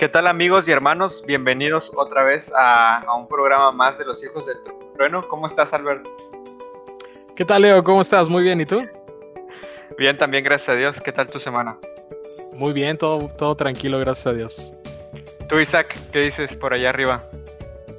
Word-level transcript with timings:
¿Qué 0.00 0.08
tal 0.08 0.26
amigos 0.26 0.66
y 0.66 0.72
hermanos? 0.72 1.22
Bienvenidos 1.26 1.92
otra 1.94 2.24
vez 2.24 2.50
a, 2.56 3.04
un 3.18 3.28
programa 3.28 3.70
más 3.70 3.98
de 3.98 4.06
los 4.06 4.24
hijos 4.24 4.46
del 4.46 4.56
trueno. 4.94 5.28
¿Cómo 5.28 5.46
estás, 5.46 5.74
Albert? 5.74 6.06
¿Qué 7.36 7.44
tal, 7.44 7.62
Leo? 7.62 7.84
¿Cómo 7.84 8.00
estás? 8.00 8.28
Muy 8.28 8.42
bien, 8.42 8.60
¿y 8.60 8.64
tú? 8.64 8.78
Bien, 9.98 10.16
también, 10.16 10.42
gracias 10.42 10.70
a 10.70 10.74
Dios. 10.76 11.00
¿Qué 11.02 11.12
tal 11.12 11.28
tu 11.28 11.38
semana? 11.38 11.76
Muy 12.54 12.72
bien, 12.72 12.96
todo, 12.96 13.28
todo 13.28 13.54
tranquilo, 13.54 13.98
gracias 13.98 14.26
a 14.26 14.32
Dios. 14.32 14.72
Tú, 15.50 15.60
Isaac, 15.60 15.94
¿qué 16.12 16.20
dices 16.20 16.56
por 16.56 16.72
allá 16.72 16.88
arriba? 16.88 17.22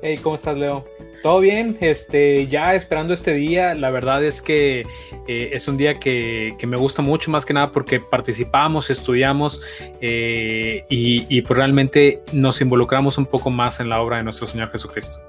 Hey, 0.01 0.17
¿cómo 0.17 0.35
estás, 0.35 0.57
Leo? 0.57 0.83
Todo 1.21 1.39
bien, 1.39 1.77
este, 1.81 2.47
ya 2.47 2.73
esperando 2.73 3.13
este 3.13 3.33
día, 3.33 3.75
la 3.75 3.91
verdad 3.91 4.23
es 4.23 4.41
que 4.41 4.81
eh, 5.27 5.49
es 5.53 5.67
un 5.67 5.77
día 5.77 5.99
que, 5.99 6.55
me 6.67 6.77
gusta 6.77 7.03
mucho 7.03 7.29
más 7.29 7.45
que 7.45 7.53
nada 7.53 7.71
porque 7.71 7.99
participamos, 7.99 8.89
estudiamos 8.89 9.61
eh, 9.99 10.85
y, 10.89 11.25
y 11.29 11.41
pues 11.41 11.57
realmente 11.57 12.23
nos 12.31 12.59
involucramos 12.61 13.19
un 13.19 13.27
poco 13.27 13.51
más 13.51 13.79
en 13.79 13.89
la 13.89 14.01
obra 14.01 14.17
de 14.17 14.23
nuestro 14.23 14.47
Señor 14.47 14.71
Jesucristo. 14.71 15.19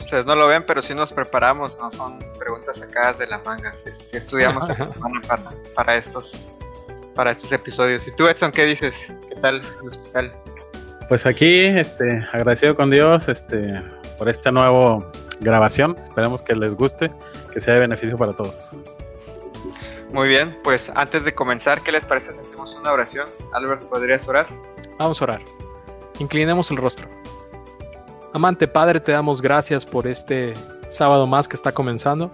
Ustedes 0.00 0.24
no 0.24 0.36
lo 0.36 0.46
ven, 0.46 0.64
pero 0.64 0.80
sí 0.80 0.94
nos 0.94 1.12
preparamos, 1.12 1.76
no 1.80 1.90
son 1.90 2.18
preguntas 2.38 2.76
sacadas 2.76 3.18
de 3.18 3.26
la 3.26 3.38
manga, 3.40 3.74
sí, 3.90 4.16
estudiamos 4.16 4.68
para, 5.26 5.42
para, 5.74 5.96
estos, 5.96 6.40
para 7.14 7.32
estos 7.32 7.50
episodios. 7.50 8.06
¿Y 8.06 8.12
tú, 8.12 8.28
Edson, 8.28 8.52
qué 8.52 8.64
dices? 8.64 8.94
¿Qué 9.28 9.34
tal 9.34 9.62
el 9.82 9.88
hospital? 9.88 10.32
Pues 11.08 11.26
aquí, 11.26 11.64
este, 11.64 12.24
agradecido 12.32 12.76
con 12.76 12.90
Dios, 12.90 13.28
este, 13.28 13.82
por 14.16 14.28
esta 14.28 14.52
nueva 14.52 14.70
grabación. 15.40 15.96
Esperemos 16.02 16.42
que 16.42 16.54
les 16.54 16.74
guste, 16.74 17.12
que 17.52 17.60
sea 17.60 17.74
de 17.74 17.80
beneficio 17.80 18.16
para 18.16 18.32
todos. 18.32 18.76
Muy 20.12 20.28
bien, 20.28 20.56
pues 20.62 20.90
antes 20.94 21.24
de 21.24 21.34
comenzar, 21.34 21.82
¿qué 21.82 21.92
les 21.92 22.04
parece 22.04 22.32
si 22.32 22.40
hacemos 22.40 22.74
una 22.74 22.92
oración? 22.92 23.26
Albert, 23.52 23.82
¿podrías 23.84 24.26
orar? 24.28 24.46
Vamos 24.98 25.20
a 25.20 25.24
orar. 25.24 25.40
Inclinemos 26.18 26.70
el 26.70 26.76
rostro. 26.76 27.08
Amante 28.32 28.68
Padre, 28.68 29.00
te 29.00 29.12
damos 29.12 29.42
gracias 29.42 29.84
por 29.84 30.06
este 30.06 30.54
sábado 30.90 31.26
más 31.26 31.48
que 31.48 31.56
está 31.56 31.72
comenzando. 31.72 32.30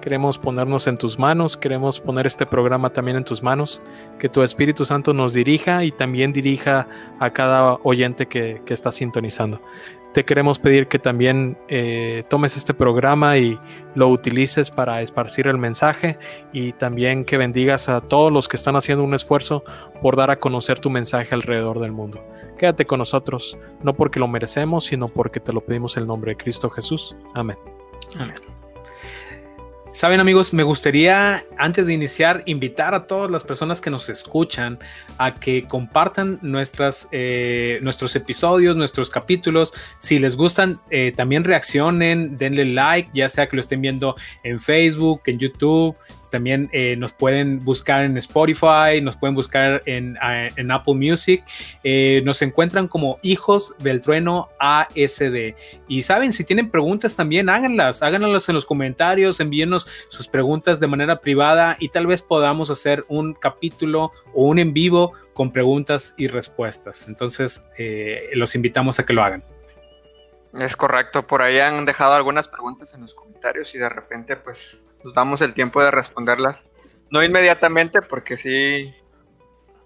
Queremos 0.00 0.38
ponernos 0.38 0.86
en 0.86 0.98
tus 0.98 1.18
manos, 1.18 1.56
queremos 1.56 1.98
poner 2.00 2.28
este 2.28 2.46
programa 2.46 2.90
también 2.90 3.16
en 3.16 3.24
tus 3.24 3.42
manos, 3.42 3.80
que 4.20 4.28
tu 4.28 4.44
Espíritu 4.44 4.84
Santo 4.84 5.12
nos 5.12 5.32
dirija 5.32 5.82
y 5.82 5.90
también 5.90 6.32
dirija 6.32 6.86
a 7.18 7.30
cada 7.30 7.74
oyente 7.82 8.26
que, 8.26 8.62
que 8.64 8.72
está 8.72 8.92
sintonizando 8.92 9.60
te 10.12 10.24
queremos 10.24 10.58
pedir 10.58 10.88
que 10.88 10.98
también 10.98 11.58
eh, 11.68 12.24
tomes 12.28 12.56
este 12.56 12.72
programa 12.72 13.36
y 13.36 13.58
lo 13.94 14.08
utilices 14.08 14.70
para 14.70 15.02
esparcir 15.02 15.46
el 15.46 15.58
mensaje 15.58 16.18
y 16.52 16.72
también 16.72 17.24
que 17.24 17.36
bendigas 17.36 17.88
a 17.88 18.00
todos 18.00 18.32
los 18.32 18.48
que 18.48 18.56
están 18.56 18.76
haciendo 18.76 19.04
un 19.04 19.14
esfuerzo 19.14 19.64
por 20.00 20.16
dar 20.16 20.30
a 20.30 20.36
conocer 20.36 20.78
tu 20.78 20.90
mensaje 20.90 21.34
alrededor 21.34 21.80
del 21.80 21.92
mundo. 21.92 22.24
Quédate 22.58 22.86
con 22.86 22.98
nosotros, 22.98 23.58
no 23.82 23.94
porque 23.94 24.18
lo 24.18 24.28
merecemos, 24.28 24.84
sino 24.86 25.08
porque 25.08 25.40
te 25.40 25.52
lo 25.52 25.60
pedimos 25.60 25.96
en 25.96 26.02
el 26.02 26.06
nombre 26.06 26.32
de 26.32 26.36
Cristo 26.36 26.70
Jesús. 26.70 27.14
Amén. 27.34 27.58
Amén. 28.18 28.55
Saben 29.96 30.20
amigos, 30.20 30.52
me 30.52 30.62
gustaría 30.62 31.46
antes 31.56 31.86
de 31.86 31.94
iniciar 31.94 32.42
invitar 32.44 32.94
a 32.94 33.06
todas 33.06 33.30
las 33.30 33.44
personas 33.44 33.80
que 33.80 33.88
nos 33.88 34.10
escuchan 34.10 34.78
a 35.16 35.32
que 35.32 35.62
compartan 35.62 36.38
eh, 37.12 37.78
nuestros 37.80 38.14
episodios, 38.14 38.76
nuestros 38.76 39.08
capítulos. 39.08 39.72
Si 39.98 40.18
les 40.18 40.36
gustan, 40.36 40.78
eh, 40.90 41.14
también 41.16 41.44
reaccionen, 41.44 42.36
denle 42.36 42.66
like, 42.66 43.08
ya 43.14 43.30
sea 43.30 43.48
que 43.48 43.56
lo 43.56 43.62
estén 43.62 43.80
viendo 43.80 44.16
en 44.42 44.60
Facebook, 44.60 45.22
en 45.24 45.38
YouTube, 45.38 45.96
también 46.30 46.68
eh, 46.72 46.96
nos 46.96 47.12
pueden 47.12 47.64
buscar 47.64 48.04
en 48.04 48.16
Spotify, 48.18 49.00
nos 49.02 49.16
pueden 49.16 49.34
buscar 49.34 49.82
en, 49.86 50.16
Apple 50.70 50.94
Music. 50.94 51.44
Eh, 51.84 52.22
nos 52.24 52.42
encuentran 52.42 52.88
como 52.88 53.18
Hijos 53.22 53.74
del 53.78 54.00
Trueno 54.00 54.48
ASD. 54.58 55.54
Y 55.88 56.02
saben, 56.02 56.32
si 56.32 56.44
tienen 56.44 56.70
preguntas 56.70 57.16
también, 57.16 57.48
háganlas, 57.48 58.02
háganlas 58.02 58.48
en 58.48 58.54
los 58.54 58.66
comentarios, 58.66 59.40
envíenos 59.40 59.86
sus 60.08 60.28
preguntas 60.28 60.80
de 60.80 60.86
manera 60.86 61.20
privada 61.20 61.76
y 61.80 61.88
tal 61.88 62.06
vez 62.06 62.22
podamos 62.22 62.70
hacer 62.70 63.04
un 63.08 63.34
capítulo 63.34 64.12
o 64.34 64.44
un 64.44 64.58
en 64.58 64.72
vivo 64.72 65.12
con 65.32 65.52
preguntas 65.52 66.14
y 66.16 66.28
respuestas. 66.28 67.08
Entonces, 67.08 67.64
eh, 67.78 68.30
los 68.34 68.54
invitamos 68.54 68.98
a 68.98 69.06
que 69.06 69.12
lo 69.12 69.22
hagan. 69.22 69.42
Es 70.58 70.74
correcto, 70.74 71.26
por 71.26 71.42
ahí 71.42 71.58
han 71.58 71.84
dejado 71.84 72.14
algunas 72.14 72.48
preguntas 72.48 72.94
en 72.94 73.02
los 73.02 73.14
comentarios 73.14 73.74
y 73.74 73.78
de 73.78 73.88
repente 73.88 74.36
pues 74.36 74.82
nos 75.06 75.14
damos 75.14 75.40
el 75.40 75.54
tiempo 75.54 75.80
de 75.80 75.92
responderlas. 75.92 76.68
No 77.12 77.22
inmediatamente, 77.22 78.02
porque 78.02 78.36
sí, 78.36 78.92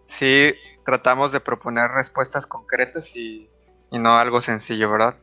sí 0.06 0.54
tratamos 0.86 1.30
de 1.30 1.40
proponer 1.40 1.90
respuestas 1.90 2.46
concretas 2.46 3.14
y, 3.14 3.50
no 3.92 4.16
algo 4.16 4.40
sencillo, 4.40 4.90
¿verdad? 4.90 5.16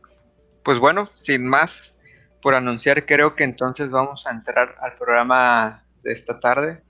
Pues 0.62 0.78
bueno, 0.78 1.10
sin 1.14 1.44
más 1.46 1.96
por 2.40 2.54
anunciar, 2.54 3.06
creo 3.06 3.34
que 3.34 3.42
entonces 3.42 3.90
vamos 3.90 4.24
a 4.26 4.30
entrar 4.30 4.76
al 4.80 4.94
programa 4.94 5.82
de 6.04 6.12
esta 6.12 6.38
tarde. 6.38 6.80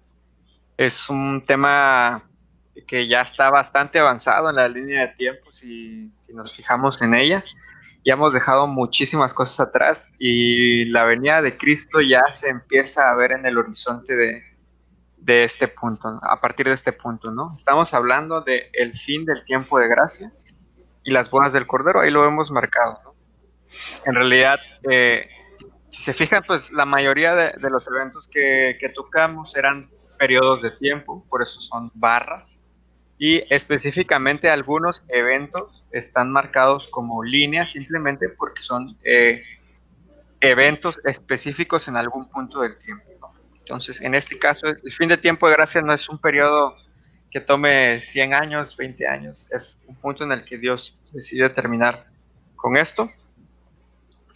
Es 0.77 1.09
un 1.09 1.43
tema 1.47 2.29
que 2.87 3.07
ya 3.09 3.23
está 3.23 3.49
bastante 3.49 3.99
avanzado 3.99 4.51
en 4.51 4.57
la 4.57 4.69
línea 4.69 5.07
de 5.07 5.15
tiempo 5.15 5.51
si, 5.51 6.13
si 6.15 6.35
nos 6.35 6.55
fijamos 6.55 7.01
en 7.01 7.15
ella 7.15 7.43
ya 8.09 8.15
hemos 8.15 8.33
dejado 8.33 8.67
muchísimas 8.67 9.35
cosas 9.35 9.69
atrás 9.69 10.15
y 10.19 10.87
la 10.87 11.05
venida 11.05 11.43
de 11.43 11.59
Cristo 11.59 12.01
ya 12.01 12.23
se 12.33 12.49
empieza 12.49 13.11
a 13.11 13.15
ver 13.15 13.33
en 13.33 13.45
el 13.45 13.59
horizonte 13.59 14.17
de, 14.17 15.45
este 15.45 15.69
punto, 15.69 16.19
a 16.23 16.41
partir 16.41 16.69
de 16.69 16.73
este 16.73 16.95
punto, 16.95 17.31
¿no? 17.31 17.53
Estamos 17.55 17.93
hablando 17.93 18.41
del 18.41 18.63
el 18.73 18.95
fin 18.99 19.27
del 19.27 19.45
tiempo 19.45 19.79
de 19.79 19.89
gracia 19.89 20.33
y 21.05 21.11
las 21.11 21.29
bodas 21.29 21.53
del 21.53 21.67
Cordero, 21.67 22.01
ahí 22.01 22.11
lo 22.11 22.27
hemos 22.27 22.51
marcado, 22.51 22.99
¿no? 23.05 23.15
En 24.07 24.15
realidad, 24.15 24.59
eh, 24.91 25.29
si 25.89 26.01
se 26.01 26.15
fijan, 26.15 26.45
pues 26.47 26.73
la 26.73 26.87
mayoría 26.87 27.35
de, 27.35 27.69
los 27.69 27.87
eventos 27.89 28.27
que, 28.33 28.79
que 28.81 28.89
tocamos 28.89 29.55
eran 29.55 29.91
periodos 30.19 30.63
de 30.63 30.71
tiempo, 30.71 31.27
por 31.29 31.43
eso 31.43 31.61
son 31.61 31.91
barras, 31.93 32.59
y 33.19 33.43
específicamente 33.53 34.49
algunos 34.49 35.05
eventos 35.09 35.85
están 35.91 36.31
marcados 36.31 36.89
como 36.89 37.25
líneas 37.25 37.71
simplemente 37.73 38.29
porque 38.29 38.63
son 38.63 38.97
eh, 39.05 39.43
eventos 40.41 41.01
específicos 41.05 41.89
en 41.89 41.97
algún 41.97 42.29
punto 42.29 42.61
del 42.61 42.79
tiempo. 42.79 43.05
Entonces, 43.59 44.01
en 44.01 44.15
este 44.15 44.39
caso, 44.39 44.69
el 44.69 44.93
fin 44.93 45.09
de 45.09 45.19
tiempo 45.19 45.49
de 45.49 45.55
gracia 45.55 45.83
no 45.83 45.93
es 45.93 46.09
un 46.09 46.19
periodo 46.19 46.77
que 47.31 47.41
tome 47.41 48.01
100 48.01 48.33
años, 48.33 48.77
20 48.77 49.07
años, 49.07 49.51
es 49.53 49.83
un 49.87 49.97
punto 49.97 50.25
en 50.25 50.33
el 50.33 50.45
que 50.45 50.57
Dios 50.57 50.99
decide 51.13 51.51
terminar 51.51 52.07
con 52.57 52.77
esto 52.77 53.11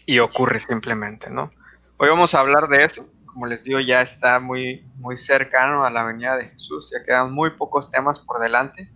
y 0.04 0.18
ocurre 0.18 0.58
simplemente, 0.58 1.30
¿no? 1.30 1.50
Hoy 1.96 2.08
vamos 2.08 2.34
a 2.34 2.40
hablar 2.40 2.68
de 2.68 2.84
eso, 2.84 3.08
como 3.32 3.46
les 3.46 3.64
digo, 3.64 3.80
ya 3.80 4.02
está 4.02 4.38
muy, 4.40 4.86
muy 4.96 5.16
cercano 5.16 5.84
a 5.84 5.90
la 5.90 6.04
venida 6.04 6.36
de 6.36 6.48
Jesús, 6.48 6.90
ya 6.92 7.02
quedan 7.02 7.32
muy 7.32 7.50
pocos 7.50 7.90
temas 7.90 8.20
por 8.20 8.40
delante, 8.40 8.90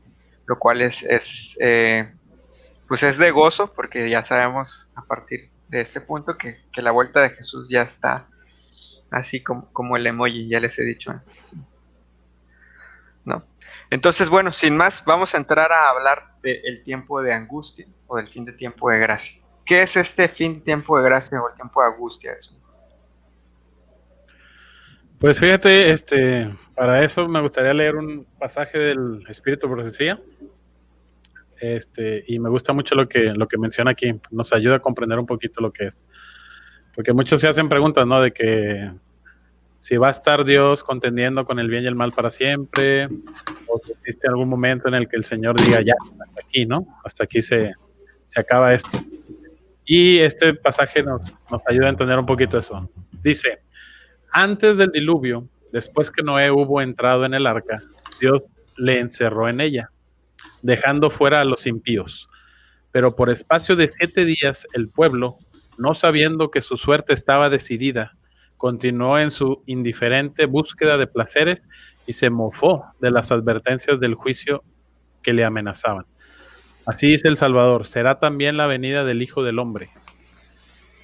lo 0.46 0.58
cual 0.58 0.82
es, 0.82 1.02
es 1.02 1.56
eh, 1.60 2.12
pues 2.86 3.02
es 3.02 3.18
de 3.18 3.30
gozo, 3.30 3.72
porque 3.72 4.08
ya 4.10 4.24
sabemos 4.24 4.92
a 4.94 5.02
partir 5.02 5.50
de 5.68 5.80
este 5.80 6.00
punto 6.00 6.36
que, 6.36 6.58
la 6.76 6.90
vuelta 6.90 7.20
de 7.22 7.30
Jesús 7.30 7.68
ya 7.68 7.82
está 7.82 8.28
así 9.10 9.42
como, 9.42 9.72
como 9.72 9.96
el 9.96 10.06
emoji, 10.06 10.48
ya 10.48 10.60
les 10.60 10.78
he 10.78 10.84
dicho 10.84 11.10
antes. 11.10 11.54
¿No? 13.24 13.44
Entonces, 13.90 14.28
bueno, 14.28 14.52
sin 14.52 14.76
más, 14.76 15.04
vamos 15.04 15.34
a 15.34 15.38
entrar 15.38 15.72
a 15.72 15.88
hablar 15.88 16.36
del 16.42 16.82
tiempo 16.82 17.22
de 17.22 17.32
angustia 17.32 17.86
o 18.06 18.16
del 18.16 18.28
fin 18.28 18.44
de 18.44 18.52
tiempo 18.52 18.90
de 18.90 18.98
gracia. 18.98 19.42
¿Qué 19.64 19.82
es 19.82 19.96
este 19.96 20.28
fin 20.28 20.56
de 20.56 20.60
tiempo 20.60 20.96
de 20.98 21.04
gracia 21.04 21.40
o 21.40 21.48
el 21.48 21.54
tiempo 21.54 21.82
de 21.82 21.88
angustia? 21.88 22.32
Eso? 22.32 22.56
Pues 25.18 25.40
fíjate, 25.40 25.92
este, 25.92 26.50
para 26.74 27.02
eso 27.02 27.26
me 27.26 27.40
gustaría 27.40 27.72
leer 27.72 27.96
un 27.96 28.26
pasaje 28.38 28.78
del 28.78 29.24
Espíritu 29.28 29.68
Profecía. 29.68 30.20
Este, 31.58 32.22
y 32.26 32.38
me 32.38 32.50
gusta 32.50 32.74
mucho 32.74 32.94
lo 32.94 33.08
que, 33.08 33.32
lo 33.32 33.48
que 33.48 33.56
menciona 33.56 33.92
aquí, 33.92 34.14
nos 34.30 34.52
ayuda 34.52 34.76
a 34.76 34.80
comprender 34.80 35.18
un 35.18 35.24
poquito 35.24 35.62
lo 35.62 35.72
que 35.72 35.86
es. 35.86 36.04
Porque 36.94 37.14
muchos 37.14 37.40
se 37.40 37.48
hacen 37.48 37.70
preguntas, 37.70 38.06
¿no? 38.06 38.20
De 38.20 38.30
que 38.30 38.92
si 39.78 39.96
va 39.96 40.08
a 40.08 40.10
estar 40.10 40.44
Dios 40.44 40.84
contendiendo 40.84 41.46
con 41.46 41.58
el 41.58 41.70
bien 41.70 41.84
y 41.84 41.86
el 41.86 41.94
mal 41.94 42.12
para 42.12 42.30
siempre, 42.30 43.08
o 43.66 43.80
si 43.82 43.92
existe 43.92 44.28
algún 44.28 44.50
momento 44.50 44.88
en 44.88 44.94
el 44.94 45.08
que 45.08 45.16
el 45.16 45.24
Señor 45.24 45.58
diga, 45.58 45.80
ya, 45.82 45.94
hasta 46.20 46.40
aquí, 46.46 46.66
¿no? 46.66 46.86
Hasta 47.04 47.24
aquí 47.24 47.40
se, 47.40 47.72
se 48.26 48.40
acaba 48.40 48.74
esto. 48.74 48.98
Y 49.86 50.18
este 50.18 50.52
pasaje 50.52 51.02
nos, 51.02 51.32
nos 51.50 51.62
ayuda 51.66 51.86
a 51.86 51.90
entender 51.90 52.18
un 52.18 52.26
poquito 52.26 52.58
eso. 52.58 52.90
Dice, 53.22 53.60
antes 54.38 54.76
del 54.76 54.92
diluvio, 54.92 55.48
después 55.72 56.10
que 56.10 56.22
Noé 56.22 56.50
hubo 56.50 56.82
entrado 56.82 57.24
en 57.24 57.32
el 57.32 57.46
arca, 57.46 57.80
Dios 58.20 58.42
le 58.76 58.98
encerró 58.98 59.48
en 59.48 59.62
ella, 59.62 59.90
dejando 60.60 61.08
fuera 61.08 61.40
a 61.40 61.44
los 61.46 61.66
impíos. 61.66 62.28
Pero 62.92 63.16
por 63.16 63.30
espacio 63.30 63.76
de 63.76 63.88
siete 63.88 64.26
días 64.26 64.66
el 64.74 64.90
pueblo, 64.90 65.38
no 65.78 65.94
sabiendo 65.94 66.50
que 66.50 66.60
su 66.60 66.76
suerte 66.76 67.14
estaba 67.14 67.48
decidida, 67.48 68.18
continuó 68.58 69.18
en 69.18 69.30
su 69.30 69.62
indiferente 69.64 70.44
búsqueda 70.44 70.98
de 70.98 71.06
placeres 71.06 71.62
y 72.06 72.12
se 72.12 72.28
mofó 72.28 72.84
de 73.00 73.10
las 73.10 73.32
advertencias 73.32 74.00
del 74.00 74.16
juicio 74.16 74.64
que 75.22 75.32
le 75.32 75.46
amenazaban. 75.46 76.04
Así 76.84 77.06
dice 77.06 77.28
el 77.28 77.38
Salvador, 77.38 77.86
será 77.86 78.18
también 78.18 78.58
la 78.58 78.66
venida 78.66 79.02
del 79.06 79.22
Hijo 79.22 79.42
del 79.42 79.58
Hombre. 79.58 79.88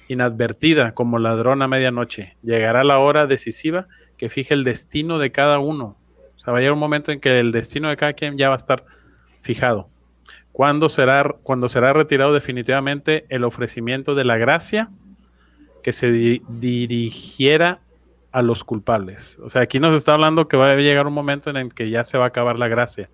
Inadvertida 0.07 0.93
como 0.93 1.17
ladrón 1.17 1.61
a 1.61 1.67
medianoche, 1.67 2.35
llegará 2.43 2.83
la 2.83 2.99
hora 2.99 3.25
decisiva 3.25 3.87
que 4.17 4.29
fije 4.29 4.53
el 4.53 4.63
destino 4.63 5.17
de 5.17 5.31
cada 5.31 5.59
uno. 5.59 5.97
O 6.35 6.39
sea, 6.39 6.51
va 6.51 6.59
a 6.59 6.61
llegar 6.61 6.73
un 6.73 6.79
momento 6.79 7.11
en 7.11 7.19
que 7.19 7.39
el 7.39 7.51
destino 7.51 7.89
de 7.89 7.97
cada 7.97 8.13
quien 8.13 8.37
ya 8.37 8.49
va 8.49 8.55
a 8.55 8.57
estar 8.57 8.83
fijado. 9.41 9.89
¿Cuándo 10.51 10.87
será, 10.87 11.35
cuando 11.41 11.67
será 11.67 11.93
retirado 11.93 12.33
definitivamente 12.33 13.25
el 13.29 13.43
ofrecimiento 13.43 14.13
de 14.13 14.23
la 14.23 14.37
gracia 14.37 14.91
que 15.81 15.93
se 15.93 16.11
dirigiera 16.47 17.81
a 18.31 18.41
los 18.43 18.63
culpables? 18.63 19.39
O 19.39 19.49
sea, 19.49 19.63
aquí 19.63 19.79
nos 19.79 19.95
está 19.95 20.13
hablando 20.13 20.47
que 20.47 20.57
va 20.57 20.71
a 20.71 20.75
llegar 20.75 21.07
un 21.07 21.13
momento 21.13 21.49
en 21.49 21.57
el 21.57 21.73
que 21.73 21.89
ya 21.89 22.03
se 22.03 22.17
va 22.17 22.25
a 22.25 22.27
acabar 22.27 22.59
la 22.59 22.67
gracia. 22.67 23.09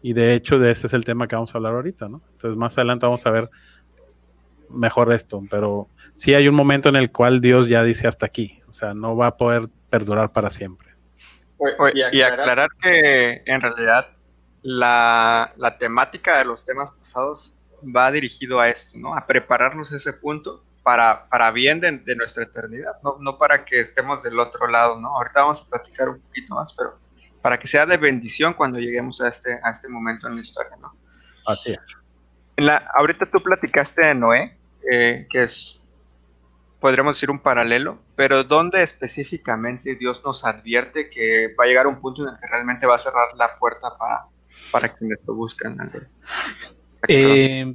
Y 0.00 0.12
de 0.12 0.34
hecho, 0.34 0.60
de 0.60 0.70
ese 0.70 0.86
es 0.86 0.92
el 0.92 1.04
tema 1.04 1.26
que 1.26 1.34
vamos 1.34 1.52
a 1.54 1.58
hablar 1.58 1.74
ahorita, 1.74 2.08
¿no? 2.08 2.22
Entonces, 2.32 2.56
más 2.56 2.78
adelante 2.78 3.06
vamos 3.06 3.26
a 3.26 3.30
ver 3.30 3.50
mejor 4.70 5.12
esto, 5.12 5.42
pero 5.50 5.88
sí 6.16 6.34
hay 6.34 6.48
un 6.48 6.54
momento 6.54 6.88
en 6.88 6.96
el 6.96 7.12
cual 7.12 7.40
Dios 7.40 7.68
ya 7.68 7.82
dice 7.82 8.08
hasta 8.08 8.26
aquí, 8.26 8.60
o 8.68 8.72
sea, 8.72 8.94
no 8.94 9.16
va 9.16 9.28
a 9.28 9.36
poder 9.36 9.66
perdurar 9.90 10.32
para 10.32 10.50
siempre. 10.50 10.88
y, 11.94 12.22
aclarar, 12.22 12.68
que 12.82 13.42
en 13.46 13.60
realidad 13.60 14.08
la, 14.62 15.52
temática 15.78 16.38
de 16.38 16.44
los 16.44 16.64
temas 16.64 16.90
pasados 16.90 17.56
va 17.84 18.10
dirigido 18.10 18.58
a 18.58 18.68
esto, 18.68 18.98
¿no? 18.98 19.14
A 19.14 19.26
prepararnos 19.26 19.92
ese 19.92 20.12
punto 20.12 20.64
para, 20.82 21.28
para 21.28 21.50
bien 21.50 21.80
de, 21.80 21.92
de 21.98 22.16
nuestra 22.16 22.44
eternidad, 22.44 22.92
¿no? 23.02 23.16
no 23.20 23.38
para 23.38 23.64
que 23.64 23.80
estemos 23.80 24.22
del 24.22 24.38
otro 24.38 24.66
lado, 24.66 24.98
¿no? 24.98 25.16
Ahorita 25.16 25.42
vamos 25.42 25.62
a 25.62 25.70
platicar 25.70 26.08
un 26.08 26.20
poquito 26.20 26.54
más, 26.54 26.72
pero 26.72 26.98
para 27.42 27.58
que 27.58 27.68
sea 27.68 27.86
de 27.86 27.96
bendición 27.96 28.54
cuando 28.54 28.78
lleguemos 28.78 29.20
a 29.20 29.28
este, 29.28 29.58
a 29.62 29.70
este 29.70 29.88
momento 29.88 30.26
en 30.26 30.36
la 30.36 30.40
historia, 30.40 30.76
¿no? 30.80 30.96
Así 31.46 31.72
es. 31.72 31.78
En 32.56 32.66
la, 32.66 32.88
ahorita 32.94 33.26
tú 33.30 33.42
platicaste 33.42 34.04
de 34.04 34.14
Noé, 34.14 34.58
eh, 34.90 35.26
que 35.30 35.44
es, 35.44 35.80
podríamos 36.80 37.16
decir, 37.16 37.30
un 37.30 37.38
paralelo, 37.38 37.98
pero 38.14 38.44
¿dónde 38.44 38.82
específicamente 38.82 39.96
Dios 39.96 40.22
nos 40.24 40.44
advierte 40.44 41.08
que 41.10 41.54
va 41.58 41.64
a 41.64 41.66
llegar 41.66 41.86
un 41.86 42.00
punto 42.00 42.22
en 42.22 42.34
el 42.34 42.40
que 42.40 42.46
realmente 42.46 42.86
va 42.86 42.96
a 42.96 42.98
cerrar 42.98 43.28
la 43.38 43.56
puerta 43.58 43.96
para, 43.98 44.26
para 44.70 44.94
quienes 44.94 45.18
lo 45.26 45.34
buscan? 45.34 45.90
Eh, 47.08 47.74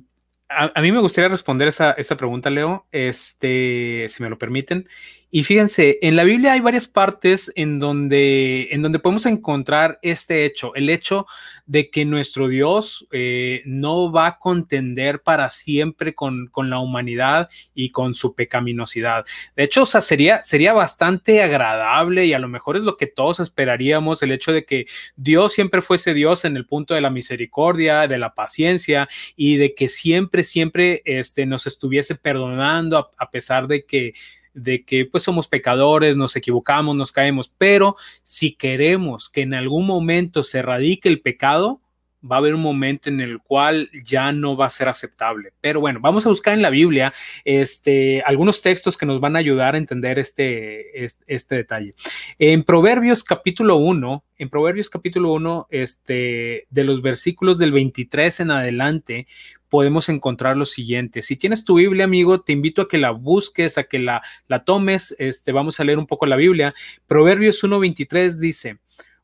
a, 0.50 0.82
mí 0.82 0.92
me 0.92 1.00
gustaría 1.00 1.30
responder 1.30 1.68
esa, 1.68 1.92
esa 1.92 2.16
pregunta, 2.16 2.50
Leo, 2.50 2.88
este, 2.92 4.08
si 4.10 4.22
me 4.22 4.30
lo 4.30 4.38
permiten. 4.38 4.88
Y 5.34 5.44
fíjense, 5.44 5.98
en 6.02 6.18
la 6.18 6.26
Biblia 6.26 6.52
hay 6.52 6.60
varias 6.60 6.90
partes 6.90 7.54
en 7.56 7.80
donde, 7.80 8.68
en 8.72 8.82
donde 8.82 9.00
podemos 9.00 9.26
encontrar 9.26 9.98
este 10.02 10.44
hecho, 10.44 10.76
el 10.76 10.90
hecho 10.90 11.26
de 11.66 11.90
que 11.90 12.04
nuestro 12.04 12.50
Dios 12.50 13.08
eh, 13.14 13.62
no 13.64 14.12
va 14.12 14.28
a 14.28 14.40
contender 14.40 15.22
para 15.22 15.50
siempre 15.50 16.14
con, 16.14 16.48
con, 16.48 16.70
la 16.70 16.80
humanidad 16.80 17.50
y 17.74 17.92
con 17.92 18.14
su 18.14 18.36
pecaminosidad. 18.36 19.24
De 19.56 19.64
hecho, 19.64 19.84
o 19.84 19.86
sea, 19.86 20.02
sería, 20.02 20.44
sería 20.44 20.74
bastante 20.74 21.42
agradable 21.42 22.26
y 22.26 22.34
a 22.34 22.40
lo 22.40 22.50
mejor 22.50 22.76
es 22.76 22.84
lo 22.84 22.98
que 22.98 23.08
todos 23.08 23.40
esperaríamos, 23.40 24.22
el 24.22 24.34
hecho 24.34 24.52
de 24.52 24.66
que 24.66 24.86
Dios 25.16 25.54
siempre 25.54 25.82
fuese 25.82 26.14
Dios 26.14 26.44
en 26.44 26.58
el 26.58 26.66
punto 26.66 26.94
de 26.94 27.00
la 27.00 27.10
misericordia, 27.10 28.06
de 28.06 28.18
la 28.18 28.34
paciencia 28.34 29.08
y 29.38 29.56
de 29.56 29.76
que 29.76 29.88
siempre, 29.88 30.44
siempre 30.44 31.02
este, 31.06 31.46
nos 31.46 31.68
estuviese 31.68 32.16
perdonando 32.16 33.12
a 33.18 33.32
pesar 33.32 33.68
de 33.68 33.86
que 33.86 34.14
de 34.54 34.84
que 34.84 35.06
pues 35.06 35.24
somos 35.24 35.48
pecadores, 35.48 36.18
nos 36.18 36.36
equivocamos, 36.36 36.96
nos 36.96 37.12
caemos, 37.12 37.52
pero 37.58 37.96
si 38.24 38.54
queremos 38.54 39.30
que 39.30 39.42
en 39.42 39.54
algún 39.54 39.86
momento 39.86 40.44
se 40.44 40.60
erradique 40.60 41.10
el 41.10 41.22
pecado, 41.22 41.82
va 42.30 42.36
a 42.36 42.40
haber 42.40 42.54
un 42.54 42.62
momento 42.62 43.10
en 43.10 43.20
el 43.20 43.40
cual 43.40 43.90
ya 44.04 44.32
no 44.32 44.56
va 44.56 44.68
a 44.68 44.70
ser 44.70 44.88
aceptable. 44.88 45.54
Pero 45.62 45.80
bueno, 45.80 46.00
vamos 46.02 46.26
a 46.26 46.30
buscar 46.30 46.54
en 46.54 46.62
la 46.62 46.70
Biblia 46.70 47.14
este, 47.46 48.22
algunos 48.22 48.62
textos 48.62 48.98
que 48.98 49.06
nos 49.06 49.20
van 49.20 49.36
a 49.36 49.40
ayudar 49.40 49.76
a 49.76 49.78
entender 49.78 50.20
este, 50.20 51.06
este, 51.28 51.56
detalle. 51.56 51.94
En 52.38 52.64
Proverbios 52.64 53.24
capítulo 53.24 53.78
1, 53.78 54.24
en 54.38 54.50
Proverbios 54.50 54.90
capítulo 54.90 55.34
1, 55.34 55.68
este, 55.70 56.68
de 56.70 56.84
los 56.84 57.02
versículos 57.02 57.58
del 57.58 57.72
23 57.72 58.42
en 58.42 58.52
adelante, 58.52 59.28
podemos 59.70 60.10
encontrar 60.10 60.58
lo 60.58 60.66
siguiente. 60.66 61.22
Si 61.22 61.38
tienes 61.38 61.64
tu 61.64 61.76
Biblia, 61.76 62.04
amigo, 62.06 62.42
te 62.42 62.52
invito 62.52 62.82
a 62.82 62.90
que 62.90 62.98
la 62.98 63.12
busques, 63.12 63.78
a 63.78 63.86
que 63.86 64.00
la, 64.00 64.22
la 64.48 64.66
tomes. 64.66 65.16
Este, 65.18 65.54
vamos 65.54 65.80
a 65.80 65.86
leer 65.86 65.98
un 65.98 66.08
poco 66.08 66.26
la 66.26 66.36
Biblia. 66.36 66.74
Proverbios 67.08 67.64
1.23 67.64 68.38
dice, 68.38 68.80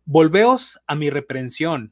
Volveos 0.06 0.80
a 0.88 0.96
mi 0.96 1.10
reprensión. 1.10 1.92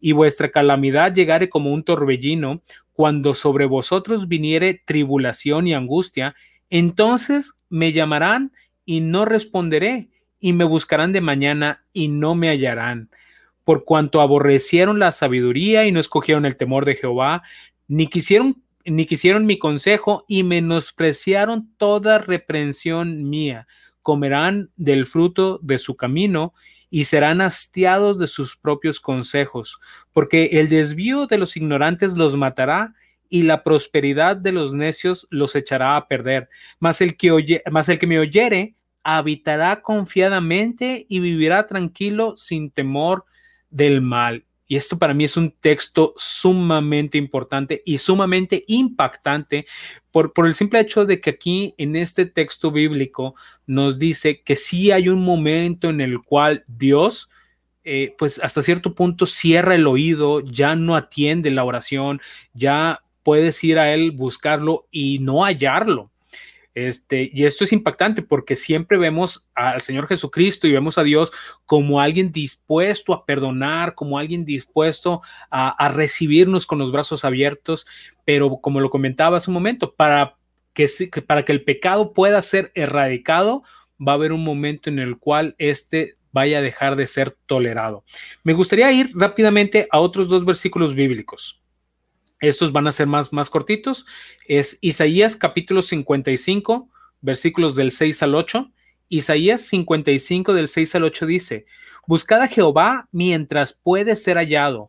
y 0.00 0.12
vuestra 0.12 0.50
calamidad 0.50 1.14
llegare 1.14 1.48
como 1.48 1.72
un 1.72 1.84
torbellino, 1.84 2.62
cuando 2.92 3.34
sobre 3.34 3.66
vosotros 3.66 4.28
viniere 4.28 4.82
tribulación 4.84 5.66
y 5.66 5.74
angustia, 5.74 6.34
entonces 6.68 7.52
me 7.68 7.92
llamarán 7.92 8.52
y 8.84 9.00
no 9.00 9.24
responderé, 9.24 10.08
y 10.40 10.52
me 10.54 10.64
buscarán 10.64 11.12
de 11.12 11.20
mañana 11.20 11.84
y 11.92 12.08
no 12.08 12.34
me 12.34 12.48
hallarán 12.48 13.10
por 13.70 13.84
cuanto 13.84 14.20
aborrecieron 14.20 14.98
la 14.98 15.12
sabiduría 15.12 15.86
y 15.86 15.92
no 15.92 16.00
escogieron 16.00 16.44
el 16.44 16.56
temor 16.56 16.84
de 16.84 16.96
Jehová, 16.96 17.42
ni 17.86 18.08
quisieron 18.08 18.64
ni 18.84 19.06
quisieron 19.06 19.46
mi 19.46 19.60
consejo 19.60 20.24
y 20.26 20.42
menospreciaron 20.42 21.70
toda 21.76 22.18
reprensión 22.18 23.30
mía. 23.30 23.68
Comerán 24.02 24.70
del 24.76 25.06
fruto 25.06 25.60
de 25.62 25.78
su 25.78 25.96
camino 25.96 26.52
y 26.90 27.04
serán 27.04 27.40
hastiados 27.40 28.18
de 28.18 28.26
sus 28.26 28.56
propios 28.56 29.00
consejos, 29.00 29.80
porque 30.12 30.60
el 30.60 30.68
desvío 30.68 31.26
de 31.26 31.38
los 31.38 31.56
ignorantes 31.56 32.14
los 32.14 32.36
matará 32.36 32.94
y 33.28 33.42
la 33.42 33.62
prosperidad 33.62 34.36
de 34.36 34.52
los 34.52 34.74
necios 34.74 35.26
los 35.30 35.54
echará 35.54 35.96
a 35.96 36.08
perder. 36.08 36.48
Mas 36.80 37.00
el 37.00 37.16
que, 37.16 37.30
oye, 37.30 37.62
el 37.64 37.98
que 37.98 38.06
me 38.06 38.18
oyere 38.18 38.74
habitará 39.02 39.80
confiadamente 39.80 41.06
y 41.08 41.20
vivirá 41.20 41.66
tranquilo 41.66 42.36
sin 42.36 42.70
temor 42.70 43.24
del 43.70 44.02
mal. 44.02 44.44
Y 44.66 44.76
esto 44.76 44.98
para 44.98 45.14
mí 45.14 45.24
es 45.24 45.36
un 45.36 45.50
texto 45.50 46.14
sumamente 46.16 47.18
importante 47.18 47.82
y 47.84 47.98
sumamente 47.98 48.64
impactante 48.68 49.66
por, 50.12 50.32
por, 50.32 50.46
el 50.46 50.54
simple 50.54 50.80
hecho 50.80 51.04
de 51.04 51.20
que 51.20 51.30
aquí 51.30 51.74
en 51.78 51.96
este 51.96 52.26
texto 52.26 52.70
bíblico 52.70 53.34
nos 53.66 53.98
dice 53.98 54.42
que 54.42 54.56
sí 54.56 54.90
hay 54.90 55.08
un 55.08 55.22
momento 55.22 55.88
en 55.88 56.00
el 56.00 56.22
cual 56.22 56.64
Dios, 56.66 57.30
eh, 57.84 58.14
pues 58.18 58.40
hasta 58.42 58.62
cierto 58.62 58.94
punto 58.94 59.26
cierra 59.26 59.74
el 59.74 59.86
oído, 59.86 60.40
ya 60.40 60.74
no 60.76 60.96
atiende 60.96 61.50
la 61.50 61.64
oración, 61.64 62.20
ya 62.54 63.02
puedes 63.22 63.62
ir 63.64 63.78
a 63.78 63.92
Él, 63.94 64.10
buscarlo 64.10 64.86
y 64.90 65.18
no 65.20 65.44
hallarlo. 65.44 66.10
Este, 66.72 67.28
y 67.32 67.44
esto 67.46 67.64
es 67.64 67.72
impactante 67.72 68.22
porque 68.22 68.54
siempre 68.54 68.96
vemos 68.96 69.48
al 69.54 69.80
Señor 69.80 70.06
Jesucristo 70.06 70.68
y 70.68 70.72
vemos 70.72 70.98
a 70.98 71.02
Dios 71.02 71.32
como 71.66 72.00
alguien 72.00 72.30
dispuesto 72.30 73.12
a 73.12 73.26
perdonar, 73.26 73.94
como 73.94 74.18
alguien 74.18 74.44
dispuesto 74.44 75.20
a, 75.50 75.88
recibirnos 75.88 76.66
con 76.66 76.78
los 76.78 76.92
brazos 76.92 77.24
abiertos, 77.24 77.86
pero 78.30 78.60
como 78.60 78.78
lo 78.78 78.90
comentaba 78.90 79.38
hace 79.38 79.50
un 79.50 79.54
momento, 79.54 79.92
para 79.92 80.36
que, 80.72 80.86
para 81.26 81.44
que 81.44 81.50
el 81.50 81.64
pecado 81.64 82.12
pueda 82.12 82.40
ser 82.42 82.70
erradicado, 82.76 83.64
va 84.00 84.12
a 84.12 84.14
haber 84.14 84.32
un 84.32 84.44
momento 84.44 84.88
en 84.88 85.00
el 85.00 85.18
cual 85.18 85.56
este 85.58 86.14
vaya 86.30 86.58
a 86.58 86.62
dejar 86.62 86.94
de 86.94 87.08
ser 87.08 87.32
tolerado. 87.46 88.04
Me 88.44 88.52
gustaría 88.52 88.92
ir 88.92 89.10
rápidamente 89.16 89.88
a 89.90 89.98
otros 89.98 90.28
dos 90.28 90.44
versículos 90.44 90.94
bíblicos. 90.94 91.60
Estos 92.38 92.70
van 92.70 92.86
a 92.86 92.92
ser 92.92 93.08
más, 93.08 93.32
más 93.32 93.50
cortitos. 93.50 94.06
Es 94.46 94.78
Isaías 94.80 95.34
capítulo 95.34 95.82
55, 95.82 96.88
versículos 97.22 97.74
del 97.74 97.90
6 97.90 98.22
al 98.22 98.36
8. 98.36 98.70
Isaías 99.08 99.62
55 99.62 100.54
del 100.54 100.68
6 100.68 100.94
al 100.94 101.02
8 101.02 101.26
dice, 101.26 101.66
Buscad 102.06 102.42
a 102.42 102.46
Jehová 102.46 103.08
mientras 103.10 103.72
puede 103.72 104.14
ser 104.14 104.36
hallado, 104.36 104.86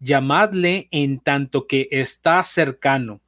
llamadle 0.00 0.88
en 0.90 1.20
tanto 1.20 1.66
que 1.66 1.88
está 1.90 2.42
cercano. 2.42 3.20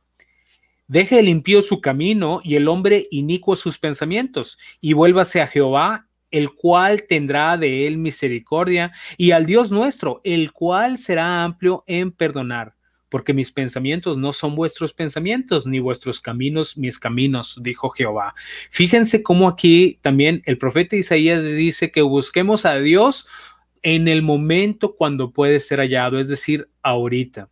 Deje 0.89 1.21
el 1.21 1.29
impío 1.29 1.63
su 1.63 1.81
camino 1.81 2.41
y 2.43 2.57
el 2.57 2.69
hombre 2.69 3.07
inicuo 3.11 3.57
sus 3.57 3.79
pensamientos, 3.79 4.59
y 4.81 4.93
vuélvase 4.93 5.41
a 5.41 5.47
Jehová, 5.47 6.09
el 6.31 6.51
cual 6.53 7.05
tendrá 7.05 7.57
de 7.57 7.87
él 7.87 7.99
misericordia, 7.99 8.93
y 9.17 9.31
al 9.31 9.47
Dios 9.47 9.71
nuestro, 9.71 10.21
el 10.25 10.53
cual 10.53 10.99
será 10.99 11.45
amplio 11.45 11.85
en 11.87 12.11
perdonar 12.11 12.75
porque 13.13 13.35
mis 13.35 13.53
pensamientos 13.53 14.17
no 14.17 14.33
son 14.33 14.55
vuestros 14.55 14.95
pensamientos, 14.95 15.67
ni 15.67 15.81
vuestros 15.81 16.19
caminos 16.19 16.79
mis 16.79 16.99
caminos, 16.99 17.59
dijo 17.61 17.91
Jehová. 17.91 18.35
Fíjense 18.71 19.23
cómo 19.23 19.49
aquí 19.49 19.99
también 20.01 20.43
el 20.47 20.57
profeta 20.57 20.97
Isaías 20.97 21.45
dice 21.45 21.91
que 21.91 22.01
busquemos 22.01 22.65
a 22.65 22.77
Dios 22.77 23.29
en 23.83 24.09
el 24.09 24.23
momento 24.23 24.97
cuando 24.97 25.33
puede 25.33 25.61
ser 25.61 25.81
hallado, 25.81 26.19
es 26.19 26.29
decir, 26.29 26.69
ahorita. 26.83 27.49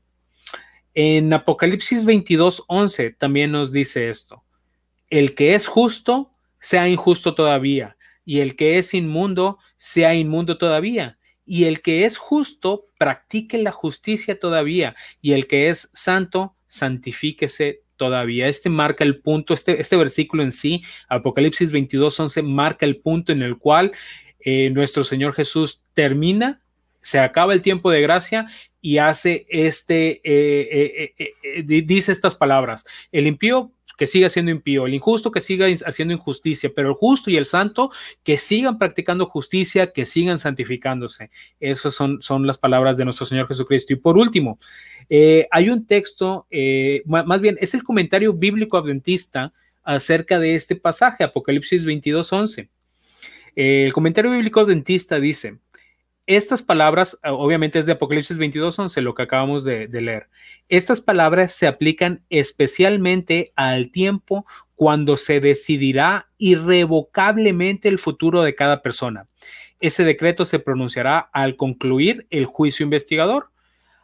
En 0.94 1.32
Apocalipsis 1.32 2.04
22, 2.04 2.64
11 2.66 3.10
también 3.10 3.52
nos 3.52 3.72
dice 3.72 4.10
esto. 4.10 4.44
El 5.08 5.34
que 5.34 5.54
es 5.54 5.66
justo, 5.66 6.30
sea 6.60 6.88
injusto 6.88 7.34
todavía, 7.34 7.96
y 8.24 8.40
el 8.40 8.56
que 8.56 8.78
es 8.78 8.94
inmundo, 8.94 9.58
sea 9.76 10.14
inmundo 10.14 10.58
todavía 10.58 11.18
y 11.50 11.64
el 11.64 11.82
que 11.82 12.04
es 12.04 12.16
justo, 12.16 12.86
practique 12.96 13.58
la 13.58 13.72
justicia 13.72 14.38
todavía, 14.38 14.94
y 15.20 15.32
el 15.32 15.48
que 15.48 15.68
es 15.68 15.90
santo, 15.92 16.54
santifíquese 16.68 17.82
todavía. 17.96 18.46
Este 18.46 18.70
marca 18.70 19.02
el 19.02 19.20
punto, 19.20 19.52
este, 19.52 19.80
este 19.80 19.96
versículo 19.96 20.44
en 20.44 20.52
sí, 20.52 20.84
Apocalipsis 21.08 21.72
22, 21.72 22.20
11, 22.20 22.42
marca 22.44 22.86
el 22.86 22.98
punto 22.98 23.32
en 23.32 23.42
el 23.42 23.58
cual 23.58 23.90
eh, 24.44 24.70
nuestro 24.70 25.04
Señor 25.04 25.34
Jesús 25.34 25.82
termina, 25.94 26.60
se 27.00 27.18
acaba 27.18 27.52
el 27.52 27.62
tiempo 27.62 27.90
de 27.90 28.02
gracia 28.02 28.46
y 28.80 28.98
hace 28.98 29.46
este, 29.48 30.20
eh, 30.24 31.14
eh, 31.18 31.62
dice 31.62 32.12
estas 32.12 32.36
palabras, 32.36 32.84
el 33.12 33.26
impío 33.26 33.72
que 33.96 34.06
siga 34.06 34.30
siendo 34.30 34.50
impío, 34.50 34.86
el 34.86 34.94
injusto 34.94 35.30
que 35.30 35.42
siga 35.42 35.66
haciendo 35.84 36.14
injusticia, 36.14 36.72
pero 36.74 36.88
el 36.88 36.94
justo 36.94 37.30
y 37.30 37.36
el 37.36 37.44
santo 37.44 37.90
que 38.22 38.38
sigan 38.38 38.78
practicando 38.78 39.26
justicia, 39.26 39.92
que 39.92 40.06
sigan 40.06 40.38
santificándose. 40.38 41.30
Esas 41.58 41.94
son, 41.94 42.22
son 42.22 42.46
las 42.46 42.56
palabras 42.56 42.96
de 42.96 43.04
nuestro 43.04 43.26
Señor 43.26 43.46
Jesucristo. 43.46 43.92
Y 43.92 43.96
por 43.96 44.16
último, 44.16 44.58
hay 45.50 45.68
un 45.68 45.86
texto, 45.86 46.46
más 47.04 47.40
bien 47.42 47.58
es 47.60 47.74
el 47.74 47.82
comentario 47.82 48.32
bíblico 48.32 48.78
adventista 48.78 49.52
acerca 49.82 50.38
de 50.38 50.54
este 50.54 50.76
pasaje, 50.76 51.22
Apocalipsis 51.22 51.84
22, 51.84 52.32
11. 52.32 52.70
El 53.60 53.92
comentario 53.92 54.30
bíblico 54.30 54.60
adventista 54.60 55.20
dice, 55.20 55.58
estas 56.24 56.62
palabras, 56.62 57.18
ah, 57.22 57.34
obviamente 57.34 57.78
es 57.78 57.84
de 57.84 57.92
Apocalipsis 57.92 58.38
22, 58.38 58.78
11, 58.78 59.02
lo 59.02 59.14
que 59.14 59.22
acabamos 59.22 59.64
de, 59.64 59.86
leer. 59.88 60.30
Estas 60.70 61.02
palabras 61.02 61.52
se 61.52 61.66
aplican 61.66 62.24
especialmente 62.30 63.52
al 63.56 63.90
tiempo 63.90 64.46
cuando 64.76 65.18
se 65.18 65.40
decidirá 65.40 66.30
irrevocablemente 66.38 67.90
el 67.90 67.98
futuro 67.98 68.40
de 68.40 68.54
cada 68.54 68.80
persona. 68.80 69.26
Ese 69.78 70.04
decreto 70.04 70.46
se 70.46 70.58
pronunciará 70.58 71.18
al 71.18 71.56
concluir 71.56 72.26
el 72.30 72.46
juicio 72.46 72.84
investigador. 72.84 73.50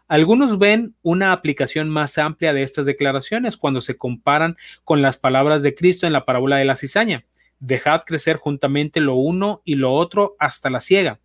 Algunos 0.06 0.58
ven 0.58 0.94
una 1.00 1.32
aplicación 1.32 1.88
más 1.88 2.18
amplia 2.18 2.52
de 2.52 2.62
estas 2.62 2.84
declaraciones 2.84 3.56
cuando 3.56 3.80
se 3.80 3.96
comparan 3.96 4.58
con 4.84 5.00
las 5.00 5.16
palabras 5.16 5.62
de 5.62 5.74
Cristo 5.74 6.06
en 6.06 6.12
la 6.12 6.26
parábola 6.26 6.58
de 6.58 6.66
la 6.66 6.76
cizaña. 6.76 7.24
Dejad 7.58 8.02
crecer 8.04 8.36
juntamente 8.36 9.00
lo 9.00 9.14
uno 9.14 9.62
y 9.64 9.76
lo 9.76 9.92
otro 9.92 10.36
hasta 10.38 10.70
la 10.70 10.80
ciega. 10.80 11.20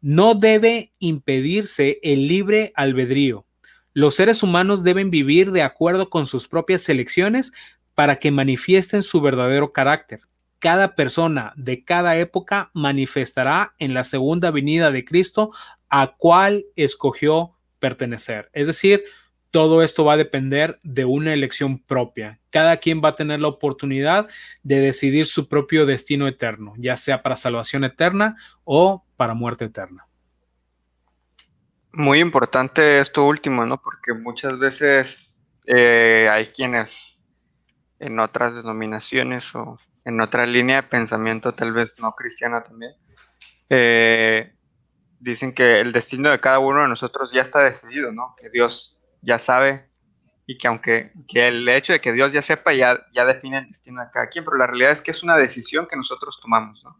No 0.00 0.34
debe 0.34 0.92
impedirse 0.98 1.98
el 2.02 2.28
libre 2.28 2.72
albedrío. 2.76 3.46
Los 3.92 4.14
seres 4.14 4.42
humanos 4.42 4.84
deben 4.84 5.10
vivir 5.10 5.50
de 5.50 5.62
acuerdo 5.62 6.08
con 6.08 6.26
sus 6.26 6.46
propias 6.46 6.88
elecciones 6.88 7.52
para 7.94 8.20
que 8.20 8.30
manifiesten 8.30 9.02
su 9.02 9.20
verdadero 9.20 9.72
carácter. 9.72 10.20
Cada 10.60 10.94
persona 10.94 11.52
de 11.56 11.84
cada 11.84 12.16
época 12.16 12.70
manifestará 12.74 13.74
en 13.78 13.94
la 13.94 14.04
segunda 14.04 14.50
venida 14.50 14.90
de 14.90 15.04
Cristo 15.04 15.50
a 15.88 16.14
cuál 16.16 16.66
escogió 16.76 17.56
pertenecer. 17.78 18.50
Es 18.52 18.66
decir, 18.66 19.04
todo 19.50 19.82
esto 19.82 20.04
va 20.04 20.14
a 20.14 20.18
depender 20.18 20.78
de 20.82 21.04
una 21.04 21.32
elección 21.32 21.78
propia. 21.78 22.38
Cada 22.50 22.76
quien 22.78 23.00
va 23.02 23.10
a 23.10 23.14
tener 23.14 23.40
la 23.40 23.48
oportunidad 23.48 24.28
de 24.62 24.80
decidir 24.80 25.26
su 25.26 25.48
propio 25.48 25.86
destino 25.86 26.28
eterno, 26.28 26.74
ya 26.76 26.96
sea 26.96 27.22
para 27.22 27.36
salvación 27.36 27.84
eterna 27.84 28.36
o 28.64 29.04
para 29.16 29.34
muerte 29.34 29.66
eterna. 29.66 30.06
Muy 31.92 32.20
importante 32.20 33.00
esto 33.00 33.24
último, 33.24 33.64
¿no? 33.64 33.80
Porque 33.80 34.12
muchas 34.12 34.58
veces 34.58 35.34
eh, 35.66 36.28
hay 36.30 36.46
quienes 36.48 37.22
en 37.98 38.20
otras 38.20 38.54
denominaciones 38.54 39.54
o 39.54 39.78
en 40.04 40.20
otra 40.20 40.46
línea 40.46 40.82
de 40.82 40.88
pensamiento, 40.88 41.54
tal 41.54 41.72
vez 41.72 41.98
no 41.98 42.12
cristiana 42.12 42.62
también, 42.62 42.92
eh, 43.68 44.54
dicen 45.18 45.52
que 45.52 45.80
el 45.80 45.92
destino 45.92 46.30
de 46.30 46.40
cada 46.40 46.58
uno 46.58 46.82
de 46.82 46.88
nosotros 46.88 47.32
ya 47.32 47.42
está 47.42 47.60
decidido, 47.60 48.12
¿no? 48.12 48.34
Que 48.40 48.50
Dios 48.50 48.97
ya 49.22 49.38
sabe 49.38 49.88
y 50.46 50.56
que 50.56 50.68
aunque 50.68 51.12
que 51.28 51.48
el 51.48 51.68
hecho 51.68 51.92
de 51.92 52.00
que 52.00 52.12
Dios 52.12 52.32
ya 52.32 52.42
sepa 52.42 52.72
ya, 52.72 52.98
ya 53.12 53.24
define 53.24 53.58
el 53.58 53.68
destino 53.68 54.00
de 54.02 54.10
cada 54.10 54.28
quien, 54.28 54.44
pero 54.44 54.56
la 54.56 54.66
realidad 54.66 54.92
es 54.92 55.02
que 55.02 55.10
es 55.10 55.22
una 55.22 55.36
decisión 55.36 55.86
que 55.86 55.96
nosotros 55.96 56.40
tomamos, 56.40 56.82
¿no? 56.84 56.96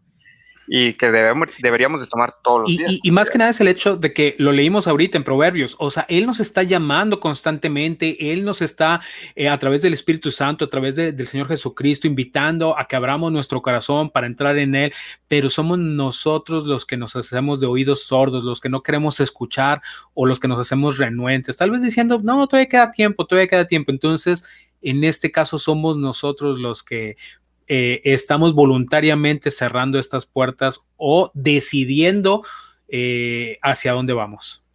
Y 0.71 0.93
que 0.93 1.11
debemos, 1.11 1.47
deberíamos 1.63 1.99
de 1.99 2.05
tomar 2.05 2.35
todos 2.43 2.61
los 2.61 2.69
y, 2.69 2.77
días. 2.77 2.99
Y, 3.01 3.09
más 3.09 3.31
que 3.31 3.39
nada 3.39 3.49
es 3.49 3.59
el 3.59 3.67
hecho 3.67 3.97
de 3.97 4.13
que 4.13 4.35
lo 4.37 4.51
leímos 4.51 4.87
ahorita 4.87 5.17
en 5.17 5.23
Proverbios, 5.23 5.75
o 5.79 5.89
sea, 5.89 6.05
Él 6.07 6.27
nos 6.27 6.39
está 6.39 6.61
llamando 6.61 7.19
constantemente, 7.19 8.31
Él 8.31 8.45
nos 8.45 8.61
está 8.61 9.01
eh, 9.35 9.49
a 9.49 9.57
través 9.57 9.81
del 9.81 9.93
Espíritu 9.93 10.29
Santo, 10.29 10.65
a 10.65 10.69
través 10.69 10.95
del 10.95 11.25
Señor 11.25 11.47
Jesucristo, 11.47 12.05
invitando 12.05 12.77
a 12.77 12.85
que 12.85 12.95
abramos 12.95 13.31
nuestro 13.31 13.63
corazón 13.63 14.11
para 14.11 14.27
entrar 14.27 14.59
en 14.59 14.75
Él, 14.75 14.93
pero 15.27 15.49
somos 15.49 15.79
nosotros 15.79 16.65
los 16.65 16.85
que 16.85 16.97
nos 16.97 17.15
hacemos 17.15 17.59
de 17.59 17.65
oídos 17.65 18.03
sordos, 18.03 18.43
los 18.43 18.61
que 18.61 18.69
no 18.69 18.83
queremos 18.83 19.19
escuchar 19.19 19.81
o 20.13 20.27
los 20.27 20.39
que 20.39 20.47
nos 20.47 20.59
hacemos 20.59 20.99
renuentes, 20.99 21.57
tal 21.57 21.71
vez 21.71 21.81
diciendo, 21.81 22.21
no, 22.23 22.45
todavía 22.47 22.69
queda 22.69 22.91
tiempo, 22.91 23.25
todavía 23.25 23.47
queda 23.47 23.65
tiempo. 23.65 23.91
Entonces, 23.91 24.43
en 24.81 25.03
este 25.03 25.31
caso 25.31 25.59
somos 25.59 25.97
nosotros 25.97 26.59
los 26.59 26.83
que 26.83 27.17
eh, 27.71 28.01
estamos 28.03 28.55
voluntariamente 28.55 29.51
cerrando 29.51 29.99
estas 29.99 30.25
puertas 30.25 30.87
o 30.97 31.29
decidiendo 31.35 32.43
eh, 32.87 33.59
hacia 33.61 33.93
dónde 33.93 34.13
vamos. 34.13 34.65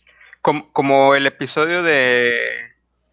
Como, 0.41 1.17
el 1.17 1.27
episodio 1.27 1.83
de, 1.83 2.39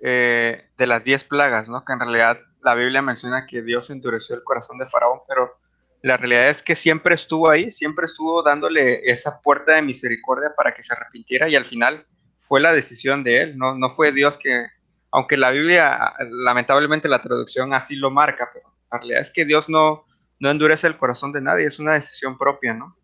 eh, 0.02 0.70
de 0.78 0.88
las 0.88 1.04
diez 1.04 1.24
plagas, 1.24 1.68
¿no? 1.68 1.84
Que 1.84 1.94
en 1.94 2.00
realidad 2.00 2.42
la 2.62 2.76
Biblia 2.76 3.02
menciona 3.02 3.48
que 3.48 3.64
Dios 3.64 3.90
endureció 3.90 4.36
el 4.36 4.44
corazón 4.44 4.78
de 4.78 4.86
Faraón, 4.86 5.22
pero 5.28 5.58
la 6.04 6.18
realidad 6.18 6.50
es 6.50 6.62
que 6.62 6.76
siempre 6.76 7.16
estuvo 7.16 7.50
ahí, 7.50 7.72
siempre 7.72 8.06
estuvo 8.06 8.44
dándole 8.44 9.10
esa 9.10 9.42
puerta 9.42 9.76
de 9.76 9.82
misericordia 9.82 10.52
para 10.56 10.76
que 10.76 10.84
se 10.84 10.94
arrepintiera 10.94 11.50
y 11.50 11.56
al 11.56 11.66
final 11.66 12.06
fue 12.38 12.62
la 12.62 12.74
decisión 12.74 13.24
de 13.24 13.42
él, 13.42 13.58
no, 13.58 13.76
no 13.76 13.90
fue 13.90 14.12
Dios 14.12 14.38
que, 14.38 14.68
aunque 15.12 15.38
la 15.38 15.50
Biblia, 15.50 16.14
lamentablemente 16.30 17.10
la 17.10 17.24
traducción 17.24 17.74
así 17.74 17.96
lo 17.96 18.12
marca, 18.12 18.50
pero 18.54 18.71
la 18.92 18.98
realidad 18.98 19.22
es 19.22 19.32
que 19.32 19.46
Dios 19.46 19.70
no, 19.70 20.06
no 20.40 20.52
endurece 20.52 20.88
el 20.88 20.98
corazón 20.98 21.32
de 21.32 21.42
nadie, 21.42 21.66
es 21.66 21.80
una 21.80 21.94
decisión 21.94 22.38
propia, 22.38 22.74
¿no? 22.74 22.98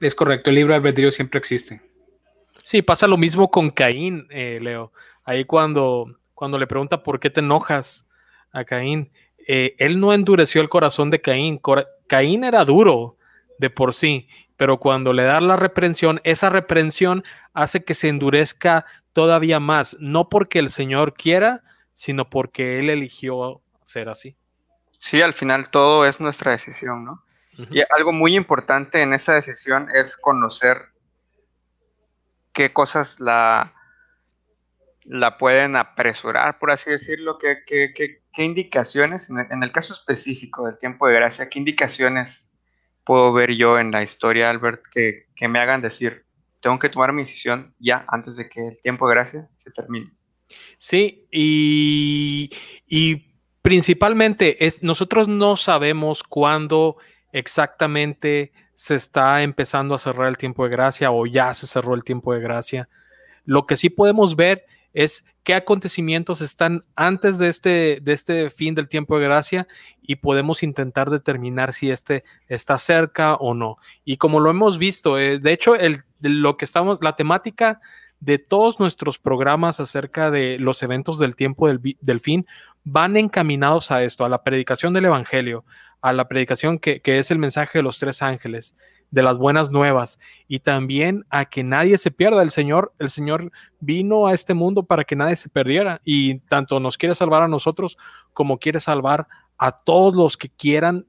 Es 0.00 0.14
correcto, 0.14 0.50
el 0.50 0.56
libre 0.56 0.74
albedrío 0.74 1.10
siempre 1.10 1.38
existe. 1.38 1.80
Sí, 2.64 2.82
pasa 2.82 3.06
lo 3.06 3.16
mismo 3.16 3.50
con 3.50 3.70
Caín, 3.70 4.26
eh, 4.30 4.58
Leo. 4.60 4.92
Ahí 5.24 5.44
cuando, 5.44 6.06
cuando 6.34 6.58
le 6.58 6.66
pregunta 6.66 7.02
por 7.02 7.20
qué 7.20 7.30
te 7.30 7.40
enojas 7.40 8.06
a 8.52 8.64
Caín, 8.64 9.12
eh, 9.46 9.74
él 9.78 9.98
no 10.00 10.12
endureció 10.12 10.60
el 10.60 10.68
corazón 10.68 11.10
de 11.10 11.20
Caín. 11.20 11.60
Caín 12.06 12.44
era 12.44 12.64
duro 12.64 13.16
de 13.58 13.70
por 13.70 13.94
sí, 13.94 14.28
pero 14.56 14.78
cuando 14.78 15.12
le 15.12 15.24
da 15.24 15.40
la 15.40 15.56
reprensión, 15.56 16.20
esa 16.24 16.48
reprensión 16.48 17.24
hace 17.52 17.84
que 17.84 17.94
se 17.94 18.08
endurezca 18.08 18.86
todavía 19.12 19.60
más, 19.60 19.96
no 20.00 20.28
porque 20.28 20.58
el 20.58 20.70
Señor 20.70 21.14
quiera, 21.14 21.62
sino 21.94 22.30
porque 22.30 22.78
Él 22.78 22.90
eligió 22.90 23.62
ser 23.84 24.08
así. 24.08 24.36
Sí, 25.00 25.22
al 25.22 25.32
final 25.32 25.70
todo 25.70 26.04
es 26.04 26.20
nuestra 26.20 26.52
decisión, 26.52 27.06
¿no? 27.06 27.24
Y 27.70 27.80
algo 27.96 28.12
muy 28.12 28.36
importante 28.36 29.00
en 29.00 29.14
esa 29.14 29.32
decisión 29.32 29.88
es 29.94 30.18
conocer 30.18 30.76
qué 32.52 32.74
cosas 32.74 33.18
la, 33.18 33.74
la 35.04 35.38
pueden 35.38 35.76
apresurar, 35.76 36.58
por 36.58 36.70
así 36.70 36.90
decirlo, 36.90 37.38
qué, 37.38 37.60
qué, 37.66 37.94
qué, 37.94 38.44
indicaciones, 38.44 39.30
en 39.30 39.62
el, 39.62 39.72
caso 39.72 39.94
específico 39.94 40.66
del 40.66 40.78
tiempo 40.78 41.08
de 41.08 41.14
gracia, 41.14 41.48
qué 41.48 41.58
indicaciones 41.58 42.52
puedo 43.02 43.32
ver 43.32 43.52
yo 43.54 43.78
en 43.78 43.92
la 43.92 44.02
historia, 44.02 44.50
Albert, 44.50 44.82
que, 44.92 45.28
que 45.34 45.48
me 45.48 45.60
hagan 45.60 45.80
decir, 45.80 46.26
tengo 46.60 46.78
que 46.78 46.90
tomar 46.90 47.14
mi 47.14 47.22
decisión 47.22 47.74
ya 47.78 48.04
antes 48.08 48.36
de 48.36 48.50
que 48.50 48.68
el 48.68 48.80
tiempo 48.82 49.08
de 49.08 49.14
gracia 49.14 49.48
se 49.56 49.70
termine. 49.70 50.12
Sí, 50.78 51.26
y, 51.30 52.50
y 52.86 53.29
principalmente 53.62 54.66
es, 54.66 54.82
nosotros 54.82 55.28
no 55.28 55.56
sabemos 55.56 56.22
cuándo 56.22 56.96
exactamente 57.32 58.52
se 58.74 58.94
está 58.94 59.42
empezando 59.42 59.94
a 59.94 59.98
cerrar 59.98 60.28
el 60.28 60.38
tiempo 60.38 60.64
de 60.64 60.70
gracia 60.70 61.10
o 61.10 61.26
ya 61.26 61.52
se 61.52 61.66
cerró 61.66 61.94
el 61.94 62.04
tiempo 62.04 62.32
de 62.32 62.40
gracia. 62.40 62.88
Lo 63.44 63.66
que 63.66 63.76
sí 63.76 63.90
podemos 63.90 64.36
ver 64.36 64.64
es 64.92 65.24
qué 65.42 65.54
acontecimientos 65.54 66.40
están 66.40 66.84
antes 66.96 67.38
de 67.38 67.48
este, 67.48 67.98
de 68.02 68.12
este 68.12 68.50
fin 68.50 68.74
del 68.74 68.88
tiempo 68.88 69.18
de 69.18 69.24
gracia 69.24 69.66
y 70.02 70.16
podemos 70.16 70.62
intentar 70.62 71.10
determinar 71.10 71.72
si 71.72 71.90
este 71.90 72.24
está 72.48 72.78
cerca 72.78 73.34
o 73.36 73.54
no. 73.54 73.76
Y 74.04 74.16
como 74.16 74.40
lo 74.40 74.50
hemos 74.50 74.78
visto, 74.78 75.18
eh, 75.18 75.38
de 75.38 75.52
hecho, 75.52 75.76
el, 75.76 76.04
lo 76.20 76.56
que 76.56 76.64
estamos, 76.64 76.98
la 77.02 77.16
temática 77.16 77.80
de 78.20 78.38
todos 78.38 78.78
nuestros 78.78 79.18
programas 79.18 79.80
acerca 79.80 80.30
de 80.30 80.58
los 80.58 80.82
eventos 80.82 81.18
del 81.18 81.34
tiempo 81.34 81.68
del, 81.68 82.20
fin 82.20 82.46
van 82.84 83.16
encaminados 83.16 83.90
a 83.90 84.02
esto, 84.02 84.24
a 84.24 84.28
la 84.28 84.42
predicación 84.42 84.92
del 84.92 85.06
Evangelio, 85.06 85.64
a 86.02 86.12
la 86.12 86.28
predicación 86.28 86.78
que, 86.78 87.00
es 87.02 87.30
el 87.30 87.38
mensaje 87.38 87.78
de 87.78 87.82
los 87.82 87.98
tres 87.98 88.22
ángeles, 88.22 88.76
de 89.10 89.22
las 89.22 89.38
buenas 89.38 89.70
nuevas 89.70 90.20
y 90.46 90.60
también 90.60 91.24
a 91.30 91.46
que 91.46 91.64
nadie 91.64 91.98
se 91.98 92.10
pierda. 92.10 92.42
El 92.42 92.50
Señor, 92.50 92.92
el 92.98 93.10
Señor 93.10 93.50
vino 93.80 94.26
a 94.26 94.34
este 94.34 94.54
mundo 94.54 94.84
para 94.84 95.04
que 95.04 95.16
nadie 95.16 95.36
se 95.36 95.48
perdiera 95.48 96.00
y 96.04 96.38
tanto 96.40 96.78
nos 96.78 96.96
quiere 96.96 97.14
salvar 97.14 97.42
a 97.42 97.48
nosotros 97.48 97.98
como 98.32 98.58
quiere 98.58 98.80
salvar 98.80 99.26
a 99.58 99.72
todos 99.72 100.14
los 100.14 100.36
que 100.36 100.48
quieran 100.48 101.06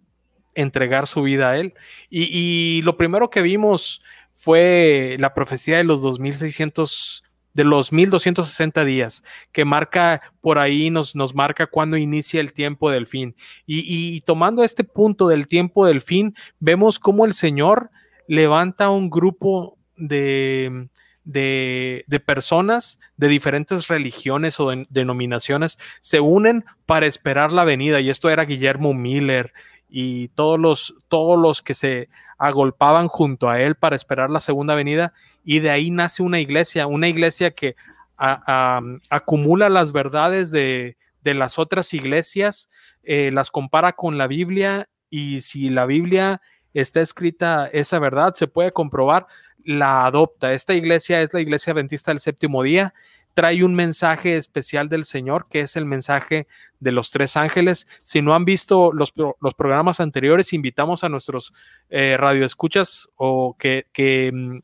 entregar 0.55 1.07
su 1.07 1.21
vida 1.21 1.51
a 1.51 1.57
Él. 1.57 1.73
Y 2.09 2.81
lo 2.83 2.97
primero 2.97 3.29
que 3.29 3.41
vimos 3.41 4.01
fue 4.31 5.17
la 5.19 5.33
profecía 5.33 5.77
de 5.77 5.83
los 5.83 6.01
2600 6.01 7.23
de 7.53 7.63
los 7.63 7.91
1260 7.91 8.85
días, 8.85 9.23
que 9.51 9.65
marca 9.65 10.21
por 10.41 10.57
ahí, 10.57 10.89
nos, 10.89 11.15
nos 11.15 11.35
marca 11.35 11.67
cuando 11.67 11.97
inicia 11.97 12.39
el 12.39 12.53
tiempo 12.53 12.89
del 12.89 13.07
fin. 13.07 13.35
Y, 13.65 14.21
tomando 14.21 14.63
este 14.63 14.83
punto 14.83 15.27
del 15.27 15.47
tiempo 15.47 15.85
del 15.85 16.01
fin, 16.01 16.35
vemos 16.59 16.99
cómo 16.99 17.25
el 17.25 17.33
Señor 17.33 17.89
levanta 18.27 18.89
un 18.89 19.09
grupo 19.09 19.77
de, 19.97 20.87
de, 21.25 22.21
personas 22.25 22.99
de 23.17 23.27
diferentes 23.27 23.87
religiones 23.87 24.59
o 24.59 24.71
denominaciones, 24.89 25.77
se 25.99 26.19
unen 26.19 26.63
para 26.85 27.05
esperar 27.05 27.51
la 27.51 27.65
venida. 27.65 27.99
Y 27.99 28.09
esto 28.09 28.29
era 28.29 28.45
Guillermo 28.45 28.93
Miller 28.93 29.53
y 29.91 30.29
todos 30.29 30.57
los, 30.57 30.95
todos 31.09 31.37
los 31.37 31.61
que 31.61 31.73
se 31.73 32.07
agolpaban 32.37 33.09
junto 33.09 33.49
a 33.49 33.61
él 33.61 33.75
para 33.75 33.95
esperar 33.95 34.29
la 34.29 34.39
segunda 34.39 34.73
venida 34.73 35.13
y 35.43 35.59
de 35.59 35.69
ahí 35.69 35.91
nace 35.91 36.23
una 36.23 36.39
iglesia, 36.39 36.87
una 36.87 37.09
iglesia 37.09 37.51
que 37.51 37.75
acumula 38.17 39.69
las 39.69 39.91
verdades 39.91 40.49
de, 40.51 40.95
las 41.23 41.59
otras 41.59 41.93
iglesias, 41.93 42.69
eh, 43.03 43.31
las 43.31 43.51
compara 43.51 43.93
con 43.93 44.17
la 44.17 44.27
Biblia 44.27 44.89
y 45.09 45.41
si 45.41 45.69
la 45.69 45.85
Biblia 45.85 46.41
está 46.73 47.01
escrita 47.01 47.67
esa 47.67 47.99
verdad, 47.99 48.33
se 48.33 48.47
puede 48.47 48.71
comprobar, 48.71 49.27
la 49.63 50.05
adopta. 50.05 50.53
Esta 50.53 50.73
iglesia 50.73 51.21
es 51.21 51.33
la 51.33 51.41
iglesia 51.41 51.73
adventista 51.73 52.11
del 52.11 52.19
séptimo 52.19 52.63
día 52.63 52.93
trae 53.33 53.63
un 53.63 53.75
mensaje 53.75 54.37
especial 54.37 54.89
del 54.89 55.05
Señor, 55.05 55.47
que 55.49 55.61
es 55.61 55.75
el 55.75 55.85
mensaje 55.85 56.47
de 56.79 56.91
los 56.91 57.11
tres 57.11 57.37
ángeles. 57.37 57.87
Si 58.03 58.21
no 58.21 58.35
han 58.35 58.45
visto 58.45 58.91
los, 58.91 59.13
los 59.15 59.53
programas 59.53 59.99
anteriores, 59.99 60.53
invitamos 60.53 61.03
a 61.03 61.09
nuestros 61.09 61.53
eh, 61.89 62.17
radioescuchas 62.17 63.09
o 63.15 63.55
que, 63.57 64.31
mm, 64.33 64.57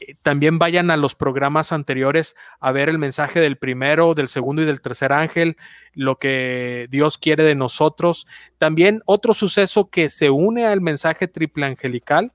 eh, 0.00 0.14
también 0.22 0.58
vayan 0.58 0.90
a 0.90 0.96
los 0.96 1.14
programas 1.14 1.72
anteriores 1.72 2.36
a 2.60 2.72
ver 2.72 2.88
el 2.88 2.98
mensaje 2.98 3.40
del 3.40 3.56
primero, 3.56 4.14
del 4.14 4.28
segundo 4.28 4.62
y 4.62 4.66
del 4.66 4.82
tercer 4.82 5.12
ángel, 5.12 5.56
lo 5.94 6.18
que 6.18 6.86
Dios 6.90 7.16
quiere 7.16 7.44
de 7.44 7.54
nosotros. 7.54 8.26
También 8.58 9.02
otro 9.06 9.32
suceso 9.32 9.88
que 9.88 10.10
se 10.10 10.28
une 10.28 10.66
al 10.66 10.82
mensaje 10.82 11.28
triple 11.28 11.66
angelical 11.66 12.32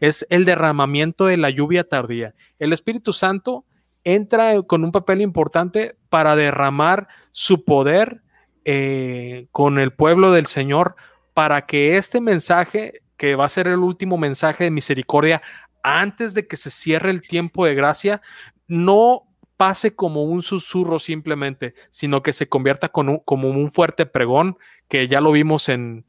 es 0.00 0.26
el 0.30 0.44
derramamiento 0.44 1.26
de 1.26 1.36
la 1.36 1.50
lluvia 1.50 1.84
tardía. 1.84 2.34
El 2.58 2.72
Espíritu 2.72 3.12
Santo 3.12 3.64
entra 4.06 4.62
con 4.62 4.84
un 4.84 4.92
papel 4.92 5.20
importante 5.20 5.96
para 6.08 6.36
derramar 6.36 7.08
su 7.32 7.64
poder 7.64 8.22
eh, 8.64 9.48
con 9.50 9.80
el 9.80 9.92
pueblo 9.92 10.30
del 10.30 10.46
Señor 10.46 10.94
para 11.34 11.66
que 11.66 11.96
este 11.96 12.20
mensaje, 12.20 13.02
que 13.16 13.34
va 13.34 13.46
a 13.46 13.48
ser 13.48 13.66
el 13.66 13.80
último 13.80 14.16
mensaje 14.16 14.62
de 14.62 14.70
misericordia 14.70 15.42
antes 15.82 16.34
de 16.34 16.46
que 16.46 16.56
se 16.56 16.70
cierre 16.70 17.10
el 17.10 17.20
tiempo 17.20 17.66
de 17.66 17.74
gracia, 17.74 18.22
no 18.68 19.24
pase 19.56 19.96
como 19.96 20.22
un 20.22 20.40
susurro 20.42 21.00
simplemente, 21.00 21.74
sino 21.90 22.22
que 22.22 22.32
se 22.32 22.48
convierta 22.48 22.90
como 22.90 23.50
un 23.50 23.70
fuerte 23.72 24.06
pregón, 24.06 24.56
que 24.86 25.08
ya 25.08 25.20
lo 25.20 25.32
vimos 25.32 25.68
en, 25.68 26.04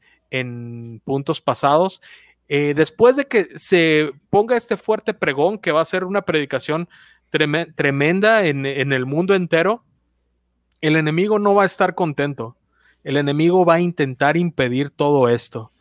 puntos 1.04 1.40
pasados. 1.40 2.00
Eh, 2.46 2.74
después 2.76 3.16
de 3.16 3.26
que 3.26 3.48
se 3.58 4.12
ponga 4.30 4.56
este 4.56 4.76
fuerte 4.76 5.14
pregón, 5.14 5.58
que 5.58 5.72
va 5.72 5.80
a 5.80 5.84
ser 5.84 6.04
una 6.04 6.22
predicación 6.22 6.88
tremenda 7.30 8.46
en, 8.46 8.64
el 8.66 9.06
mundo 9.06 9.34
entero, 9.34 9.84
el 10.80 10.96
enemigo 10.96 11.38
no 11.38 11.54
va 11.54 11.64
a 11.64 11.66
estar 11.66 11.94
contento. 11.94 12.56
El 13.04 13.16
enemigo 13.16 13.64
va 13.64 13.74
a 13.74 13.80
intentar 13.80 14.36
impedir 14.36 14.90
todo 14.90 15.28
esto, 15.28 15.72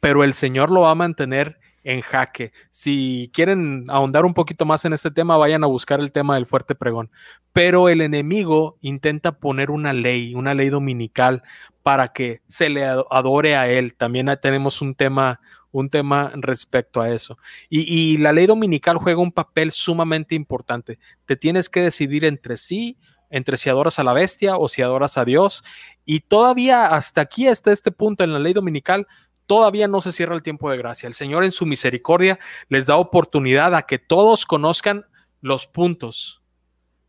pero 0.00 0.24
el 0.24 0.32
Señor 0.32 0.70
lo 0.70 0.82
va 0.82 0.90
a 0.90 0.96
mantener 0.96 1.58
en 1.84 2.00
jaque. 2.00 2.52
Si 2.70 3.30
quieren 3.32 3.84
ahondar 3.88 4.24
un 4.24 4.34
poquito 4.34 4.64
más 4.64 4.84
en 4.86 4.94
este 4.94 5.10
tema, 5.10 5.36
vayan 5.36 5.62
a 5.62 5.68
buscar 5.68 6.00
el 6.00 6.10
tema 6.10 6.34
del 6.34 6.46
fuerte 6.46 6.74
pregón. 6.74 7.10
Pero 7.52 7.88
el 7.88 8.00
enemigo 8.00 8.78
intenta 8.80 9.38
poner 9.38 9.70
una 9.70 9.92
ley, 9.92 10.34
una 10.34 10.54
ley 10.54 10.70
dominical 10.70 11.42
para 11.82 12.08
que 12.08 12.40
se 12.48 12.70
le 12.70 12.84
adore 12.84 13.56
a 13.56 13.68
él. 13.68 13.94
También 13.94 14.34
tenemos 14.40 14.80
un 14.80 14.94
tema, 14.94 15.40
un 15.70 15.90
tema 15.90 16.32
respecto 16.34 17.02
a 17.02 17.10
eso. 17.10 17.36
Y, 17.68 18.16
la 18.16 18.32
ley 18.32 18.46
dominical 18.46 18.96
juega 18.96 19.20
un 19.20 19.32
papel 19.32 19.70
sumamente 19.70 20.34
importante. 20.34 20.98
Te 21.26 21.36
tienes 21.36 21.68
que 21.68 21.82
decidir 21.82 22.24
entre 22.24 22.56
sí, 22.56 22.96
entre 23.28 23.58
si 23.58 23.68
adoras 23.68 23.98
a 23.98 24.04
la 24.04 24.14
bestia 24.14 24.56
o 24.56 24.68
si 24.68 24.80
adoras 24.80 25.18
a 25.18 25.26
Dios. 25.26 25.62
Y 26.06 26.20
todavía 26.20 26.86
hasta 26.86 27.20
aquí, 27.20 27.46
hasta 27.46 27.72
este 27.72 27.92
punto 27.92 28.24
en 28.24 28.32
la 28.32 28.38
ley 28.38 28.54
dominical, 28.54 29.06
todavía 29.46 29.88
no 29.88 30.00
se 30.00 30.12
cierra 30.12 30.34
el 30.34 30.42
tiempo 30.42 30.70
de 30.70 30.76
gracia. 30.76 31.06
El 31.06 31.14
Señor 31.14 31.44
en 31.44 31.52
su 31.52 31.66
misericordia 31.66 32.38
les 32.68 32.86
da 32.86 32.96
oportunidad 32.96 33.74
a 33.74 33.82
que 33.82 33.98
todos 33.98 34.46
conozcan 34.46 35.06
los 35.40 35.66
puntos, 35.66 36.42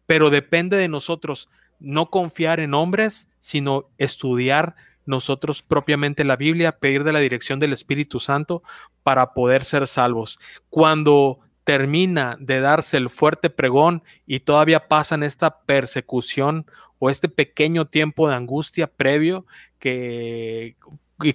pero 0.05 0.29
depende 0.29 0.77
de 0.77 0.87
nosotros 0.87 1.49
no 1.79 2.09
confiar 2.09 2.59
en 2.59 2.73
hombres, 2.73 3.29
sino 3.39 3.89
estudiar 3.97 4.75
nosotros 5.05 5.61
propiamente 5.61 6.23
la 6.23 6.35
Biblia, 6.35 6.79
pedir 6.79 7.03
de 7.03 7.13
la 7.13 7.19
dirección 7.19 7.59
del 7.59 7.73
Espíritu 7.73 8.19
Santo 8.19 8.63
para 9.03 9.33
poder 9.33 9.63
ser 9.63 9.87
salvos. 9.87 10.39
Cuando 10.69 11.39
termina 11.63 12.37
de 12.39 12.59
darse 12.59 12.97
el 12.97 13.09
fuerte 13.09 13.49
pregón 13.49 14.03
y 14.25 14.41
todavía 14.41 14.87
pasan 14.87 15.23
esta 15.23 15.61
persecución 15.61 16.65
o 16.99 17.09
este 17.09 17.29
pequeño 17.29 17.85
tiempo 17.85 18.27
de 18.27 18.35
angustia 18.35 18.87
previo 18.87 19.45
que, 19.79 20.75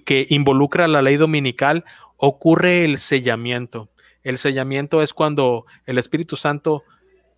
que 0.05 0.27
involucra 0.31 0.89
la 0.89 1.03
ley 1.03 1.17
dominical, 1.17 1.85
ocurre 2.17 2.85
el 2.85 2.99
sellamiento. 2.99 3.89
El 4.23 4.39
sellamiento 4.39 5.03
es 5.03 5.15
cuando 5.15 5.65
el 5.87 5.99
Espíritu 5.99 6.37
Santo 6.37 6.85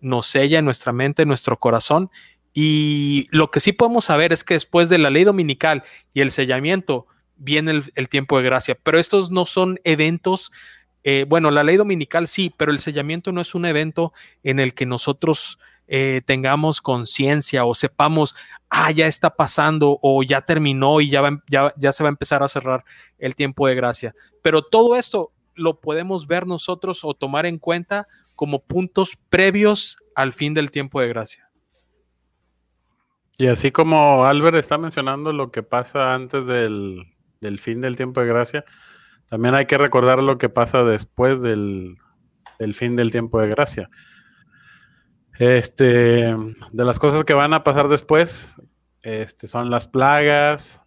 nos 0.01 0.27
sella 0.27 0.59
en 0.59 0.65
nuestra 0.65 0.91
mente, 0.91 1.21
en 1.21 1.29
nuestro 1.29 1.57
corazón, 1.57 2.09
y 2.53 3.27
lo 3.31 3.49
que 3.49 3.59
sí 3.59 3.71
podemos 3.71 4.05
saber 4.05 4.31
es 4.31 4.43
que 4.43 4.53
después 4.53 4.87
de 4.89 4.99
la 4.99 5.09
ley 5.09 5.23
dominical 5.23 5.83
y 6.13 6.21
el 6.21 6.31
sellamiento 6.31 7.07
viene 7.35 7.81
el, 7.95 8.09
tiempo 8.09 8.37
de 8.37 8.43
gracia, 8.43 8.77
pero 8.81 8.99
estos 8.99 9.31
no 9.31 9.45
son 9.47 9.79
eventos, 9.83 10.51
eh, 11.03 11.25
bueno, 11.27 11.49
la 11.49 11.63
ley 11.63 11.77
dominical 11.77 12.27
sí, 12.27 12.53
pero 12.55 12.71
el 12.71 12.79
sellamiento 12.79 13.31
no 13.31 13.41
es 13.41 13.55
un 13.55 13.65
evento 13.65 14.13
en 14.43 14.59
el 14.59 14.75
que 14.75 14.85
nosotros 14.85 15.57
eh, 15.87 16.21
tengamos 16.25 16.81
conciencia 16.81 17.65
o 17.65 17.73
sepamos, 17.73 18.35
ah, 18.73 18.91
ya 18.91 19.05
está 19.05 19.29
pasando 19.29 19.99
o 20.01 20.23
ya 20.23 20.41
terminó 20.41 20.99
y 20.99 21.09
ya, 21.09 21.21
ya, 21.47 21.73
ya 21.77 21.91
se 21.91 22.03
va 22.03 22.09
a 22.09 22.11
empezar 22.11 22.41
a 22.41 22.47
cerrar 22.47 22.83
el 23.19 23.35
tiempo 23.35 23.67
de 23.67 23.75
gracia. 23.75 24.15
Pero 24.41 24.63
todo 24.63 24.95
esto 24.95 25.31
lo 25.53 25.79
podemos 25.79 26.25
ver 26.25 26.47
nosotros 26.47 27.03
o 27.03 27.13
tomar 27.13 27.45
en 27.45 27.59
cuenta 27.59 28.07
como 28.35 28.63
puntos 28.63 29.17
previos 29.29 29.97
al 30.15 30.33
fin 30.33 30.55
del 30.55 30.71
tiempo 30.71 30.99
de 30.99 31.07
gracia. 31.07 31.49
Y 33.37 33.47
así 33.47 33.71
como 33.71 34.25
Albert 34.25 34.57
está 34.57 34.77
mencionando 34.77 35.33
lo 35.33 35.51
que 35.51 35.61
pasa 35.61 36.15
antes 36.15 36.47
del, 36.47 37.05
fin 37.59 37.81
del 37.81 37.95
tiempo 37.95 38.21
de 38.21 38.27
gracia, 38.27 38.65
también 39.27 39.53
hay 39.53 39.67
que 39.67 39.77
recordar 39.77 40.21
lo 40.21 40.37
que 40.37 40.49
pasa 40.49 40.83
después 40.83 41.41
del, 41.41 41.97
fin 42.73 42.95
del 42.95 43.11
tiempo 43.11 43.39
de 43.39 43.49
gracia. 43.49 43.89
Este, 45.39 46.35
de 46.71 46.85
las 46.85 46.99
cosas 46.99 47.23
que 47.23 47.33
van 47.33 47.53
a 47.53 47.63
pasar 47.63 47.87
después, 47.87 48.55
este, 49.01 49.47
son 49.47 49.69
las 49.69 49.87
plagas. 49.87 50.85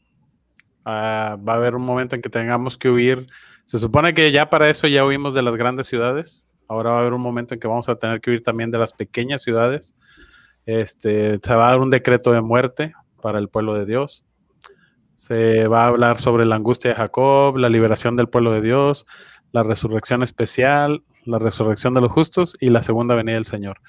Ah, 0.84 1.36
va 1.46 1.54
a 1.54 1.56
haber 1.56 1.74
un 1.74 1.82
momento 1.82 2.14
en 2.14 2.22
que 2.22 2.28
tengamos 2.28 2.78
que 2.78 2.88
huir. 2.88 3.26
Se 3.64 3.78
supone 3.78 4.14
que 4.14 4.30
ya 4.30 4.48
para 4.48 4.70
eso 4.70 4.86
ya 4.86 5.04
huimos 5.04 5.34
de 5.34 5.42
las 5.42 5.56
grandes 5.56 5.88
ciudades. 5.88 6.48
Ahora 6.68 6.90
va 6.90 6.96
a 6.98 7.00
haber 7.00 7.12
un 7.12 7.20
momento 7.20 7.54
en 7.54 7.60
que 7.60 7.68
vamos 7.68 7.88
a 7.88 7.96
tener 7.96 8.20
que 8.20 8.30
huir 8.30 8.42
también 8.42 8.70
de 8.70 8.78
las 8.78 8.92
pequeñas 8.92 9.42
ciudades. 9.42 9.94
Este, 10.64 11.38
se 11.38 11.54
va 11.54 11.68
a 11.68 11.70
dar 11.72 11.80
un 11.80 11.90
decreto 11.90 12.32
de 12.32 12.40
muerte 12.40 12.92
para 13.20 13.38
el 13.38 13.48
pueblo 13.48 13.74
de 13.74 13.86
Dios. 13.86 14.24
Se 15.16 15.66
va 15.66 15.84
a 15.84 15.86
hablar 15.88 16.20
sobre 16.20 16.44
la 16.44 16.56
angustia 16.56 16.90
de 16.90 16.96
Jacob, 16.96 17.56
la 17.56 17.68
liberación 17.68 18.16
del 18.16 18.28
pueblo 18.28 18.52
de 18.52 18.60
Dios, 18.60 19.06
la 19.52 19.62
resurrección 19.62 20.22
especial, 20.22 21.02
la 21.24 21.38
resurrección 21.38 21.94
de 21.94 22.00
los 22.00 22.12
justos 22.12 22.54
y 22.60 22.70
la 22.70 22.82
segunda 22.82 23.14
venida 23.14 23.34
del 23.34 23.46
Señor. 23.46 23.80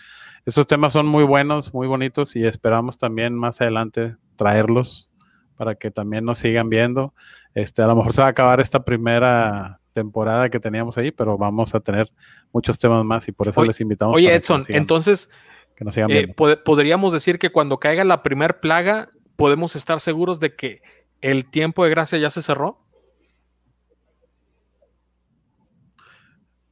Esos 0.48 0.66
temas 0.66 0.94
son 0.94 1.06
muy 1.06 1.26
buenos, 1.26 1.74
muy 1.74 1.88
bonitos 1.88 2.38
y 2.38 2.46
esperamos 2.46 2.98
también 2.98 3.36
más 3.36 3.60
adelante 3.60 4.16
traerlos 4.38 5.12
para 5.58 5.76
que 5.76 5.92
también 5.92 6.24
nos 6.24 6.38
sigan 6.38 6.70
viendo. 6.70 7.14
Este, 7.54 7.82
a 7.82 7.88
lo 7.88 7.98
mejor 7.98 8.14
se 8.14 8.22
va 8.22 8.28
a 8.28 8.30
acabar 8.30 8.62
esta 8.62 8.86
primera 8.86 9.82
temporada 9.92 10.50
que 10.50 10.62
teníamos 10.62 10.98
ahí, 10.98 11.12
pero 11.12 11.38
vamos 11.38 11.76
a 11.76 11.82
tener 11.82 12.10
muchos 12.54 12.80
temas 12.80 13.04
más 13.04 13.28
y 13.28 13.34
por 13.34 13.50
eso 13.50 13.62
les 13.66 13.82
invitamos. 13.82 14.16
Oye, 14.16 14.34
Edson, 14.34 14.62
entonces, 14.70 15.30
que 15.76 15.84
nos 15.84 15.94
sigan 15.94 16.12
eh, 16.12 16.34
podríamos 16.64 17.12
decir 17.12 17.40
que 17.40 17.50
cuando 17.50 17.78
caiga 17.78 18.06
la 18.06 18.24
primer 18.24 18.62
plaga, 18.62 19.10
podemos 19.36 19.76
estar 19.76 20.00
seguros 20.00 20.40
de 20.40 20.56
que 20.56 20.82
el 21.20 21.50
tiempo 21.50 21.84
de 21.84 21.90
gracia 21.90 22.20
ya 22.20 22.30
se 22.30 22.42
cerró. 22.42 22.87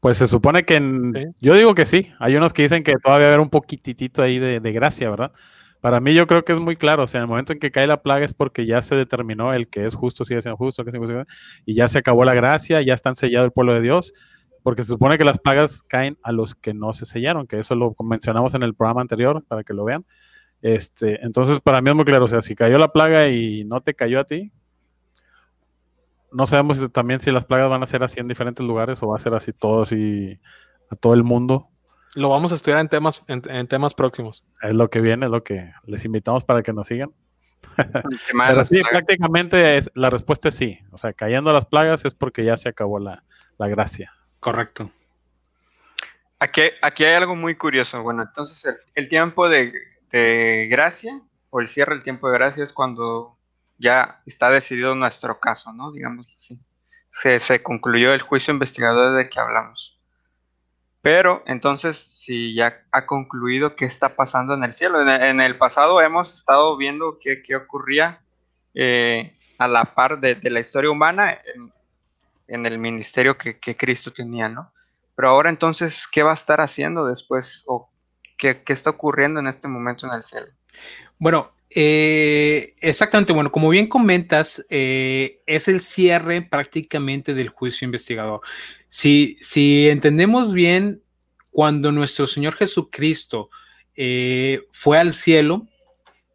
Pues 0.06 0.20
se 0.20 0.28
supone 0.28 0.66
que 0.66 0.80
yo 1.42 1.56
digo 1.56 1.74
que 1.74 1.88
sí. 1.88 2.12
Hay 2.20 2.36
unos 2.36 2.54
que 2.54 2.62
dicen 2.62 2.84
que 2.84 2.94
todavía 3.04 3.26
haber 3.26 3.40
un 3.40 3.50
poquitito 3.50 4.22
ahí 4.22 4.38
de, 4.38 4.72
gracia, 4.72 5.10
¿verdad? 5.10 5.32
Para 5.82 6.00
mí 6.00 6.14
yo 6.14 6.28
creo 6.28 6.46
que 6.46 6.52
es 6.52 6.60
muy 6.60 6.76
claro. 6.76 7.02
O 7.02 7.08
sea, 7.08 7.18
en 7.18 7.24
el 7.24 7.28
momento 7.28 7.54
en 7.54 7.58
que 7.58 7.72
cae 7.72 7.88
la 7.88 8.04
plaga 8.04 8.24
es 8.24 8.36
porque 8.36 8.68
ya 8.68 8.84
se 8.84 8.94
determinó 8.94 9.52
el 9.52 9.68
que 9.68 9.84
es 9.88 9.96
justo 9.96 10.24
sigue 10.24 10.44
siendo 10.44 10.58
justo, 10.58 10.84
que 10.84 10.92
es 10.92 10.96
injusto, 10.96 11.26
y 11.66 11.74
ya 11.74 11.88
se 11.88 11.98
acabó 11.98 12.24
la 12.24 12.36
gracia, 12.36 12.84
ya 12.84 12.94
están 12.94 13.16
sellado 13.16 13.46
el 13.46 13.52
pueblo 13.52 13.74
de 13.74 13.82
Dios. 13.82 14.14
Porque 14.62 14.84
se 14.84 14.90
supone 14.90 15.18
que 15.18 15.24
las 15.24 15.40
plagas 15.40 15.82
caen 15.82 16.20
a 16.22 16.32
los 16.32 16.54
que 16.54 16.76
no 16.76 16.94
se 16.94 17.08
sellaron, 17.08 17.48
que 17.48 17.58
eso 17.58 17.74
lo 17.74 17.96
mencionamos 18.04 18.54
en 18.54 18.62
el 18.62 18.76
programa 18.76 19.02
anterior 19.02 19.44
para 19.48 19.64
que 19.64 19.74
lo 19.74 19.86
vean. 19.86 20.06
Este, 20.62 21.26
entonces, 21.26 21.62
para 21.62 21.82
mí 21.82 21.90
es 21.90 21.96
muy 21.96 22.06
claro. 22.06 22.26
O 22.26 22.28
sea, 22.28 22.44
si 22.44 22.54
cayó 22.54 22.78
la 22.78 22.92
plaga 22.92 23.30
y 23.30 23.64
no 23.64 23.82
te 23.82 23.96
cayó 23.96 24.20
a 24.20 24.26
ti, 24.26 24.52
no 26.32 26.46
sabemos 26.46 26.92
también 26.92 27.20
si 27.20 27.32
las 27.32 27.46
plagas 27.46 27.70
van 27.70 27.84
a 27.84 27.88
ser 27.88 28.04
así 28.04 28.20
en 28.20 28.28
diferentes 28.28 28.66
lugares 28.66 29.02
o 29.02 29.08
va 29.08 29.18
a 29.18 29.20
ser 29.20 29.34
así 29.34 29.54
todos 29.54 29.92
y 29.92 30.40
a 30.90 30.96
todo 30.96 31.14
el 31.14 31.24
mundo. 31.24 31.70
Lo 32.16 32.30
vamos 32.30 32.52
a 32.52 32.56
estudiar 32.56 32.80
en 32.80 32.88
temas, 32.88 33.24
en, 33.28 33.68
temas 33.68 33.94
próximos. 33.94 34.46
Es 34.62 34.74
lo 34.74 34.90
que 34.90 35.02
viene, 35.02 35.26
es 35.26 35.32
lo 35.32 35.44
que 35.44 35.72
les 35.86 36.06
invitamos 36.06 36.46
para 36.46 36.64
que 36.64 36.72
nos 36.72 36.88
sigan. 36.88 37.12
Pero 37.76 38.66
sí, 38.66 38.82
prácticamente 38.90 39.78
es, 39.78 39.92
la 39.96 40.10
respuesta 40.10 40.50
es 40.50 40.56
sí. 40.56 40.80
O 40.92 40.98
sea, 40.98 41.12
cayendo 41.12 41.52
las 41.52 41.66
plagas 41.66 42.06
es 42.06 42.14
porque 42.14 42.46
ya 42.46 42.56
se 42.56 42.70
acabó 42.70 43.00
la, 43.00 43.24
gracia. 43.58 44.14
Correcto. 44.40 44.92
Aquí, 46.40 46.62
aquí 46.82 47.04
hay 47.04 47.16
algo 47.16 47.36
muy 47.36 47.56
curioso. 47.56 48.02
Bueno, 48.02 48.24
entonces 48.24 48.78
el, 48.94 49.10
tiempo 49.10 49.50
de, 49.50 49.74
de, 50.12 50.68
gracia 50.70 51.22
o 51.50 51.60
el 51.60 51.68
cierre 51.68 51.96
del 51.96 52.04
tiempo 52.04 52.30
de 52.30 52.38
gracia 52.38 52.64
es 52.64 52.72
cuando 52.72 53.38
ya 53.78 54.22
está 54.26 54.50
decidido 54.50 54.96
nuestro 54.96 55.40
caso, 55.40 55.74
¿no? 55.74 55.92
Digamos 55.92 56.34
así. 56.36 56.60
Se, 57.12 57.64
concluyó 57.64 58.14
el 58.14 58.22
juicio 58.22 58.54
investigador 58.54 59.16
de 59.16 59.30
que 59.30 59.40
hablamos. 59.40 60.00
Pero 61.02 61.44
entonces, 61.46 61.98
si 61.98 62.56
ya 62.56 62.84
ha 62.92 63.06
concluido 63.06 63.76
qué 63.76 63.86
está 63.86 64.16
pasando 64.16 64.54
en 64.54 64.64
el 64.64 64.74
cielo, 64.74 65.00
en 65.02 65.40
el, 65.40 65.58
pasado 65.58 66.02
hemos 66.02 66.34
estado 66.34 66.76
viendo 66.78 67.20
qué, 67.20 67.56
ocurría 67.56 68.22
eh, 68.74 69.38
a 69.60 69.68
la 69.68 69.96
par 69.96 70.20
de, 70.20 70.38
la 70.50 70.60
historia 70.60 70.90
humana 70.90 71.38
en, 72.48 72.66
el 72.66 72.80
ministerio 72.80 73.38
que, 73.38 73.78
Cristo 73.78 74.12
tenía, 74.12 74.50
¿no? 74.50 74.74
Pero 75.16 75.30
ahora 75.30 75.50
entonces, 75.50 76.08
¿qué 76.12 76.24
va 76.24 76.32
a 76.32 76.36
estar 76.36 76.60
haciendo 76.60 77.06
después? 77.06 77.64
¿O 77.68 77.90
qué, 78.38 78.64
qué 78.64 78.74
está 78.74 78.90
ocurriendo 78.90 79.40
en 79.40 79.48
este 79.48 79.68
momento 79.68 80.08
en 80.08 80.14
el 80.14 80.24
cielo? 80.24 80.48
Bueno, 81.18 81.55
eh, 81.78 82.74
exactamente, 82.80 83.34
bueno, 83.34 83.52
como 83.52 83.68
bien 83.68 83.88
comentas, 83.88 84.66
eh, 84.70 85.42
es 85.46 85.68
el 85.68 85.82
cierre 85.82 86.42
prácticamente 86.42 87.34
del 87.34 87.50
juicio 87.50 87.84
investigador. 87.84 88.40
Si, 88.88 89.36
si 89.42 89.90
entendemos 89.90 90.54
bien, 90.54 91.04
cuando 91.52 91.92
nuestro 91.92 92.28
Señor 92.28 92.56
Jesucristo 92.56 93.50
eh, 93.94 94.62
fue 94.72 95.00
al 95.00 95.14
cielo, 95.14 95.68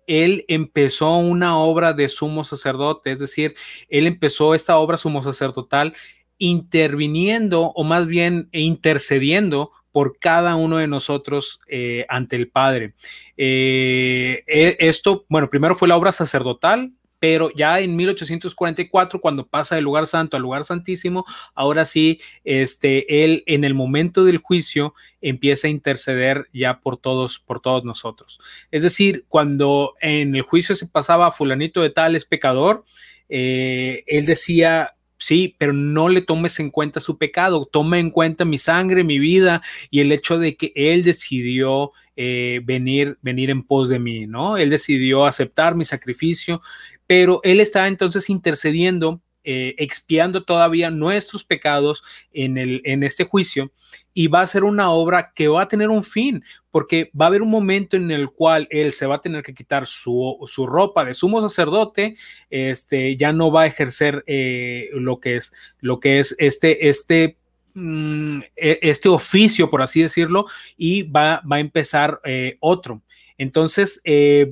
él 0.07 0.45
empezó 0.47 1.17
una 1.17 1.57
obra 1.57 1.95
de 1.95 2.11
sumo 2.11 2.45
sacerdote, 2.45 3.11
es 3.11 3.19
decir, 3.19 3.55
él 3.89 4.07
empezó 4.07 4.55
esta 4.55 4.77
obra 4.77 4.99
sumo 4.99 5.23
sacerdotal 5.23 5.95
interviniendo 6.37 7.73
o 7.75 7.83
más 7.83 8.07
bien 8.07 8.51
intercediendo 8.53 9.71
por 9.93 10.19
cada 10.19 10.57
uno 10.57 10.77
de 10.77 10.87
nosotros 10.87 11.61
eh, 11.69 12.07
ante 12.09 12.37
el 12.37 12.49
Padre. 12.49 12.95
Eh, 13.37 14.45
e, 14.47 14.77
esto, 14.81 15.25
bueno, 15.29 15.49
primero 15.49 15.75
fue 15.75 15.89
la 15.89 15.97
obra 15.97 16.13
sacerdotal, 16.13 16.93
pero 17.21 17.51
ya 17.55 17.81
en 17.81 17.95
1844, 17.97 19.21
cuando 19.21 19.47
pasa 19.47 19.75
del 19.75 19.85
lugar 19.85 20.07
santo 20.07 20.37
al 20.37 20.43
lugar 20.43 20.65
santísimo, 20.65 21.27
ahora 21.55 21.85
sí, 21.85 22.19
este, 22.45 23.25
él 23.25 23.45
en 23.47 23.65
el 23.65 23.75
momento 23.75 24.25
del 24.25 24.39
juicio 24.39 24.95
empieza 25.21 25.69
a 25.69 25.71
interceder 25.71 26.47
ya 26.55 26.81
por 26.81 26.97
todos, 26.97 27.39
por 27.39 27.61
todos 27.61 27.85
nosotros. 27.85 28.41
Es 28.71 28.83
decir, 28.83 29.27
cuando 29.29 29.95
en 30.01 30.35
el 30.35 30.43
juicio 30.43 30.75
se 30.75 30.87
pasaba 30.87 31.31
fulanito 31.31 31.83
de 31.83 31.91
tal 31.91 32.17
es 32.17 32.25
pecador, 32.25 32.85
eh, 33.29 34.03
él 34.07 34.25
decía, 34.25 34.95
sí, 35.21 35.55
pero 35.59 35.73
no 35.73 36.09
le 36.09 36.23
tomes 36.23 36.59
en 36.59 36.71
cuenta 36.71 37.01
su 37.01 37.19
pecado, 37.19 37.69
toma 37.71 37.99
en 37.99 38.11
cuenta 38.11 38.45
mi 38.45 38.59
sangre, 38.59 39.05
mi 39.05 39.19
vida 39.19 39.63
y 39.91 40.01
el 40.01 40.11
hecho 40.11 40.39
de 40.39 40.57
que 40.57 40.73
Él 40.75 41.05
decidió 41.05 41.93
eh, 42.17 42.61
venir, 42.65 43.19
venir 43.23 43.51
en 43.51 43.63
pos 43.63 43.89
de 43.89 43.99
mí, 43.99 44.27
¿no? 44.27 44.57
Él 44.57 44.71
decidió 44.71 45.27
aceptar 45.27 45.77
mi 45.77 45.85
sacrificio, 45.85 46.63
pero 47.07 47.41
Él 47.45 47.61
está 47.61 47.87
entonces 47.87 48.31
intercediendo 48.31 49.21
eh, 49.43 49.75
expiando 49.79 50.45
todavía 50.45 50.91
nuestros 50.91 51.45
pecados 51.45 52.05
en, 52.33 52.59
el, 52.59 52.83
en 52.85 53.03
este 53.03 53.25
juicio 53.25 53.73
y 54.13 54.27
va 54.27 54.43
a 54.43 54.47
ser 54.47 54.65
una 54.65 54.91
obra 54.91 55.33
que 55.35 55.49
va 55.49 55.63
a 55.63 55.69
tener 55.69 55.89
un 55.89 56.05
fin, 56.05 56.45
porque 56.71 57.11
va 57.19 57.25
a 57.25 57.29
haber 57.29 57.41
un 57.41 57.49
momento 57.49 57.97
en 57.97 58.11
el 58.11 58.29
cual 58.29 58.69
él 58.71 58.93
se 58.93 59.07
va 59.07 59.15
a 59.15 59.21
tener 59.21 59.43
que 59.43 59.55
quitar 59.55 59.87
su, 59.87 60.37
ropa 60.69 61.07
de 61.07 61.15
sumo 61.15 61.41
sacerdote, 61.41 62.17
este, 62.51 63.17
ya 63.17 63.33
no 63.33 63.51
va 63.51 63.63
a 63.63 63.67
ejercer 63.67 64.25
eh, 64.27 64.91
lo 64.93 65.21
que 65.21 65.37
es, 65.37 65.55
lo 65.81 66.01
que 66.01 66.19
es 66.19 66.35
este, 66.39 66.89
este 66.91 67.39
mm, 67.73 68.41
e, 68.57 68.79
este 68.83 69.09
oficio, 69.09 69.71
por 69.71 69.81
así 69.81 70.03
decirlo, 70.03 70.45
y 70.77 71.05
va, 71.05 71.41
va 71.51 71.57
a 71.57 71.61
empezar 71.61 72.21
eh, 72.25 72.59
otro. 72.61 73.01
Entonces, 73.39 74.03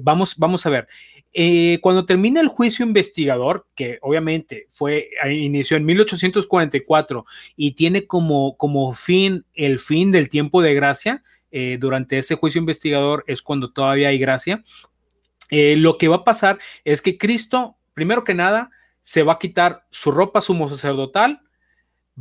vamos, 0.03 0.38
vamos 0.38 0.64
a 0.64 0.70
ver. 0.70 0.88
Eh, 1.33 1.79
cuando 1.83 2.07
termina 2.07 2.41
el 2.41 2.49
juicio 2.49 2.85
investigador, 2.85 3.67
que 3.75 3.99
obviamente 4.01 4.69
fue, 4.73 5.11
eh, 5.25 5.35
inició 5.35 5.77
en 5.77 5.85
1844 5.85 7.27
y 7.55 7.73
tiene 7.73 8.07
como, 8.07 8.57
como 8.57 8.93
fin 8.93 9.45
el 9.55 9.79
fin 9.79 10.11
del 10.11 10.29
tiempo 10.29 10.62
de 10.62 10.75
gracia, 10.75 11.23
eh, 11.51 11.77
durante 11.79 12.19
ese 12.19 12.35
juicio 12.35 12.59
investigador 12.59 13.25
es 13.27 13.43
cuando 13.43 13.73
todavía 13.73 14.09
hay 14.09 14.19
gracia, 14.19 14.62
lo 15.51 15.97
que 15.97 16.09
va 16.09 16.17
a 16.17 16.25
pasar 16.25 16.59
es 16.85 17.01
que 17.01 17.17
Cristo, 17.17 17.79
primero 17.95 18.23
que 18.23 18.35
nada, 18.35 18.71
se 19.01 19.23
va 19.23 19.35
a 19.35 19.38
quitar 19.38 19.87
su 19.88 20.11
ropa 20.11 20.43
sumo 20.43 20.69
sacerdotal, 20.69 21.41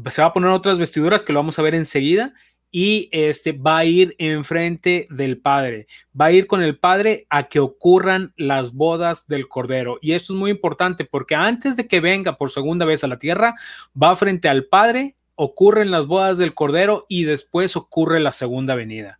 se 0.10 0.22
va 0.22 0.30
a 0.30 0.34
poner 0.34 0.52
otras 0.52 0.78
vestiduras 0.78 1.24
que 1.24 1.34
lo 1.34 1.40
vamos 1.40 1.60
a 1.60 1.62
ver 1.62 1.76
enseguida 1.76 2.34
y 2.72 3.10
este 3.12 3.54
va 3.54 3.78
a 3.78 3.86
ir 3.86 4.16
enfrente 4.20 5.08
del 5.10 5.40
Padre, 5.40 5.88
va 6.20 6.26
a 6.26 6.32
ir 6.32 6.48
con 6.48 6.62
el 6.62 6.78
Padre 6.78 7.26
a 7.30 7.44
que 7.44 7.60
ocurran 7.60 8.34
las 8.36 8.74
bodas 8.74 9.28
del 9.28 9.48
Cordero. 9.48 10.00
Y 10.02 10.14
esto 10.14 10.34
es 10.34 10.40
muy 10.40 10.52
importante 10.52 11.06
porque 11.06 11.36
antes 11.36 11.76
de 11.76 11.88
que 11.88 12.02
venga 12.02 12.38
por 12.38 12.52
segunda 12.52 12.86
vez 12.86 13.04
a 13.04 13.08
la 13.08 13.20
tierra, 13.20 13.56
va 14.02 14.16
frente 14.16 14.50
al 14.50 14.66
Padre, 14.66 15.16
ocurren 15.36 15.92
las 15.92 16.08
bodas 16.08 16.38
del 16.38 16.54
Cordero 16.54 17.06
y 17.08 17.24
después 17.24 17.76
ocurre 17.76 18.20
la 18.20 18.32
segunda 18.32 18.76
venida. 18.76 19.20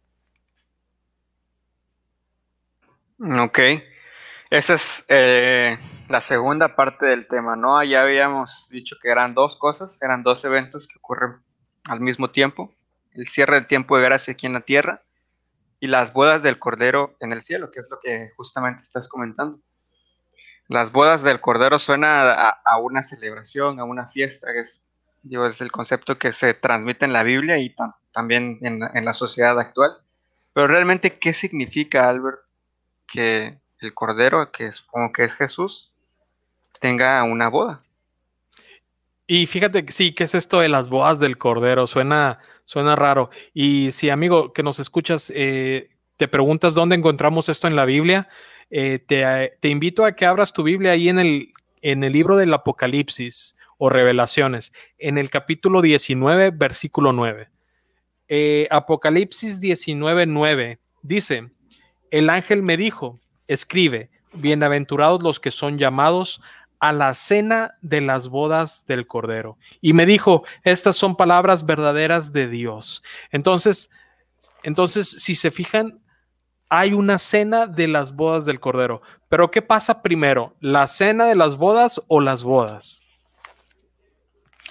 Ok, 3.20 3.60
esa 4.52 4.76
es 4.76 5.04
eh, 5.08 5.78
la 6.10 6.22
segunda 6.22 6.76
parte 6.76 7.08
del 7.08 7.28
tema, 7.28 7.56
¿no? 7.56 7.84
Ya 7.84 8.02
habíamos 8.02 8.68
dicho 8.70 8.98
que 9.02 9.10
eran 9.10 9.34
dos 9.34 9.56
cosas, 9.56 10.00
eran 10.04 10.22
dos 10.22 10.46
eventos 10.46 10.88
que 10.88 11.00
ocurren 11.00 11.38
al 11.86 12.00
mismo 12.00 12.30
tiempo 12.30 12.77
el 13.18 13.28
cierre 13.28 13.56
del 13.56 13.68
tiempo 13.68 13.98
de 13.98 14.04
gracia 14.04 14.34
aquí 14.34 14.46
en 14.46 14.54
la 14.54 14.62
tierra 14.62 15.02
y 15.80 15.88
las 15.88 16.14
bodas 16.14 16.44
del 16.44 16.60
Cordero 16.60 17.16
en 17.20 17.34
el 17.34 17.42
cielo, 17.42 17.72
que 17.72 17.80
es 17.80 17.90
lo 17.90 18.00
que 18.00 18.30
justamente 18.36 18.84
estás 18.84 19.08
comentando. 19.08 19.60
Las 20.68 20.92
bodas 20.92 21.24
del 21.24 21.40
Cordero 21.40 21.80
suena 21.80 22.50
a, 22.50 22.78
una 22.78 23.02
celebración, 23.04 23.80
a 23.80 23.86
una 23.86 24.08
fiesta, 24.08 24.52
que 24.54 24.60
es, 24.60 24.86
digo, 25.24 25.46
es 25.48 25.62
el 25.62 25.72
concepto 25.72 26.18
que 26.18 26.34
se 26.34 26.54
transmite 26.54 27.06
en 27.06 27.14
la 27.14 27.24
Biblia 27.24 27.58
y 27.58 27.74
también 28.12 28.60
en, 28.62 28.80
la 28.80 29.14
sociedad 29.14 29.58
actual. 29.60 29.98
Pero 30.54 30.68
realmente, 30.68 31.14
¿qué 31.14 31.34
significa, 31.34 32.10
Albert, 32.10 32.42
que 33.08 33.60
el 33.80 33.94
Cordero, 33.94 34.52
que 34.52 34.72
supongo 34.72 35.14
que 35.14 35.24
es 35.24 35.34
Jesús, 35.34 35.94
tenga 36.80 37.24
una 37.24 37.48
boda? 37.48 37.82
Y 39.26 39.46
fíjate, 39.46 39.86
sí, 39.92 40.14
¿qué 40.14 40.26
es 40.26 40.36
esto 40.36 40.60
de 40.60 40.70
las 40.70 40.90
bodas 40.90 41.20
del 41.20 41.38
Cordero? 41.38 41.88
Suena, 41.88 42.40
suena 42.68 42.98
raro. 42.98 43.30
Y 43.54 43.92
si, 43.94 44.10
amigo, 44.10 44.52
que 44.52 44.62
nos 44.62 44.80
escuchas, 44.80 45.32
eh, 45.34 45.90
te 46.18 46.28
preguntas 46.28 46.76
dónde 46.76 46.98
encontramos 46.98 47.48
esto 47.48 47.68
en 47.68 47.78
la 47.78 47.86
Biblia, 47.86 48.28
eh, 48.70 49.00
te, 49.00 49.70
invito 49.70 50.04
a 50.04 50.12
que 50.12 50.26
abras 50.26 50.52
tu 50.52 50.64
Biblia 50.64 50.92
ahí 50.92 51.08
en 51.08 51.18
el, 51.18 51.54
en 51.82 52.04
el 52.04 52.12
libro 52.12 52.36
del 52.36 52.54
Apocalipsis 52.54 53.56
o 53.78 53.90
Revelaciones, 53.90 54.74
en 54.98 55.18
el 55.18 55.30
capítulo 55.30 55.82
19, 55.82 56.52
versículo 56.52 57.14
9. 57.14 57.48
Eh, 58.28 58.68
Apocalipsis 58.70 59.62
19, 59.62 60.26
9 60.26 60.80
Dice, 61.04 61.50
el 62.12 62.30
ángel 62.30 62.64
me 62.64 62.76
dijo, 62.76 63.22
escribe, 63.48 64.10
bienaventurados 64.34 65.24
los 65.24 65.40
que 65.40 65.52
son 65.52 65.78
llamados 65.78 66.42
a 66.80 66.94
la 66.94 67.14
cena 67.14 67.76
de 67.82 68.02
las 68.02 68.28
bodas 68.28 68.86
del 68.86 69.08
Cordero. 69.08 69.58
Y 69.82 69.94
me 69.94 70.06
dijo, 70.06 70.44
estas 70.64 70.96
son 70.96 71.16
palabras 71.16 71.66
verdaderas 71.66 72.34
de 72.34 72.48
Dios. 72.48 73.04
Entonces, 73.32 73.90
entonces, 74.64 75.10
si 75.10 75.36
se 75.36 75.52
fijan, 75.52 76.00
hay 76.70 76.94
una 76.94 77.18
cena 77.18 77.68
de 77.68 77.88
las 77.88 78.16
bodas 78.16 78.46
del 78.46 78.60
Cordero. 78.60 79.02
Pero 79.30 79.52
¿qué 79.52 79.62
pasa 79.62 80.02
primero? 80.02 80.56
¿La 80.60 80.88
cena 80.88 81.26
de 81.26 81.36
las 81.36 81.58
bodas 81.58 82.02
o 82.08 82.22
las 82.22 82.44
bodas? 82.44 83.02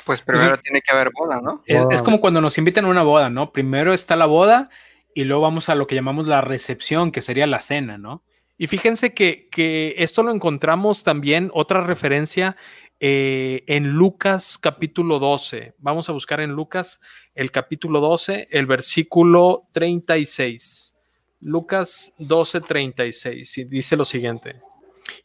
Pues 0.04 0.22
primero 0.22 0.56
tiene 0.58 0.82
que 0.82 0.92
haber 0.92 1.10
boda, 1.12 1.40
¿no? 1.40 1.62
Es, 1.66 1.84
es, 1.90 2.02
como 2.02 2.20
cuando 2.20 2.40
nos 2.40 2.58
invitan 2.58 2.84
a 2.84 2.88
una 2.88 3.02
boda, 3.02 3.28
¿no? 3.28 3.50
Primero 3.50 3.92
está 3.92 4.14
la 4.14 4.26
boda 4.26 4.68
y 5.14 5.24
luego 5.24 5.42
vamos 5.42 5.68
a 5.68 5.74
lo 5.74 5.88
que 5.88 5.96
llamamos 5.96 6.28
la 6.28 6.42
recepción, 6.42 7.10
que 7.10 7.22
sería 7.22 7.46
la 7.48 7.60
cena, 7.60 7.98
¿no? 7.98 8.22
Y 8.58 8.66
fíjense 8.68 9.12
que, 9.12 9.94
esto 9.98 10.22
lo 10.22 10.32
encontramos 10.32 11.04
también, 11.04 11.50
otra 11.52 11.82
referencia 11.82 12.56
eh, 13.00 13.64
en 13.66 13.90
Lucas 13.90 14.56
capítulo 14.56 15.18
12. 15.18 15.74
Vamos 15.78 16.08
a 16.08 16.12
buscar 16.12 16.40
en 16.40 16.52
Lucas 16.52 17.00
el 17.34 17.50
capítulo 17.50 18.00
12, 18.00 18.48
el 18.50 18.64
versículo 18.64 19.68
36. 19.72 20.96
Lucas 21.42 22.14
12, 22.18 22.62
36. 22.62 23.58
Y 23.58 23.64
dice 23.64 23.96
lo 23.96 24.06
siguiente. 24.06 24.56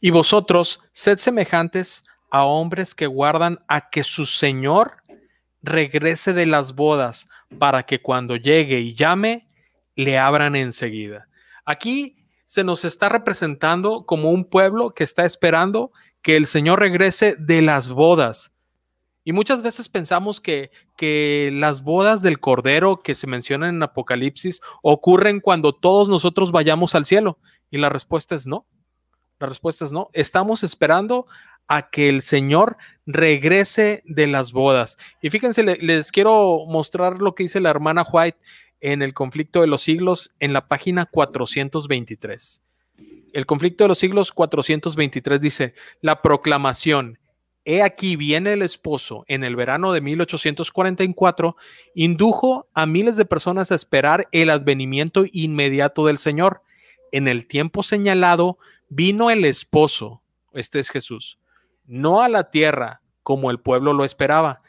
Y 0.00 0.10
vosotros, 0.10 0.80
sed 0.92 1.18
semejantes 1.18 2.04
a 2.30 2.44
hombres 2.44 2.94
que 2.94 3.06
guardan 3.06 3.60
a 3.66 3.88
que 3.88 4.04
su 4.04 4.26
Señor 4.26 4.96
regrese 5.62 6.34
de 6.34 6.44
las 6.44 6.74
bodas 6.74 7.28
para 7.58 7.84
que 7.84 8.00
cuando 8.00 8.36
llegue 8.36 8.80
y 8.80 8.94
llame, 8.94 9.48
le 9.94 10.18
abran 10.18 10.54
enseguida. 10.56 11.28
Aquí 11.64 12.21
se 12.52 12.64
nos 12.64 12.84
está 12.84 13.08
representando 13.08 14.04
como 14.04 14.30
un 14.30 14.44
pueblo 14.44 14.92
que 14.92 15.04
está 15.04 15.24
esperando 15.24 15.90
que 16.20 16.36
el 16.36 16.44
Señor 16.44 16.80
regrese 16.80 17.34
de 17.38 17.62
las 17.62 17.88
bodas. 17.88 18.52
Y 19.24 19.32
muchas 19.32 19.62
veces 19.62 19.88
pensamos 19.88 20.38
que, 20.38 20.70
que 20.94 21.48
las 21.50 21.82
bodas 21.82 22.20
del 22.20 22.40
Cordero 22.40 23.00
que 23.02 23.14
se 23.14 23.26
mencionan 23.26 23.76
en 23.76 23.82
Apocalipsis 23.82 24.60
ocurren 24.82 25.40
cuando 25.40 25.72
todos 25.72 26.10
nosotros 26.10 26.52
vayamos 26.52 26.94
al 26.94 27.06
cielo. 27.06 27.38
Y 27.70 27.78
la 27.78 27.88
respuesta 27.88 28.34
es 28.34 28.46
no. 28.46 28.66
La 29.40 29.46
respuesta 29.46 29.86
es 29.86 29.92
no. 29.92 30.10
Estamos 30.12 30.62
esperando 30.62 31.24
a 31.68 31.88
que 31.88 32.10
el 32.10 32.20
Señor 32.20 32.76
regrese 33.06 34.02
de 34.04 34.26
las 34.26 34.52
bodas. 34.52 34.98
Y 35.22 35.30
fíjense, 35.30 35.62
les 35.62 36.12
quiero 36.12 36.66
mostrar 36.66 37.18
lo 37.22 37.34
que 37.34 37.44
dice 37.44 37.60
la 37.60 37.70
hermana 37.70 38.02
White 38.02 38.36
en 38.82 39.00
el 39.00 39.14
conflicto 39.14 39.60
de 39.60 39.68
los 39.68 39.82
siglos 39.82 40.32
en 40.40 40.52
la 40.52 40.66
página 40.66 41.06
423. 41.06 42.62
El 43.32 43.46
conflicto 43.46 43.84
de 43.84 43.88
los 43.88 43.98
siglos 43.98 44.32
423 44.32 45.40
dice, 45.40 45.74
la 46.02 46.20
proclamación, 46.20 47.18
he 47.64 47.80
aquí 47.80 48.16
viene 48.16 48.52
el 48.52 48.60
esposo 48.60 49.24
en 49.28 49.44
el 49.44 49.54
verano 49.54 49.92
de 49.92 50.00
1844, 50.00 51.56
indujo 51.94 52.66
a 52.74 52.84
miles 52.84 53.16
de 53.16 53.24
personas 53.24 53.70
a 53.70 53.76
esperar 53.76 54.28
el 54.32 54.50
advenimiento 54.50 55.24
inmediato 55.32 56.06
del 56.06 56.18
Señor. 56.18 56.62
En 57.12 57.28
el 57.28 57.46
tiempo 57.46 57.84
señalado 57.84 58.58
vino 58.88 59.30
el 59.30 59.44
esposo, 59.44 60.22
este 60.54 60.80
es 60.80 60.90
Jesús, 60.90 61.38
no 61.86 62.20
a 62.20 62.28
la 62.28 62.50
tierra 62.50 63.00
como 63.22 63.52
el 63.52 63.60
pueblo 63.60 63.92
lo 63.92 64.04
esperaba, 64.04 64.60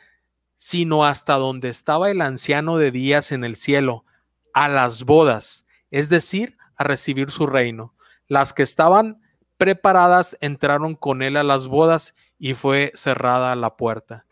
sino 0.63 1.03
hasta 1.03 1.33
donde 1.33 1.67
estaba 1.67 2.09
el 2.09 2.21
anciano 2.21 2.77
de 2.77 2.89
días 2.89 3.33
en 3.33 3.43
el 3.43 3.57
cielo, 3.57 4.05
a 4.53 4.69
las 4.69 5.03
bodas, 5.03 5.65
es 5.91 6.07
decir, 6.07 6.55
a 6.77 6.85
recibir 6.85 7.31
su 7.31 7.47
reino. 7.47 7.93
Las 8.29 8.53
que 8.53 8.63
estaban 8.63 9.21
preparadas 9.57 10.37
entraron 10.39 10.95
con 10.95 11.21
él 11.21 11.35
a 11.35 11.43
las 11.43 11.67
bodas 11.67 12.15
y 12.39 12.53
fue 12.53 12.93
cerrada 12.95 13.57
la 13.57 13.75
puerta. 13.75 14.25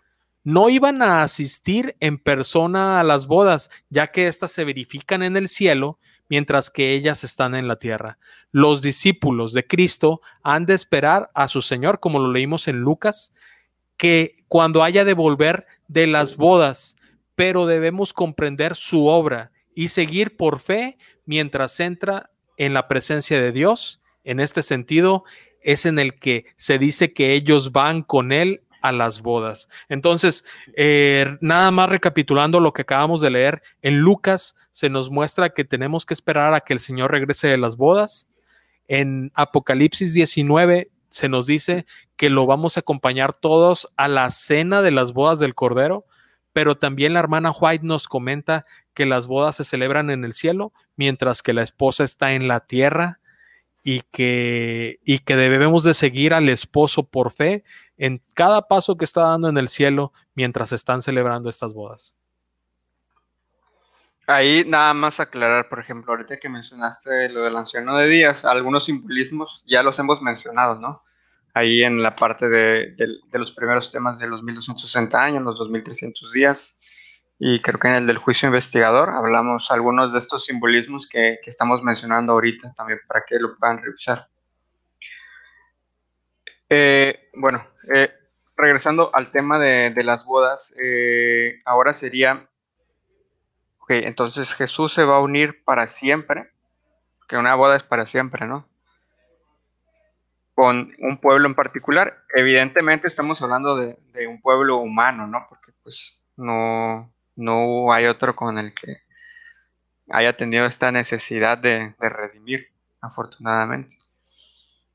No 0.46 0.70
iban 0.70 1.02
a 1.02 1.22
asistir 1.22 1.98
en 2.00 2.18
persona 2.18 3.02
a 3.02 3.04
las 3.04 3.28
bodas, 3.28 3.70
ya 3.90 4.08
que 4.08 4.28
éstas 4.28 4.52
se 4.52 4.64
verifican 4.64 5.24
en 5.24 5.36
el 5.36 5.50
cielo, 5.50 6.00
mientras 6.30 6.70
que 6.70 6.94
ellas 6.94 7.26
están 7.26 7.56
en 7.56 7.68
la 7.68 7.76
tierra. 7.76 8.20
Los 8.54 8.82
discípulos 8.82 9.52
de 9.52 9.68
Cristo 9.68 10.22
han 10.44 10.66
de 10.66 10.76
esperar 10.76 11.30
a 11.34 11.50
su 11.50 11.62
Señor, 11.62 12.00
como 12.00 12.20
lo 12.20 12.32
leímos 12.32 12.70
en 12.70 12.78
Lucas, 12.80 13.34
que 14.02 14.44
cuando 14.48 14.82
haya 14.82 15.06
de 15.06 15.14
volver 15.14 15.68
de 15.88 16.08
las 16.08 16.36
bodas, 16.36 16.96
pero 17.36 17.68
debemos 17.68 18.14
comprender 18.14 18.74
su 18.74 19.06
obra 19.06 19.52
y 19.76 19.90
seguir 19.90 20.36
por 20.38 20.58
fe 20.58 20.98
mientras 21.28 21.80
entra 21.80 22.32
en 22.58 22.74
la 22.74 22.88
presencia 22.88 23.40
de 23.40 23.52
Dios. 23.52 24.02
En 24.24 24.40
este 24.40 24.64
sentido, 24.64 25.24
es 25.62 25.86
en 25.86 26.00
el 26.00 26.16
que 26.16 26.48
se 26.56 26.80
dice 26.80 27.14
que 27.14 27.34
ellos 27.34 27.74
van 27.74 28.02
con 28.02 28.32
Él 28.32 28.64
a 28.82 28.92
las 28.92 29.22
bodas. 29.22 29.70
Entonces, 29.88 30.46
eh, 30.76 31.38
nada 31.40 31.70
más 31.70 31.88
recapitulando 31.88 32.60
lo 32.60 32.74
que 32.74 32.82
acabamos 32.82 33.22
de 33.22 33.30
leer, 33.30 33.62
en 33.84 34.00
Lucas 34.00 34.56
se 34.72 34.90
nos 34.90 35.12
muestra 35.12 35.52
que 35.52 35.64
tenemos 35.64 36.08
que 36.08 36.16
esperar 36.16 36.56
a 36.56 36.62
que 36.62 36.74
el 36.74 36.80
Señor 36.80 37.12
regrese 37.12 37.50
de 37.50 37.60
las 37.60 37.78
bodas. 37.78 38.28
En 38.88 39.32
Apocalipsis 39.36 40.16
19 40.16 40.90
se 41.12 41.30
nos 41.30 41.46
dice 41.46 41.86
que 42.22 42.30
lo 42.30 42.46
vamos 42.46 42.78
a 42.78 42.82
acompañar 42.82 43.36
todos 43.36 43.92
a 43.98 44.08
la 44.08 44.30
cena 44.30 44.84
de 44.84 44.92
las 44.92 45.12
bodas 45.12 45.40
del 45.40 45.56
Cordero, 45.56 46.06
pero 46.54 46.78
también 46.78 47.14
la 47.14 47.20
hermana 47.20 47.50
White 47.50 47.84
nos 47.84 48.08
comenta 48.08 48.68
que 48.94 49.08
las 49.08 49.26
bodas 49.26 49.56
se 49.56 49.64
celebran 49.64 50.12
en 50.12 50.24
el 50.24 50.34
cielo, 50.34 50.72
mientras 50.96 51.42
que 51.42 51.52
la 51.52 51.64
esposa 51.64 52.04
está 52.04 52.34
en 52.34 52.48
la 52.48 52.60
tierra 52.60 53.20
y 53.84 54.02
que, 54.12 55.00
y 55.04 55.18
que 55.18 55.36
debemos 55.36 55.84
de 55.84 55.96
seguir 55.96 56.36
al 56.36 56.48
esposo 56.50 57.08
por 57.08 57.32
fe 57.32 57.64
en 57.98 58.22
cada 58.36 58.68
paso 58.68 58.98
que 58.98 59.06
está 59.06 59.22
dando 59.22 59.50
en 59.50 59.58
el 59.58 59.68
cielo 59.68 60.14
mientras 60.36 60.74
están 60.74 61.02
celebrando 61.02 61.50
estas 61.50 61.74
bodas. 61.74 62.16
Ahí 64.28 64.64
nada 64.68 64.94
más 64.94 65.20
aclarar, 65.20 65.70
por 65.70 65.80
ejemplo, 65.80 66.14
ahorita 66.14 66.38
que 66.38 66.50
mencionaste 66.50 67.30
lo 67.30 67.42
del 67.42 67.58
anciano 67.58 67.98
de 67.98 68.08
días, 68.08 68.46
algunos 68.46 68.86
simbolismos 68.86 69.64
ya 69.66 69.82
los 69.82 69.98
hemos 69.98 70.22
mencionado, 70.22 70.76
¿no? 70.76 71.02
Ahí 71.54 71.84
en 71.84 72.02
la 72.02 72.16
parte 72.16 72.48
de, 72.48 72.96
los 73.34 73.52
primeros 73.52 73.92
temas 73.92 74.20
de 74.20 74.28
los 74.28 74.42
1260 74.44 75.22
años, 75.22 75.44
los 75.44 75.58
2300 75.58 76.32
días, 76.32 76.80
y 77.38 77.60
creo 77.62 77.80
que 77.80 77.88
en 77.90 77.96
el 77.96 78.08
del 78.08 78.20
juicio 78.20 78.48
investigador 78.48 79.10
hablamos 79.10 79.72
algunos 79.72 80.14
de 80.14 80.20
estos 80.20 80.46
simbolismos 80.46 81.08
que, 81.10 81.40
estamos 81.46 81.84
mencionando 81.84 82.34
ahorita 82.34 82.74
también 82.74 83.00
para 83.08 83.24
que 83.28 83.40
lo 83.40 83.58
puedan 83.58 83.82
revisar. 83.82 84.28
Eh, 86.70 87.30
bueno, 87.34 87.66
eh, 87.94 88.14
regresando 88.56 89.10
al 89.14 89.32
tema 89.32 89.60
de, 89.60 90.04
las 90.04 90.24
bodas, 90.24 90.74
eh, 90.82 91.62
ahora 91.66 91.94
sería, 91.94 92.48
ok, 93.80 93.92
entonces 93.92 94.54
Jesús 94.54 94.94
se 94.94 95.04
va 95.04 95.18
a 95.18 95.22
unir 95.22 95.64
para 95.66 95.88
siempre, 95.88 96.52
que 97.28 97.38
una 97.38 97.56
boda 97.56 97.76
es 97.76 97.84
para 97.84 98.06
siempre, 98.06 98.48
¿no? 98.48 98.71
Con 100.54 100.94
un 101.00 101.18
pueblo 101.18 101.48
en 101.48 101.56
particular, 101.56 102.24
evidentemente 102.36 103.08
estamos 103.08 103.42
hablando 103.42 103.76
de, 103.76 103.98
de 104.14 104.28
un 104.28 104.42
pueblo 104.42 104.78
humano, 104.78 105.26
¿no? 105.28 105.46
Porque 105.50 105.72
pues 105.82 106.22
no, 106.36 107.12
no 107.36 107.92
hay 107.92 108.06
otro 108.06 108.36
con 108.36 108.58
el 108.58 108.74
que 108.74 109.02
haya 110.10 110.36
tenido 110.36 110.66
esta 110.66 110.92
necesidad 110.92 111.58
de, 111.58 111.96
redimir, 112.00 112.68
afortunadamente. 113.00 113.96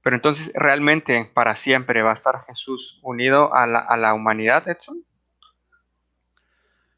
Pero 0.03 0.17
entonces, 0.17 0.53
¿realmente 0.55 1.31
para 1.35 1.57
siempre 1.57 2.03
va 2.03 2.11
a 2.11 2.15
estar 2.15 2.45
Jesús 2.45 3.01
unido 3.03 3.55
a 3.55 3.67
la, 3.67 4.15
humanidad, 4.15 4.69
Edson? 4.69 5.05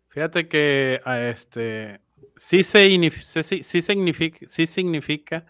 Fíjate 0.08 0.48
que 0.48 1.00
este, 1.06 2.00
sí, 2.36 2.62
sí, 2.62 3.82
significa, 3.82 4.38
sí 4.46 4.66
significa 4.66 5.46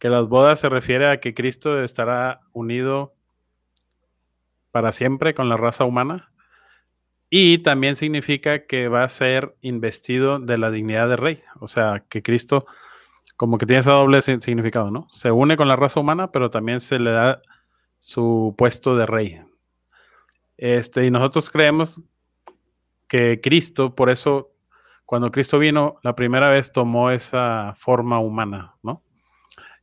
que 0.00 0.08
las 0.08 0.26
bodas 0.28 0.58
se 0.58 0.68
refiere 0.68 1.08
a 1.08 1.20
que 1.20 1.34
Cristo 1.34 1.80
estará 1.84 2.40
unido 2.52 3.14
para 4.72 4.92
siempre 4.92 5.34
con 5.34 5.48
la 5.48 5.56
raza 5.56 5.84
humana. 5.84 6.32
Y 7.28 7.58
también 7.58 7.94
significa 7.94 8.66
que 8.66 8.88
va 8.88 9.04
a 9.04 9.08
ser 9.08 9.54
investido 9.60 10.40
de 10.40 10.58
la 10.58 10.70
dignidad 10.70 11.08
de 11.08 11.16
rey. 11.16 11.42
O 11.60 11.68
sea, 11.68 12.02
que 12.08 12.22
Cristo 12.22 12.66
como 13.36 13.58
que 13.58 13.66
tiene 13.66 13.80
ese 13.80 13.90
doble 13.90 14.20
significado, 14.22 14.90
¿no? 14.90 15.06
Se 15.10 15.30
une 15.30 15.56
con 15.56 15.68
la 15.68 15.76
raza 15.76 16.00
humana, 16.00 16.30
pero 16.30 16.50
también 16.50 16.80
se 16.80 16.98
le 16.98 17.10
da 17.10 17.40
su 17.98 18.54
puesto 18.56 18.96
de 18.96 19.06
rey. 19.06 19.40
Este, 20.56 21.06
y 21.06 21.10
nosotros 21.10 21.50
creemos 21.50 22.02
que 23.06 23.40
Cristo, 23.42 23.94
por 23.94 24.10
eso, 24.10 24.50
cuando 25.06 25.30
Cristo 25.30 25.58
vino, 25.58 25.96
la 26.02 26.14
primera 26.14 26.50
vez 26.50 26.72
tomó 26.72 27.10
esa 27.10 27.74
forma 27.78 28.18
humana, 28.18 28.74
¿no? 28.82 29.02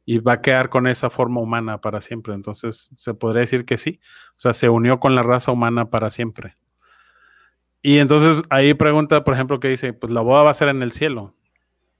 Y 0.07 0.19
va 0.19 0.33
a 0.33 0.41
quedar 0.41 0.69
con 0.69 0.87
esa 0.87 1.09
forma 1.09 1.41
humana 1.41 1.81
para 1.81 1.99
siempre. 1.99 2.33
Entonces, 2.33 2.89
se 2.93 3.13
podría 3.13 3.41
decir 3.41 3.65
que 3.65 3.77
sí. 3.77 3.99
O 4.31 4.39
sea, 4.39 4.53
se 4.53 4.69
unió 4.69 5.01
con 5.01 5.15
la 5.15 5.21
raza 5.21 5.51
humana 5.51 5.89
para 5.89 6.09
siempre. 6.11 6.55
Y 7.81 7.99
entonces 7.99 8.43
ahí 8.49 8.73
pregunta, 8.73 9.23
por 9.23 9.33
ejemplo, 9.33 9.59
que 9.59 9.67
dice, 9.67 9.93
pues 9.93 10.11
la 10.11 10.21
boda 10.21 10.43
va 10.43 10.51
a 10.51 10.53
ser 10.53 10.69
en 10.69 10.81
el 10.81 10.91
cielo. 10.91 11.35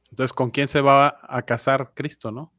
Entonces, 0.09 0.33
¿con 0.33 0.51
quién 0.51 0.67
se 0.67 0.81
va 0.81 1.19
a 1.21 1.41
casar 1.43 1.91
Cristo, 1.93 2.31
no? 2.31 2.53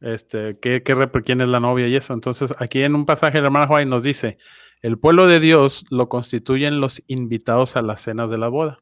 Este, 0.00 0.52
¿qué, 0.60 0.82
qué, 0.82 1.10
quién 1.24 1.40
es 1.40 1.48
la 1.48 1.60
novia 1.60 1.86
y 1.86 1.96
eso? 1.96 2.12
Entonces, 2.14 2.52
aquí 2.58 2.82
en 2.82 2.94
un 2.94 3.06
pasaje 3.06 3.38
el 3.38 3.44
hermano 3.44 3.66
Juan 3.66 3.88
nos 3.88 4.02
dice, 4.02 4.38
el 4.82 4.98
pueblo 4.98 5.26
de 5.26 5.40
Dios 5.40 5.84
lo 5.90 6.08
constituyen 6.08 6.80
los 6.80 7.02
invitados 7.06 7.76
a 7.76 7.82
las 7.82 8.02
cenas 8.02 8.30
de 8.30 8.38
la 8.38 8.48
boda. 8.48 8.80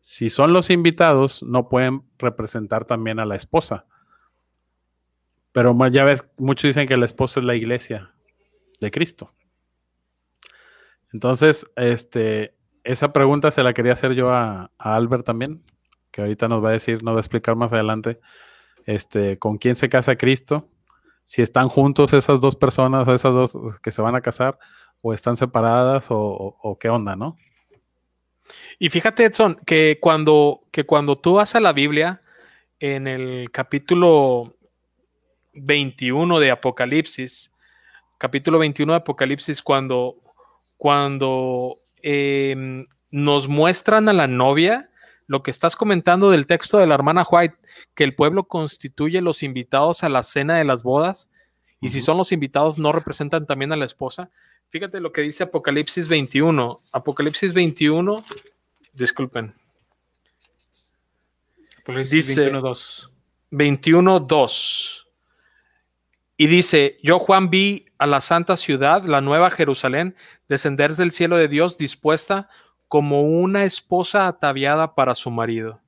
Si 0.00 0.30
son 0.30 0.52
los 0.52 0.70
invitados, 0.70 1.42
no 1.42 1.68
pueden 1.68 2.02
representar 2.18 2.84
también 2.86 3.18
a 3.18 3.26
la 3.26 3.36
esposa. 3.36 3.86
Pero 5.54 5.72
ya 5.88 6.02
ves, 6.02 6.26
muchos 6.36 6.70
dicen 6.70 6.88
que 6.88 6.96
la 6.96 7.04
esposa 7.04 7.38
es 7.38 7.46
la 7.46 7.54
iglesia 7.54 8.12
de 8.80 8.90
Cristo. 8.90 9.32
Entonces, 11.12 11.64
este, 11.76 12.56
esa 12.82 13.12
pregunta 13.12 13.52
se 13.52 13.62
la 13.62 13.72
quería 13.72 13.92
hacer 13.92 14.14
yo 14.14 14.30
a, 14.30 14.72
Albert 14.78 15.24
también, 15.24 15.62
que 16.10 16.22
ahorita 16.22 16.48
nos 16.48 16.62
va 16.62 16.70
a 16.70 16.72
decir, 16.72 17.04
nos 17.04 17.14
va 17.14 17.18
a 17.18 17.20
explicar 17.20 17.54
más 17.54 17.72
adelante, 17.72 18.18
este, 18.84 19.38
con 19.38 19.58
quién 19.58 19.76
se 19.76 19.88
casa 19.88 20.16
Cristo, 20.16 20.68
si 21.24 21.40
están 21.40 21.68
juntos 21.68 22.12
esas 22.14 22.40
dos 22.40 22.56
personas, 22.56 23.06
esas 23.06 23.32
dos 23.32 23.56
que 23.80 23.92
se 23.92 24.02
van 24.02 24.16
a 24.16 24.22
casar, 24.22 24.58
o 25.04 25.14
están 25.14 25.36
separadas, 25.36 26.06
o, 26.08 26.76
qué 26.80 26.88
onda, 26.88 27.14
¿no? 27.14 27.36
Y 28.80 28.90
fíjate, 28.90 29.26
Edson, 29.26 29.56
que 29.64 29.98
cuando, 30.00 30.64
que 30.72 30.84
cuando 30.84 31.16
tú 31.16 31.34
vas 31.34 31.54
a 31.54 31.60
la 31.60 31.72
Biblia, 31.72 32.20
en 32.80 33.06
el 33.06 33.52
capítulo 33.52 34.56
21 35.54 36.40
de 36.40 36.50
Apocalipsis, 36.50 37.52
capítulo 38.18 38.58
21 38.58 38.92
de 38.92 38.98
Apocalipsis, 38.98 39.62
cuando, 39.62 40.16
cuando 40.76 41.78
Em, 42.06 42.86
nos 43.10 43.48
muestran 43.48 44.10
a 44.10 44.12
la 44.12 44.26
novia 44.26 44.90
lo 45.26 45.42
que 45.42 45.50
estás 45.50 45.74
comentando 45.74 46.30
del 46.30 46.46
texto 46.46 46.76
de 46.76 46.86
la 46.86 46.94
hermana 46.94 47.24
White, 47.26 47.54
que 47.94 48.04
el 48.04 48.14
pueblo 48.14 48.44
constituye 48.44 49.22
los 49.22 49.42
invitados 49.42 50.04
a 50.04 50.10
la 50.10 50.22
cena 50.22 50.58
de 50.58 50.64
las 50.64 50.82
bodas, 50.82 51.30
y 51.80 51.88
si 51.88 52.02
son 52.02 52.18
los 52.18 52.30
invitados, 52.30 52.78
no 52.78 52.92
representan 52.92 53.46
también 53.46 53.72
a 53.72 53.76
la 53.76 53.86
esposa. 53.86 54.28
Fíjate 54.68 55.00
lo 55.00 55.12
que 55.12 55.22
dice 55.22 55.44
Apocalipsis 55.44 56.06
21. 56.06 56.78
Apocalipsis 56.92 57.54
21, 57.54 58.22
disculpen. 58.92 59.54
dice 62.10 62.52
21.2. 62.52 63.08
21.2. 63.50 65.03
Y 66.36 66.46
dice, 66.48 66.98
yo 67.02 67.18
Juan 67.18 67.50
vi 67.50 67.86
a 67.98 68.06
la 68.06 68.20
santa 68.20 68.56
ciudad, 68.56 69.04
la 69.04 69.20
nueva 69.20 69.50
Jerusalén, 69.50 70.16
descender 70.48 70.94
del 70.96 71.12
cielo 71.12 71.36
de 71.36 71.48
Dios 71.48 71.78
dispuesta 71.78 72.48
como 72.88 73.22
una 73.22 73.64
esposa 73.64 74.26
ataviada 74.26 74.94
para 74.94 75.14
su 75.14 75.30
marido. 75.30 75.80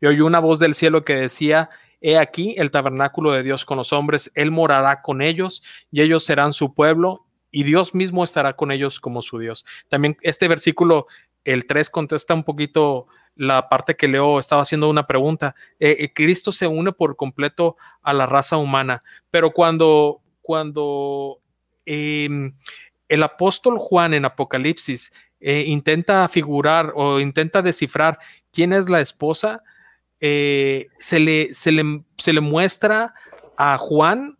Y 0.00 0.06
oí 0.06 0.20
una 0.20 0.40
voz 0.40 0.58
del 0.58 0.74
cielo 0.74 1.04
que 1.04 1.14
decía, 1.14 1.70
He 2.06 2.18
aquí 2.18 2.54
el 2.58 2.70
tabernáculo 2.70 3.32
de 3.32 3.42
Dios 3.42 3.64
con 3.64 3.78
los 3.78 3.94
hombres, 3.94 4.30
Él 4.34 4.50
morará 4.50 5.00
con 5.00 5.22
ellos 5.22 5.62
y 5.90 6.02
ellos 6.02 6.22
serán 6.22 6.52
su 6.52 6.74
pueblo 6.74 7.24
y 7.50 7.62
Dios 7.62 7.94
mismo 7.94 8.24
estará 8.24 8.56
con 8.56 8.72
ellos 8.72 9.00
como 9.00 9.22
su 9.22 9.38
Dios. 9.38 9.64
También 9.88 10.18
este 10.20 10.46
versículo, 10.46 11.06
el 11.44 11.66
3, 11.66 11.88
contesta 11.88 12.34
un 12.34 12.44
poquito 12.44 13.06
la 13.36 13.68
parte 13.68 13.96
que 13.96 14.08
leo, 14.08 14.38
estaba 14.38 14.62
haciendo 14.62 14.88
una 14.88 15.06
pregunta. 15.06 15.54
Eh, 15.78 15.96
eh, 15.98 16.12
Cristo 16.12 16.52
se 16.52 16.66
une 16.66 16.92
por 16.92 17.16
completo 17.16 17.76
a 18.02 18.12
la 18.12 18.26
raza 18.26 18.56
humana, 18.56 19.02
pero 19.30 19.50
cuando, 19.52 20.20
cuando 20.42 21.40
em, 21.84 22.54
el 23.08 23.22
apóstol 23.22 23.78
Juan 23.78 24.14
en 24.14 24.24
Apocalipsis 24.24 25.12
eh, 25.40 25.64
intenta 25.66 26.28
figurar 26.28 26.92
o 26.94 27.20
intenta 27.20 27.62
descifrar 27.62 28.18
quién 28.52 28.72
es 28.72 28.88
la 28.88 29.00
esposa, 29.00 29.62
se, 30.20 31.18
le, 31.18 31.52
se, 31.52 31.70
le, 31.70 32.02
se 32.16 32.32
le 32.32 32.40
muestra 32.40 33.12
a 33.58 33.76
Juan 33.76 34.38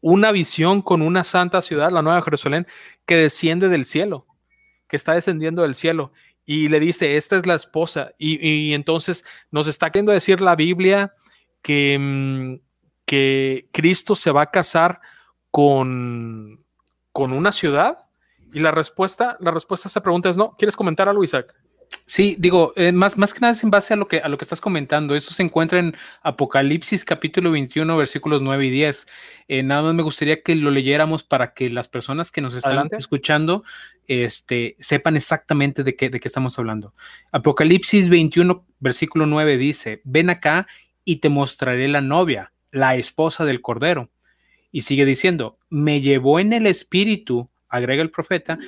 una 0.00 0.30
visión 0.30 0.82
con 0.82 1.02
una 1.02 1.24
santa 1.24 1.62
ciudad, 1.62 1.90
la 1.90 2.02
Nueva 2.02 2.22
Jerusalén, 2.22 2.68
que 3.06 3.16
desciende 3.16 3.68
del 3.68 3.86
cielo, 3.86 4.24
que 4.86 4.94
está 4.94 5.14
descendiendo 5.14 5.62
del 5.62 5.74
cielo 5.74 6.12
y 6.46 6.68
le 6.68 6.78
dice, 6.78 7.16
esta 7.16 7.36
es 7.36 7.44
la 7.44 7.56
esposa. 7.56 8.12
Y, 8.16 8.72
entonces 8.72 9.24
nos 9.50 9.66
está 9.66 9.90
queriendo 9.90 10.12
decir 10.12 10.40
la 10.40 10.54
Biblia 10.54 11.12
que, 11.60 11.98
mm, 11.98 12.54
que 13.04 13.68
Cristo 13.72 14.14
se 14.14 14.30
va 14.30 14.42
a 14.42 14.50
casar 14.50 15.00
con, 15.50 16.64
con 17.12 17.32
una 17.32 17.50
ciudad. 17.50 17.98
Y 18.52 18.60
la 18.60 18.70
respuesta, 18.70 19.36
la 19.40 19.50
respuesta 19.50 19.88
a 19.88 19.90
esa 19.90 20.02
pregunta 20.02 20.30
es 20.30 20.36
no. 20.36 20.54
¿Quieres 20.56 20.76
comentar 20.76 21.08
algo, 21.08 21.24
Isaac? 21.24 21.52
Sí, 22.08 22.36
digo, 22.38 22.72
eh, 22.76 22.92
más, 22.92 23.18
más 23.18 23.34
que 23.34 23.40
nada 23.40 23.52
es 23.52 23.64
en 23.64 23.70
base 23.70 23.92
a 23.92 23.96
lo, 23.96 24.06
que, 24.06 24.20
a 24.20 24.28
lo 24.28 24.38
que 24.38 24.44
estás 24.44 24.60
comentando. 24.60 25.16
Eso 25.16 25.34
se 25.34 25.42
encuentra 25.42 25.80
en 25.80 25.96
Apocalipsis 26.22 27.04
capítulo 27.04 27.50
21, 27.50 27.96
versículos 27.96 28.42
9 28.42 28.64
y 28.64 28.70
10. 28.70 29.06
Eh, 29.48 29.62
nada 29.64 29.82
más 29.82 29.94
me 29.94 30.04
gustaría 30.04 30.40
que 30.40 30.54
lo 30.54 30.70
leyéramos 30.70 31.24
para 31.24 31.52
que 31.52 31.68
las 31.68 31.88
personas 31.88 32.30
que 32.30 32.40
nos 32.40 32.54
están 32.54 32.88
escuchando 32.96 33.64
este, 34.06 34.76
sepan 34.78 35.16
exactamente 35.16 35.82
de 35.82 35.96
qué, 35.96 36.08
de 36.08 36.20
qué 36.20 36.28
estamos 36.28 36.56
hablando. 36.60 36.92
Apocalipsis 37.32 38.08
21, 38.08 38.64
versículo 38.78 39.26
9 39.26 39.56
dice, 39.56 40.00
ven 40.04 40.30
acá 40.30 40.68
y 41.04 41.16
te 41.16 41.28
mostraré 41.28 41.88
la 41.88 42.02
novia, 42.02 42.52
la 42.70 42.94
esposa 42.94 43.44
del 43.44 43.60
Cordero. 43.60 44.10
Y 44.70 44.82
sigue 44.82 45.06
diciendo, 45.06 45.58
me 45.70 46.00
llevó 46.00 46.38
en 46.38 46.52
el 46.52 46.68
espíritu, 46.68 47.48
agrega 47.68 48.02
el 48.02 48.12
profeta, 48.12 48.60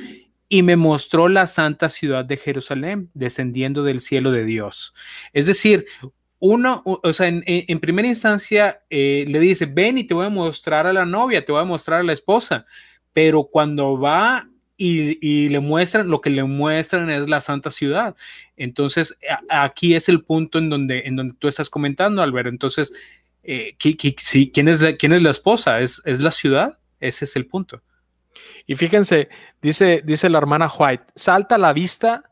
y 0.48 0.62
me 0.62 0.76
mostró 0.76 1.28
la 1.28 1.46
santa 1.46 1.88
ciudad 1.88 2.24
de 2.24 2.38
Jerusalén 2.38 3.10
descendiendo 3.14 3.82
del 3.82 4.00
cielo 4.00 4.30
de 4.30 4.44
Dios. 4.44 4.94
Es 5.32 5.46
decir, 5.46 5.86
uno, 6.38 6.82
o 6.84 7.12
sea, 7.12 7.28
en, 7.28 7.80
primera 7.80 8.08
instancia 8.08 8.82
eh, 8.88 9.24
le 9.28 9.40
dice, 9.40 9.66
ven 9.66 9.98
y 9.98 10.04
te 10.04 10.14
voy 10.14 10.26
a 10.26 10.30
mostrar 10.30 10.86
a 10.86 10.92
la 10.92 11.04
novia, 11.04 11.44
te 11.44 11.52
voy 11.52 11.60
a 11.60 11.64
mostrar 11.64 12.00
a 12.00 12.04
la 12.04 12.12
esposa, 12.12 12.64
pero 13.12 13.44
cuando 13.44 13.98
va 13.98 14.48
y, 14.76 15.48
le 15.48 15.58
muestran, 15.58 16.08
lo 16.08 16.20
que 16.20 16.30
le 16.30 16.44
muestran 16.44 17.10
es 17.10 17.28
la 17.28 17.40
santa 17.40 17.72
ciudad. 17.72 18.14
Entonces, 18.56 19.18
aquí 19.50 19.96
es 19.96 20.08
el 20.08 20.22
punto 20.22 20.58
en 20.58 20.70
donde, 20.70 21.00
en 21.00 21.16
donde 21.16 21.34
tú 21.34 21.48
estás 21.48 21.68
comentando, 21.68 22.22
Albert. 22.22 22.48
Entonces, 22.48 22.92
eh, 23.42 23.74
¿quién, 23.76 24.68
es, 24.68 24.80
¿quién 24.98 25.12
es 25.12 25.22
la 25.22 25.30
esposa? 25.30 25.80
¿Es, 25.80 26.00
¿Es 26.04 26.20
la 26.20 26.30
ciudad? 26.30 26.78
Ese 27.00 27.24
es 27.24 27.34
el 27.34 27.46
punto. 27.46 27.82
Y 28.66 28.76
fíjense, 28.76 29.28
dice, 29.60 30.02
dice 30.04 30.28
la 30.28 30.38
hermana 30.38 30.68
White, 30.68 31.04
salta 31.14 31.56
a 31.56 31.58
la 31.58 31.72
vista 31.72 32.24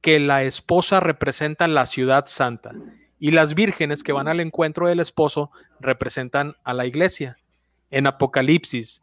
que 0.00 0.18
la 0.18 0.42
esposa 0.42 1.00
representa 1.00 1.68
la 1.68 1.86
ciudad 1.86 2.26
santa 2.26 2.72
y 3.18 3.30
las 3.30 3.54
vírgenes 3.54 4.02
que 4.02 4.12
van 4.12 4.26
al 4.26 4.40
encuentro 4.40 4.88
del 4.88 5.00
esposo 5.00 5.52
representan 5.78 6.56
a 6.64 6.74
la 6.74 6.86
iglesia. 6.86 7.38
En 7.90 8.06
Apocalipsis, 8.06 9.00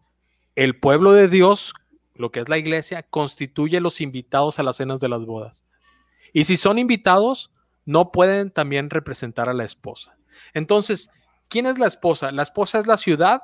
el 0.55 0.77
pueblo 0.77 1.13
de 1.13 1.29
Dios, 1.29 1.73
lo 2.15 2.31
que 2.31 2.41
es 2.41 2.49
la 2.49 2.57
iglesia, 2.57 3.03
constituye 3.03 3.79
los 3.79 4.01
invitados 4.01 4.59
a 4.59 4.63
las 4.63 4.75
cenas 4.75 4.99
de 4.99 5.07
las 5.07 5.25
bodas. 5.25 5.63
Y 6.33 6.43
si 6.43 6.57
son 6.57 6.79
invitados, 6.79 7.51
no 7.85 8.11
pueden 8.11 8.51
también 8.51 8.89
representar 8.89 9.47
a 9.47 9.53
la 9.53 9.63
esposa. 9.63 10.17
Entonces, 10.53 11.09
¿quién 11.47 11.65
es 11.65 11.79
la 11.79 11.87
esposa? 11.87 12.31
La 12.31 12.43
esposa 12.43 12.79
es 12.79 12.87
la 12.87 12.97
ciudad 12.97 13.43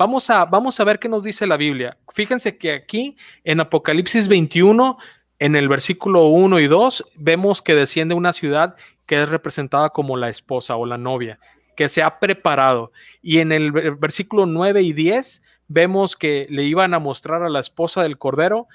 Vamos 0.00 0.30
a, 0.30 0.46
vamos 0.46 0.80
a 0.80 0.84
ver 0.84 0.98
qué 0.98 1.10
nos 1.10 1.22
dice 1.22 1.46
la 1.46 1.58
Biblia. 1.58 1.98
Fíjense 2.08 2.56
que 2.56 2.72
aquí 2.72 3.18
en 3.44 3.60
Apocalipsis 3.60 4.28
21, 4.28 4.96
en 5.38 5.56
el 5.56 5.68
versículo 5.68 6.24
1 6.28 6.58
y 6.60 6.68
2, 6.68 7.04
vemos 7.16 7.60
que 7.60 7.74
desciende 7.74 8.14
una 8.14 8.32
ciudad 8.32 8.76
que 9.04 9.20
es 9.20 9.28
representada 9.28 9.90
como 9.90 10.16
la 10.16 10.30
esposa 10.30 10.76
o 10.76 10.86
la 10.86 10.96
novia, 10.96 11.38
que 11.76 11.90
se 11.90 12.02
ha 12.02 12.18
preparado. 12.18 12.92
Y 13.20 13.40
en 13.40 13.52
el 13.52 13.72
versículo 13.72 14.46
9 14.46 14.80
y 14.80 14.94
10 14.94 15.42
vemos 15.68 16.16
que 16.16 16.46
le 16.48 16.64
iban 16.64 16.94
a 16.94 16.98
mostrar 16.98 17.42
a 17.42 17.50
la 17.50 17.60
esposa 17.60 18.02
del 18.02 18.16
Cordero 18.16 18.68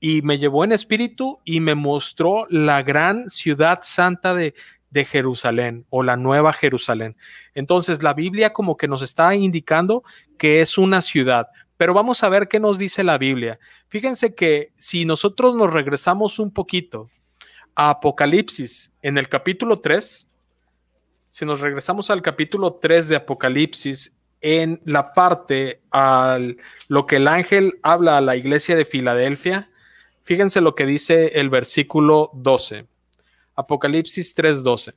y 0.00 0.22
me 0.22 0.38
llevó 0.38 0.64
en 0.64 0.72
espíritu 0.72 1.38
y 1.44 1.60
me 1.60 1.76
mostró 1.76 2.48
la 2.50 2.82
gran 2.82 3.30
ciudad 3.30 3.82
santa 3.84 4.34
de, 4.34 4.54
de 4.92 5.04
Jerusalén 5.04 5.86
o 5.90 6.02
la 6.02 6.16
nueva 6.16 6.52
Jerusalén. 6.52 7.16
Entonces 7.54 8.02
la 8.02 8.14
Biblia 8.14 8.52
como 8.52 8.76
que 8.76 8.86
nos 8.86 9.02
está 9.02 9.34
indicando 9.34 10.04
que 10.38 10.60
es 10.60 10.78
una 10.78 11.00
ciudad, 11.00 11.48
pero 11.76 11.94
vamos 11.94 12.22
a 12.22 12.28
ver 12.28 12.46
qué 12.46 12.60
nos 12.60 12.78
dice 12.78 13.02
la 13.02 13.18
Biblia. 13.18 13.58
Fíjense 13.88 14.34
que 14.34 14.72
si 14.76 15.04
nosotros 15.04 15.56
nos 15.56 15.72
regresamos 15.72 16.38
un 16.38 16.52
poquito 16.52 17.10
a 17.74 17.90
Apocalipsis 17.90 18.92
en 19.02 19.18
el 19.18 19.28
capítulo 19.28 19.80
3, 19.80 20.28
si 21.28 21.44
nos 21.46 21.60
regresamos 21.60 22.10
al 22.10 22.20
capítulo 22.20 22.74
3 22.74 23.08
de 23.08 23.16
Apocalipsis, 23.16 24.16
en 24.42 24.80
la 24.84 25.12
parte 25.12 25.80
al 25.90 26.58
lo 26.88 27.06
que 27.06 27.16
el 27.16 27.28
ángel 27.28 27.78
habla 27.82 28.18
a 28.18 28.20
la 28.20 28.36
iglesia 28.36 28.76
de 28.76 28.84
Filadelfia, 28.84 29.70
fíjense 30.22 30.60
lo 30.60 30.74
que 30.74 30.84
dice 30.84 31.38
el 31.40 31.48
versículo 31.48 32.30
12. 32.34 32.86
Apocalipsis 33.54 34.34
3:12. 34.34 34.94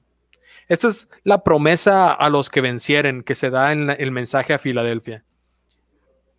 Esta 0.67 0.87
es 0.87 1.09
la 1.23 1.43
promesa 1.43 2.11
a 2.11 2.29
los 2.29 2.49
que 2.49 2.61
vencieren 2.61 3.21
que 3.23 3.35
se 3.35 3.49
da 3.49 3.71
en 3.71 3.89
el 3.89 4.11
mensaje 4.11 4.53
a 4.53 4.59
Filadelfia. 4.59 5.23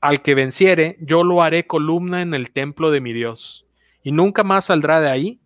Al 0.01 0.23
que 0.23 0.35
venciere, 0.35 0.97
yo 1.01 1.25
lo 1.25 1.43
haré 1.43 1.67
columna 1.67 2.23
en 2.23 2.35
el 2.35 2.51
templo 2.51 2.91
de 2.91 3.01
mi 3.01 3.13
Dios, 3.13 3.67
y 4.03 4.13
nunca 4.13 4.43
más 4.43 4.67
saldrá 4.67 5.01
de 5.01 5.11
ahí, 5.11 5.41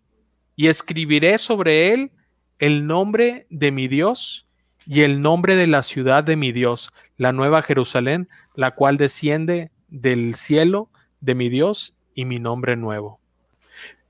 y 0.55 0.67
escribiré 0.67 1.37
sobre 1.37 1.93
él 1.93 2.11
el 2.59 2.85
nombre 2.85 3.47
de 3.49 3.71
mi 3.71 3.87
Dios 3.87 4.47
y 4.85 5.01
el 5.01 5.21
nombre 5.21 5.55
de 5.55 5.67
la 5.67 5.83
ciudad 5.83 6.23
de 6.23 6.35
mi 6.35 6.51
Dios, 6.51 6.91
la 7.17 7.31
nueva 7.31 7.61
Jerusalén, 7.61 8.29
la 8.55 8.71
cual 8.71 8.97
desciende 8.97 9.71
del 9.87 10.35
cielo 10.35 10.89
de 11.19 11.35
mi 11.35 11.49
Dios 11.49 11.95
y 12.13 12.25
mi 12.25 12.39
nombre 12.39 12.75
nuevo. 12.75 13.20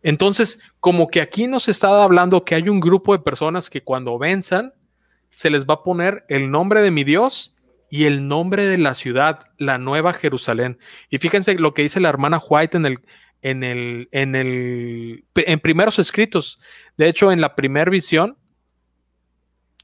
Entonces, 0.04 0.62
como 0.80 1.08
que 1.08 1.22
aquí 1.22 1.48
nos 1.48 1.68
está 1.68 2.04
hablando 2.04 2.44
que 2.44 2.56
hay 2.56 2.70
un 2.70 2.80
grupo 2.80 3.14
de 3.16 3.24
personas 3.24 3.70
que 3.70 3.84
cuando 3.84 4.18
venzan, 4.18 4.74
se 5.30 5.50
les 5.50 5.66
va 5.66 5.76
a 5.76 5.84
poner 5.84 6.26
el 6.28 6.52
nombre 6.52 6.82
de 6.82 6.92
mi 6.92 7.04
Dios 7.04 7.56
y 7.90 8.06
el 8.06 8.28
nombre 8.28 8.66
de 8.66 8.78
la 8.78 8.96
ciudad, 8.96 9.48
la 9.58 9.78
Nueva 9.78 10.14
Jerusalén. 10.14 10.80
Y 11.10 11.18
fíjense 11.18 11.56
lo 11.56 11.74
que 11.74 11.84
dice 11.84 12.00
la 12.00 12.10
hermana 12.10 12.40
White 12.40 12.78
en 12.78 12.86
el, 12.86 13.00
en 13.42 13.64
el, 13.64 14.10
en 14.12 14.36
el, 14.36 15.26
en 15.36 15.60
primeros 15.60 16.00
escritos. 16.00 16.60
De 16.98 17.08
hecho, 17.08 17.32
en 17.32 17.42
la 17.42 17.56
primera 17.56 17.92
visión, 17.92 18.38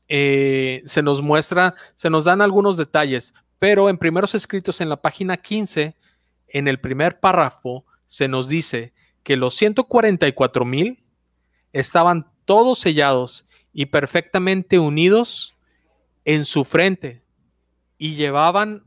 eh, 0.08 0.82
se 0.86 1.04
nos 1.04 1.22
muestra, 1.22 1.76
se 1.96 2.10
nos 2.10 2.24
dan 2.24 2.42
algunos 2.42 2.78
detalles, 2.78 3.34
pero 3.60 3.90
en 3.90 3.98
primeros 3.98 4.36
escritos, 4.36 4.80
en 4.80 4.90
la 4.90 5.02
página 5.02 5.38
15, 5.38 5.96
en 6.48 6.68
el 6.68 6.80
primer 6.80 7.20
párrafo, 7.20 7.86
se 8.06 8.28
nos 8.28 8.48
dice 8.48 8.94
que 9.28 9.36
los 9.36 9.56
144 9.56 10.64
mil 10.64 11.04
estaban 11.74 12.32
todos 12.46 12.80
sellados 12.80 13.46
y 13.74 13.88
perfectamente 13.88 14.80
unidos 14.80 15.58
en 16.24 16.46
su 16.46 16.64
frente 16.64 17.24
y 17.98 18.16
llevaban 18.16 18.86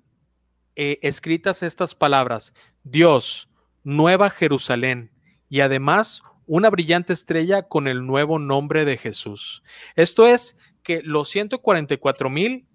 eh, 0.77 0.99
escritas 1.03 1.63
estas 1.63 1.95
palabras, 1.95 2.55
Dios, 2.85 3.51
Nueva 3.85 4.31
Jerusalén, 4.31 5.11
y 5.51 5.61
además 5.61 6.23
una 6.47 6.71
brillante 6.71 7.13
estrella 7.13 7.69
con 7.69 7.87
el 7.87 8.07
nuevo 8.07 8.39
nombre 8.39 8.87
de 8.87 8.97
Jesús. 8.97 9.63
Esto 9.95 10.27
es 10.27 10.57
que 10.83 11.03
los 11.03 11.29
144 11.29 12.31
mil, 12.31 12.67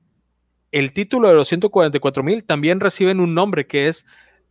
el 0.71 0.93
título 0.93 1.29
de 1.29 1.33
los 1.33 1.47
144 1.47 2.21
mil 2.21 2.43
también 2.43 2.79
reciben 2.79 3.19
un 3.19 3.33
nombre 3.33 3.65
que 3.65 3.87
es 3.87 4.05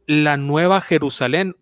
la 0.05 0.37
Nueva 0.37 0.81
Jerusalén 0.81 1.55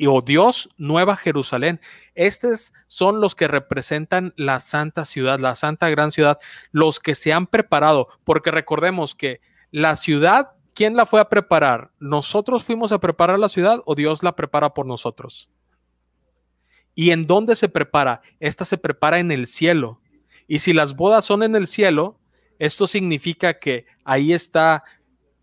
y 0.00 0.06
o 0.06 0.22
Dios, 0.22 0.70
Nueva 0.78 1.14
Jerusalén. 1.14 1.78
Estos 2.14 2.72
son 2.86 3.20
los 3.20 3.34
que 3.34 3.46
representan 3.46 4.32
la 4.34 4.58
santa 4.58 5.04
ciudad, 5.04 5.38
la 5.40 5.54
santa 5.54 5.90
gran 5.90 6.10
ciudad, 6.10 6.38
los 6.72 7.00
que 7.00 7.14
se 7.14 7.34
han 7.34 7.46
preparado, 7.46 8.08
porque 8.24 8.50
recordemos 8.50 9.14
que 9.14 9.42
la 9.70 9.96
ciudad, 9.96 10.52
¿quién 10.72 10.96
la 10.96 11.04
fue 11.04 11.20
a 11.20 11.28
preparar? 11.28 11.90
¿Nosotros 11.98 12.64
fuimos 12.64 12.92
a 12.92 12.98
preparar 12.98 13.38
la 13.38 13.50
ciudad 13.50 13.82
o 13.84 13.94
Dios 13.94 14.22
la 14.22 14.34
prepara 14.34 14.72
por 14.72 14.86
nosotros? 14.86 15.50
¿Y 16.94 17.10
en 17.10 17.26
dónde 17.26 17.54
se 17.54 17.68
prepara? 17.68 18.22
Esta 18.40 18.64
se 18.64 18.78
prepara 18.78 19.18
en 19.18 19.30
el 19.30 19.46
cielo. 19.46 20.00
Y 20.48 20.60
si 20.60 20.72
las 20.72 20.96
bodas 20.96 21.26
son 21.26 21.42
en 21.42 21.54
el 21.54 21.66
cielo, 21.66 22.18
esto 22.58 22.86
significa 22.86 23.58
que 23.58 23.84
ahí 24.04 24.32
está 24.32 24.82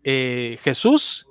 eh, 0.02 0.58
Jesús 0.62 1.27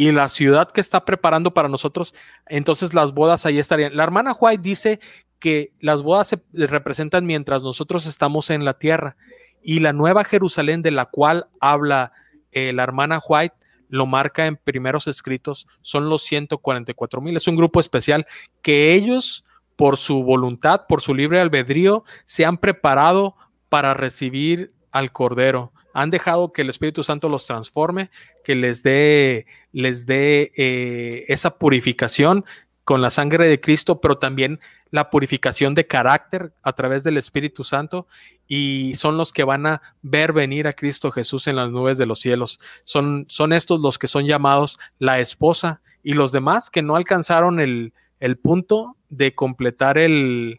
y 0.00 0.10
la 0.12 0.30
ciudad 0.30 0.70
que 0.70 0.80
está 0.80 1.04
preparando 1.04 1.52
para 1.52 1.68
nosotros, 1.68 2.14
entonces 2.46 2.94
las 2.94 3.12
bodas 3.12 3.44
ahí 3.44 3.58
estarían. 3.58 3.94
La 3.94 4.02
hermana 4.02 4.32
White 4.32 4.62
dice 4.62 4.98
que 5.38 5.74
las 5.78 6.02
bodas 6.02 6.28
se 6.28 6.42
representan 6.54 7.26
mientras 7.26 7.62
nosotros 7.62 8.06
estamos 8.06 8.48
en 8.48 8.64
la 8.64 8.78
tierra 8.78 9.16
y 9.62 9.80
la 9.80 9.92
nueva 9.92 10.24
Jerusalén 10.24 10.80
de 10.80 10.90
la 10.90 11.04
cual 11.04 11.48
habla 11.60 12.12
eh, 12.50 12.72
la 12.72 12.82
hermana 12.82 13.20
White 13.28 13.54
lo 13.90 14.06
marca 14.06 14.46
en 14.46 14.56
primeros 14.56 15.06
escritos, 15.06 15.66
son 15.82 16.08
los 16.08 16.22
144 16.22 17.20
mil. 17.20 17.36
Es 17.36 17.46
un 17.46 17.56
grupo 17.56 17.78
especial 17.78 18.26
que 18.62 18.94
ellos 18.94 19.44
por 19.76 19.98
su 19.98 20.22
voluntad, 20.22 20.86
por 20.88 21.02
su 21.02 21.14
libre 21.14 21.42
albedrío, 21.42 22.04
se 22.24 22.46
han 22.46 22.56
preparado 22.56 23.36
para 23.68 23.92
recibir 23.92 24.72
al 24.92 25.12
Cordero. 25.12 25.74
Han 25.92 26.10
dejado 26.10 26.52
que 26.52 26.62
el 26.62 26.70
Espíritu 26.70 27.02
Santo 27.02 27.28
los 27.28 27.46
transforme, 27.46 28.10
que 28.44 28.54
les 28.54 28.82
dé, 28.82 29.46
les 29.72 30.06
dé 30.06 30.52
eh, 30.56 31.24
esa 31.28 31.58
purificación 31.58 32.44
con 32.84 33.02
la 33.02 33.10
sangre 33.10 33.46
de 33.46 33.60
Cristo, 33.60 34.00
pero 34.00 34.18
también 34.18 34.60
la 34.90 35.10
purificación 35.10 35.74
de 35.74 35.86
carácter 35.86 36.52
a 36.62 36.72
través 36.72 37.04
del 37.04 37.18
Espíritu 37.18 37.62
Santo 37.62 38.06
y 38.48 38.94
son 38.94 39.16
los 39.16 39.32
que 39.32 39.44
van 39.44 39.66
a 39.66 39.82
ver 40.02 40.32
venir 40.32 40.66
a 40.66 40.72
Cristo 40.72 41.12
Jesús 41.12 41.46
en 41.46 41.56
las 41.56 41.70
nubes 41.70 41.98
de 41.98 42.06
los 42.06 42.18
cielos. 42.18 42.58
Son, 42.82 43.26
son 43.28 43.52
estos 43.52 43.80
los 43.80 43.98
que 43.98 44.08
son 44.08 44.26
llamados 44.26 44.78
la 44.98 45.20
esposa 45.20 45.82
y 46.02 46.14
los 46.14 46.32
demás 46.32 46.70
que 46.70 46.82
no 46.82 46.96
alcanzaron 46.96 47.60
el, 47.60 47.92
el 48.18 48.36
punto 48.38 48.96
de 49.08 49.34
completar 49.34 49.98
el, 49.98 50.58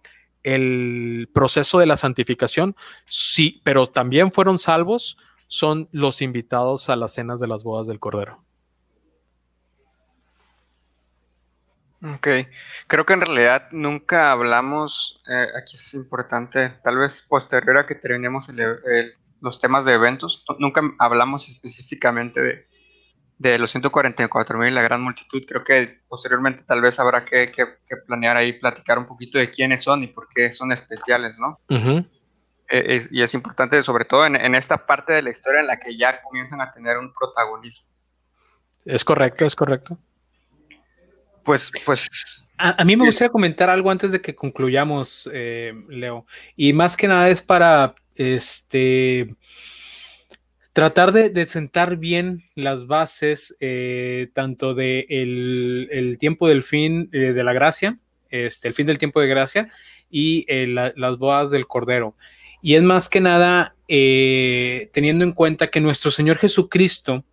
proceso 1.34 1.80
de 1.80 1.86
la 1.86 1.98
santificación, 1.98 2.76
sí, 3.06 3.62
pero 3.64 3.86
también 3.86 4.32
fueron 4.32 4.60
salvos, 4.60 5.18
son 5.48 5.90
los 5.92 6.22
invitados 6.22 6.90
a 6.90 6.96
las 6.96 7.14
cenas 7.14 7.40
de 7.40 7.48
las 7.48 7.64
bodas 7.64 7.88
del 7.88 8.00
Cordero. 8.00 8.44
Ok, 12.04 12.28
creo 12.88 13.06
que 13.06 13.14
en 13.14 13.22
realidad 13.22 13.68
nunca 13.72 14.32
hablamos, 14.32 15.22
eh, 15.28 15.48
aquí 15.62 15.76
es 15.76 15.94
importante, 15.94 16.70
tal 16.84 16.98
vez 16.98 17.22
posterior 17.22 17.78
a 17.78 17.86
que 17.86 17.94
terminemos 17.94 18.48
los 19.40 19.60
temas 19.60 19.86
de 19.86 19.94
eventos, 19.94 20.44
nunca 20.58 20.82
hablamos 20.98 21.48
específicamente 21.48 22.42
de, 22.42 22.71
de 23.42 23.58
los 23.58 23.72
144 23.72 24.60
mil, 24.60 24.76
la 24.76 24.84
gran 24.84 25.02
multitud, 25.02 25.42
creo 25.48 25.64
que 25.64 26.02
posteriormente 26.08 26.64
tal 26.64 26.80
vez 26.80 27.00
habrá 27.00 27.26
que, 27.26 27.52
planear 28.06 28.38
ahí, 28.38 28.54
platicar 28.54 29.00
un 29.00 29.08
poquito 29.08 29.40
de 29.40 29.50
quiénes 29.50 29.82
son 29.82 30.04
y 30.04 30.08
por 30.08 30.28
qué 30.30 30.52
son 30.52 30.72
especiales, 30.72 31.40
¿no? 31.40 31.60
Eh, 32.70 33.08
y 33.10 33.22
es 33.24 33.34
importante, 33.34 33.82
sobre 33.82 34.06
todo 34.06 34.28
en, 34.28 34.54
esta 34.54 34.86
parte 34.86 35.14
de 35.14 35.24
la 35.24 35.32
historia 35.32 35.62
en 35.62 35.68
la 35.68 35.80
que 35.80 35.98
ya 35.98 36.22
comienzan 36.22 36.62
a 36.62 36.72
tener 36.72 37.00
un 37.00 37.12
protagonismo. 37.14 37.88
Es 38.86 39.04
correcto, 39.04 39.44
es 39.46 39.56
correcto. 39.56 39.98
Pues, 41.44 41.72
pues. 41.84 42.44
A, 42.60 42.86
mí 42.86 42.96
me 42.96 43.06
gustaría 43.06 43.30
comentar 43.30 43.72
algo 43.72 43.90
antes 43.90 44.12
de 44.12 44.22
que 44.22 44.36
concluyamos, 44.36 45.28
eh, 45.34 45.74
Leo. 45.90 46.28
Y 46.56 46.74
más 46.74 46.96
que 46.96 47.08
nada 47.08 47.28
es 47.28 47.42
para 47.42 47.96
este 48.14 49.36
tratar 50.74 51.12
de, 51.12 51.46
sentar 51.46 51.98
bien 51.98 52.44
las 52.56 52.88
bases 52.88 53.56
eh, 53.60 54.30
tanto 54.34 54.74
de 54.74 55.06
el, 55.10 56.18
tiempo 56.20 56.48
del 56.48 56.64
fin 56.64 57.10
eh, 57.12 57.34
de 57.34 57.44
la 57.44 57.54
gracia, 57.54 57.98
este, 58.30 58.68
el 58.68 58.74
fin 58.74 58.88
del 58.88 58.98
tiempo 58.98 59.20
de 59.20 59.28
gracia 59.28 59.70
y 60.10 60.46
eh, 60.48 60.68
las 60.68 61.18
bodas 61.18 61.52
del 61.52 61.68
Cordero. 61.68 62.16
Y 62.62 62.76
es 62.76 62.84
más 62.84 63.10
que 63.10 63.22
nada 63.22 63.76
teniendo 63.88 65.26
en 65.26 65.34
cuenta 65.34 65.68
que 65.68 65.82
nuestro 65.82 66.12
Señor 66.12 66.38
Jesucristo 66.38 67.26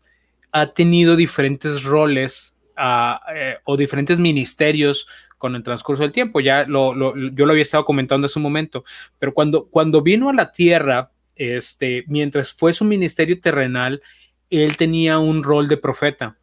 ha 0.51 0.73
tenido 0.73 1.15
diferentes 1.15 1.85
roles 1.85 2.57
ah, 2.77 3.21
o 3.63 3.77
diferentes 3.77 4.19
ministerios 4.19 5.07
con 5.37 5.55
el 5.55 5.63
transcurso 5.63 6.03
del 6.03 6.13
tiempo. 6.13 6.41
Ya 6.41 6.65
lo, 6.65 7.15
yo 7.15 7.47
lo 7.47 7.53
había 7.53 7.63
estado 7.63 7.85
comentando 7.85 8.27
hace 8.27 8.39
un 8.39 8.43
momento, 8.43 8.85
pero 9.21 9.33
cuando, 9.33 9.69
cuando 9.69 10.03
vino 10.03 10.31
a 10.31 10.35
la 10.35 10.51
tierra, 10.51 11.13
este, 11.39 12.05
mientras 12.09 12.53
fue 12.53 12.75
su 12.75 12.85
ministerio 12.85 13.41
terrenal, 13.41 14.03
él 14.51 14.77
tenía 14.77 15.19
un 15.19 15.43
rol 15.43 15.69
de 15.69 15.77
profeta. 15.77 16.37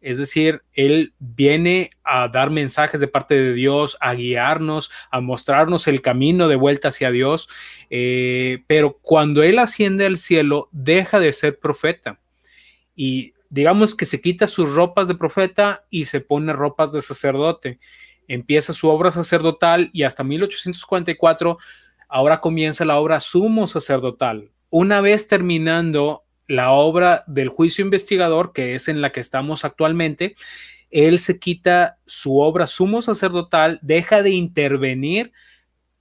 Es 0.00 0.18
decir, 0.18 0.62
él 0.72 1.14
viene 1.18 1.90
a 2.04 2.28
dar 2.28 2.50
mensajes 2.50 3.00
de 3.00 3.08
parte 3.08 3.34
de 3.34 3.54
Dios, 3.54 3.96
a 4.00 4.14
guiarnos, 4.14 4.90
a 5.10 5.20
mostrarnos 5.20 5.88
el 5.88 6.00
camino 6.00 6.46
de 6.46 6.54
vuelta 6.54 6.88
hacia 6.88 7.10
Dios. 7.10 7.48
Eh, 7.90 8.62
pero 8.68 8.98
cuando 9.02 9.42
él 9.42 9.58
asciende 9.58 10.06
al 10.06 10.18
cielo, 10.18 10.68
deja 10.70 11.18
de 11.18 11.32
ser 11.32 11.58
profeta. 11.58 12.20
Y 12.94 13.34
digamos 13.50 13.96
que 13.96 14.04
se 14.04 14.20
quita 14.20 14.46
sus 14.46 14.72
ropas 14.72 15.08
de 15.08 15.16
profeta 15.16 15.84
y 15.90 16.04
se 16.04 16.20
pone 16.20 16.52
ropas 16.52 16.92
de 16.92 17.02
sacerdote. 17.02 17.80
Empieza 18.28 18.72
su 18.72 18.88
obra 18.88 19.10
sacerdotal 19.10 19.90
y 19.92 20.04
hasta 20.04 20.22
1844 20.22 21.58
ahora 22.08 22.40
comienza 22.40 22.84
la 22.84 22.98
obra 22.98 23.20
sumo 23.20 23.66
sacerdotal. 23.66 24.50
Una 24.70 25.00
vez 25.00 25.28
terminando 25.28 26.24
la 26.46 26.70
obra 26.70 27.24
del 27.26 27.48
juicio 27.48 27.84
investigador, 27.84 28.52
que 28.52 28.74
es 28.74 28.88
en 28.88 29.00
la 29.00 29.12
que 29.12 29.20
estamos 29.20 29.64
actualmente, 29.64 30.36
él 30.90 31.18
se 31.18 31.38
quita 31.38 31.98
su 32.06 32.38
obra 32.38 32.66
sumo 32.66 33.02
sacerdotal, 33.02 33.78
deja 33.82 34.22
de 34.22 34.30
intervenir 34.30 35.32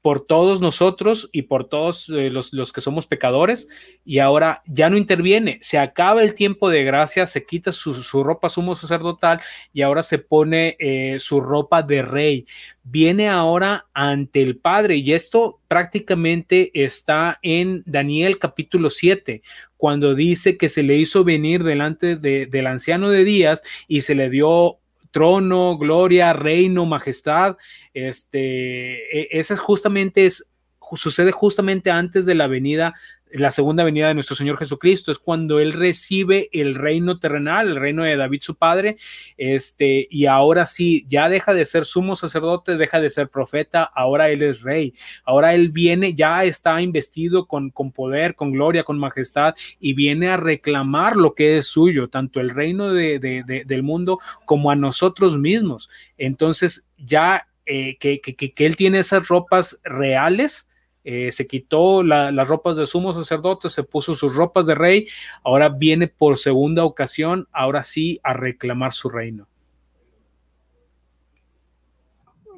por 0.06 0.24
todos 0.24 0.62
nosotros 0.62 1.32
y 1.32 1.42
por 1.42 1.68
todos 1.68 2.10
eh, 2.10 2.30
los, 2.30 2.52
que 2.72 2.80
somos 2.80 3.08
pecadores 3.08 3.68
y 4.06 4.20
ahora 4.20 4.62
ya 4.68 4.88
no 4.88 4.98
interviene, 4.98 5.58
se 5.64 5.80
acaba 5.80 6.22
el 6.22 6.36
tiempo 6.36 6.70
de 6.70 6.84
gracia, 6.84 7.26
se 7.26 7.44
quita 7.44 7.72
su, 7.72 8.24
ropa 8.24 8.50
sumo 8.50 8.76
sacerdotal 8.76 9.42
y 9.74 9.82
ahora 9.82 10.04
se 10.04 10.20
pone 10.20 10.78
eh, 10.78 11.18
su 11.18 11.42
ropa 11.42 11.82
de 11.82 12.04
rey. 12.04 12.46
Viene 12.84 13.30
ahora 13.30 13.88
ante 13.96 14.44
el 14.44 14.58
Padre 14.58 14.98
y 14.98 15.12
esto 15.12 15.60
prácticamente 15.68 16.70
está 16.76 17.40
en 17.42 17.82
Daniel 17.88 18.38
capítulo 18.38 18.92
7, 18.92 19.42
cuando 19.76 20.14
dice 20.14 20.56
que 20.56 20.70
se 20.70 20.84
le 20.84 20.98
hizo 20.98 21.24
venir 21.24 21.64
delante 21.64 22.16
del 22.16 22.68
anciano 22.68 23.10
de 23.10 23.24
días 23.24 23.64
y 23.88 24.02
se 24.02 24.14
le 24.14 24.30
dio 24.30 24.78
trono, 25.16 25.78
gloria, 25.78 26.34
reino, 26.34 26.86
majestad. 26.86 27.56
Este, 27.94 29.18
e, 29.18 29.40
esa 29.40 29.54
es 29.54 29.62
justamente, 29.62 30.26
es, 30.26 30.52
sucede 30.98 31.32
justamente 31.32 31.90
antes 31.90 32.26
de 32.26 32.36
la 32.36 32.48
venida 32.48 32.96
la 33.36 33.52
segunda 33.52 33.84
venida 33.84 34.08
de 34.08 34.14
nuestro 34.14 34.36
Señor 34.36 34.58
Jesucristo, 34.58 35.12
es 35.12 35.20
cuando 35.20 35.60
Él 35.60 35.74
recibe 35.74 36.50
el 36.54 36.76
reino 36.76 37.20
terrenal, 37.20 37.68
el 37.68 37.76
reino 37.76 38.04
de 38.04 38.16
David 38.16 38.42
su 38.42 38.56
padre, 38.56 38.98
este, 39.38 40.08
y 40.10 40.26
ahora 40.26 40.66
sí, 40.66 41.06
ya 41.08 41.30
deja 41.30 41.54
de 41.54 41.66
ser 41.66 41.86
sumo 41.86 42.16
sacerdote, 42.16 42.78
deja 42.78 43.02
de 43.02 43.10
ser 43.10 43.30
profeta, 43.30 43.84
ahora 43.84 44.30
Él 44.30 44.42
es 44.42 44.62
rey, 44.62 44.94
ahora 45.24 45.54
Él 45.54 45.70
viene, 45.70 46.14
ya 46.14 46.44
está 46.44 46.82
investido 46.82 47.46
con, 47.46 47.70
con 47.72 47.92
poder, 47.92 48.36
con 48.36 48.52
gloria, 48.52 48.84
con 48.84 49.00
majestad, 49.00 49.56
y 49.80 49.94
viene 49.94 50.30
a 50.30 50.38
reclamar 50.38 51.16
lo 51.16 51.34
que 51.34 51.58
es 51.58 51.68
suyo, 51.68 52.10
tanto 52.10 52.40
el 52.40 52.50
reino 52.50 52.94
de, 52.94 53.44
del 53.66 53.84
mundo 53.84 54.20
como 54.46 54.72
a 54.72 54.76
nosotros 54.76 55.38
mismos. 55.38 55.90
Entonces, 56.18 56.88
ya 56.98 57.48
eh, 57.66 57.98
que, 58.00 58.22
que 58.22 58.66
Él 58.66 58.76
tiene 58.76 59.00
esas 59.00 59.28
ropas 59.28 59.80
reales, 59.84 60.70
eh, 61.08 61.32
se 61.32 61.46
quitó 61.46 62.02
las 62.02 62.48
ropas 62.48 62.76
de 62.76 62.88
sumo 62.88 63.14
sacerdote, 63.14 63.70
se 63.70 63.84
puso 63.84 64.16
sus 64.16 64.36
ropas 64.36 64.66
de 64.66 64.74
rey, 64.74 65.08
ahora 65.44 65.70
viene 65.70 66.08
por 66.08 66.40
segunda 66.40 66.84
ocasión, 66.84 67.48
ahora 67.52 67.84
sí, 67.84 68.20
a 68.24 68.34
reclamar 68.34 68.92
su 68.92 69.10
reino. 69.10 69.48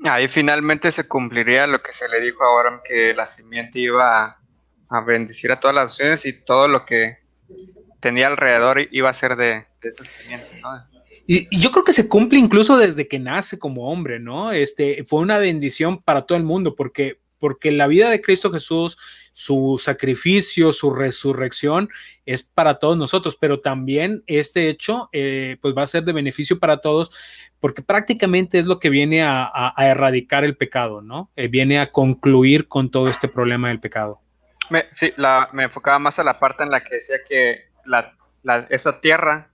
Ahí 0.05 0.29
finalmente 0.29 0.93
se 0.93 1.09
cumpliría 1.09 1.67
lo 1.67 1.81
que 1.83 1.91
se 1.91 2.07
le 2.07 2.21
dijo 2.21 2.41
ahora, 2.45 2.81
que 2.87 3.13
la 3.13 3.27
simiente 3.27 3.79
iba 3.79 4.39
a, 4.87 5.01
bendecir 5.01 5.51
a 5.51 5.59
todas 5.59 5.75
las 5.75 5.89
naciones 5.91 6.25
y 6.25 6.31
todo 6.31 6.69
lo 6.69 6.85
que 6.85 7.17
tenía 7.99 8.27
alrededor 8.27 8.87
iba 8.91 9.09
a 9.09 9.13
ser 9.13 9.35
de, 9.35 9.65
esa 9.81 10.05
simiente, 10.05 10.61
Y, 11.25 11.53
y, 11.53 11.59
yo 11.59 11.71
creo 11.71 11.83
que 11.83 11.91
se 11.91 12.07
cumple 12.07 12.39
incluso 12.39 12.77
desde 12.77 13.09
que 13.09 13.19
nace 13.19 13.59
como 13.59 13.91
hombre, 13.91 14.19
¿no? 14.21 14.53
Este 14.53 15.03
fue 15.05 15.19
una 15.19 15.37
bendición 15.37 16.01
para 16.01 16.25
todo 16.25 16.37
el 16.37 16.45
mundo, 16.45 16.75
porque 16.75 17.19
porque 17.39 17.71
la 17.71 17.87
vida 17.87 18.09
de 18.09 18.21
Cristo 18.21 18.51
Jesús, 18.51 18.97
su 19.31 19.79
sacrificio, 19.81 20.73
su 20.73 20.93
resurrección 20.93 21.89
es 22.25 22.43
para 22.43 22.79
todos 22.79 22.97
nosotros, 22.97 23.37
pero 23.39 23.59
también 23.59 24.23
este 24.27 24.69
hecho 24.69 25.09
eh, 25.13 25.57
pues 25.61 25.75
va 25.77 25.83
a 25.83 25.87
ser 25.87 26.03
de 26.03 26.13
beneficio 26.13 26.59
para 26.59 26.77
todos 26.77 27.11
porque 27.59 27.81
prácticamente 27.81 28.59
es 28.59 28.65
lo 28.65 28.79
que 28.79 28.89
viene 28.89 29.23
a, 29.23 29.73
erradicar 29.77 30.43
el 30.43 30.55
pecado, 30.55 31.01
¿no? 31.01 31.31
Eh, 31.35 31.47
viene 31.47 31.79
a 31.79 31.91
concluir 31.91 32.67
con 32.67 32.91
todo 32.91 33.09
este 33.09 33.27
problema 33.27 33.69
del 33.69 33.79
pecado. 33.79 34.19
Me, 34.69 34.85
sí, 34.91 35.13
me 35.53 35.63
enfocaba 35.63 35.97
más 35.97 36.19
a 36.19 36.23
la 36.23 36.39
parte 36.39 36.63
en 36.63 36.69
la 36.69 36.83
que 36.83 36.95
decía 36.95 37.17
que 37.27 37.67
esa 38.69 38.99
tierra 38.99 39.49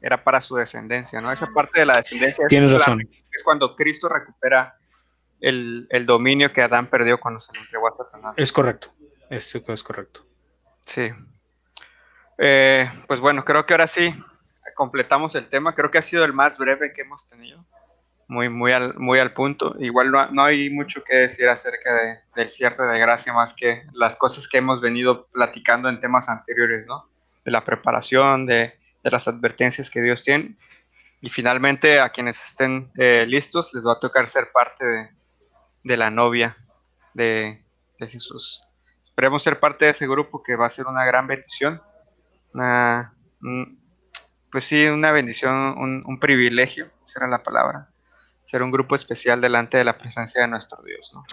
era 0.00 0.22
para 0.22 0.40
su 0.40 0.54
descendencia, 0.54 1.20
¿no? 1.20 1.32
Esa 1.32 1.48
parte 1.54 1.80
de 1.80 1.86
la 1.86 1.94
descendencia 1.94 2.46
Tienes 2.46 2.72
razón. 2.72 3.00
es 3.00 3.42
cuando 3.42 3.74
Cristo 3.74 4.08
recupera 4.08 4.76
el, 5.44 6.06
dominio 6.06 6.52
que 6.52 6.62
Adán 6.62 6.88
perdió 6.88 7.20
cuando 7.20 7.40
se 7.40 7.52
lo 7.52 7.60
entregó 7.60 7.88
a 7.88 7.96
Satanás. 7.96 8.34
Es 8.36 8.52
correcto, 8.52 8.92
es, 9.28 9.54
es 9.54 9.82
correcto. 9.82 10.24
Sí. 10.86 11.10
Eh, 12.38 12.90
pues 13.06 13.20
bueno, 13.20 13.44
creo 13.44 13.66
que 13.66 13.74
ahora 13.74 13.86
sí 13.86 14.14
completamos 14.74 15.34
el 15.34 15.48
tema. 15.48 15.74
Creo 15.74 15.90
que 15.90 15.98
ha 15.98 16.02
sido 16.02 16.24
el 16.24 16.32
más 16.32 16.56
breve 16.58 16.92
que 16.92 17.02
hemos 17.02 17.28
tenido. 17.28 17.64
Muy, 18.26 18.48
muy, 18.48 18.72
al, 18.72 18.94
muy 18.94 19.18
al 19.18 19.34
punto. 19.34 19.76
Igual 19.78 20.10
no, 20.10 20.42
hay 20.42 20.70
mucho 20.70 21.04
que 21.04 21.14
decir 21.14 21.46
acerca 21.48 22.18
del 22.34 22.48
cierre 22.48 22.88
de 22.88 22.98
gracia 22.98 23.34
más 23.34 23.52
que 23.52 23.82
las 23.92 24.16
cosas 24.16 24.48
que 24.48 24.58
hemos 24.58 24.80
venido 24.80 25.26
platicando 25.26 25.90
en 25.90 26.00
temas 26.00 26.30
anteriores, 26.30 26.86
¿no? 26.86 27.06
De 27.44 27.50
la 27.50 27.64
preparación, 27.64 28.46
de, 28.46 28.78
las 29.02 29.28
advertencias 29.28 29.90
que 29.90 30.00
Dios 30.00 30.22
tiene. 30.22 30.56
Y 31.20 31.28
finalmente 31.28 32.00
a 32.00 32.08
quienes 32.08 32.42
estén 32.46 32.90
eh, 32.96 33.26
listos 33.28 33.74
les 33.74 33.84
va 33.84 33.92
a 33.92 34.00
tocar 34.00 34.26
ser 34.26 34.50
parte 34.52 34.84
de, 34.86 35.10
de 35.84 35.96
la 35.96 36.10
novia 36.10 36.56
de, 37.12 37.60
Jesús. 38.00 38.60
Esperemos 39.00 39.42
ser 39.42 39.60
parte 39.60 39.86
de 39.86 39.92
ese 39.92 40.06
grupo 40.06 40.42
que 40.42 40.56
va 40.56 40.66
a 40.66 40.70
ser 40.70 40.86
una 40.86 41.06
gran 41.06 41.26
bendición. 41.26 41.80
pues 44.50 44.64
sí, 44.64 44.84
una 44.86 45.10
bendición, 45.10 45.54
un, 45.54 46.20
privilegio, 46.20 46.90
será 47.04 47.26
la 47.28 47.42
palabra. 47.42 47.88
Ser 48.44 48.62
un 48.62 48.70
grupo 48.70 48.94
especial 48.94 49.40
delante 49.40 49.78
de 49.78 49.84
la 49.84 49.96
presencia 49.96 50.42
de 50.42 50.48
nuestro 50.48 50.82
Dios. 50.82 51.12
¿no? 51.14 51.24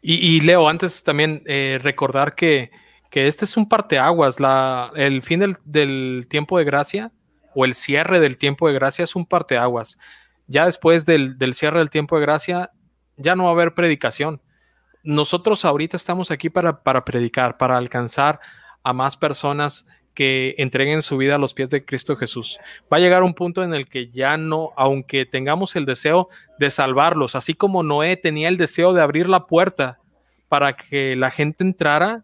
Y, 0.00 0.40
Leo, 0.40 0.66
antes 0.66 1.02
también 1.02 1.42
eh, 1.44 1.78
recordar 1.82 2.34
que, 2.34 2.70
que, 3.10 3.26
este 3.26 3.44
es 3.44 3.54
un 3.58 3.68
parteaguas. 3.68 4.40
La, 4.40 4.90
el 4.94 5.22
fin 5.22 5.40
del, 5.40 5.58
del, 5.64 6.26
tiempo 6.30 6.56
de 6.56 6.64
gracia 6.64 7.12
o 7.54 7.66
el 7.66 7.74
cierre 7.74 8.18
del 8.18 8.38
tiempo 8.38 8.66
de 8.66 8.74
gracia 8.74 9.02
es 9.02 9.14
un 9.14 9.26
parteaguas. 9.26 9.98
Ya 10.46 10.64
después 10.64 11.04
del, 11.04 11.36
del 11.36 11.52
cierre 11.52 11.80
del 11.80 11.90
tiempo 11.90 12.16
de 12.16 12.22
gracia, 12.22 12.70
ya 13.16 13.34
no 13.36 13.44
va 13.44 13.50
a 13.50 13.52
haber 13.52 13.74
predicación. 13.74 14.40
Nosotros 15.02 15.64
ahorita 15.64 15.96
estamos 15.96 16.30
aquí 16.30 16.50
para, 16.50 16.82
para 16.82 17.04
predicar, 17.04 17.56
para 17.56 17.76
alcanzar 17.76 18.40
a 18.82 18.92
más 18.92 19.16
personas 19.16 19.86
que 20.14 20.54
entreguen 20.58 21.02
su 21.02 21.16
vida 21.16 21.34
a 21.34 21.38
los 21.38 21.52
pies 21.52 21.70
de 21.70 21.84
Cristo 21.84 22.16
Jesús. 22.16 22.58
Va 22.92 22.98
a 22.98 23.00
llegar 23.00 23.22
un 23.22 23.34
punto 23.34 23.62
en 23.62 23.74
el 23.74 23.88
que 23.88 24.10
ya 24.10 24.36
no, 24.36 24.70
aunque 24.76 25.26
tengamos 25.26 25.76
el 25.76 25.84
deseo 25.84 26.28
de 26.58 26.70
salvarlos, 26.70 27.34
así 27.34 27.54
como 27.54 27.82
Noé 27.82 28.16
tenía 28.16 28.48
el 28.48 28.56
deseo 28.56 28.92
de 28.92 29.02
abrir 29.02 29.28
la 29.28 29.46
puerta 29.46 29.98
para 30.48 30.76
que 30.76 31.16
la 31.16 31.30
gente 31.30 31.64
entrara, 31.64 32.22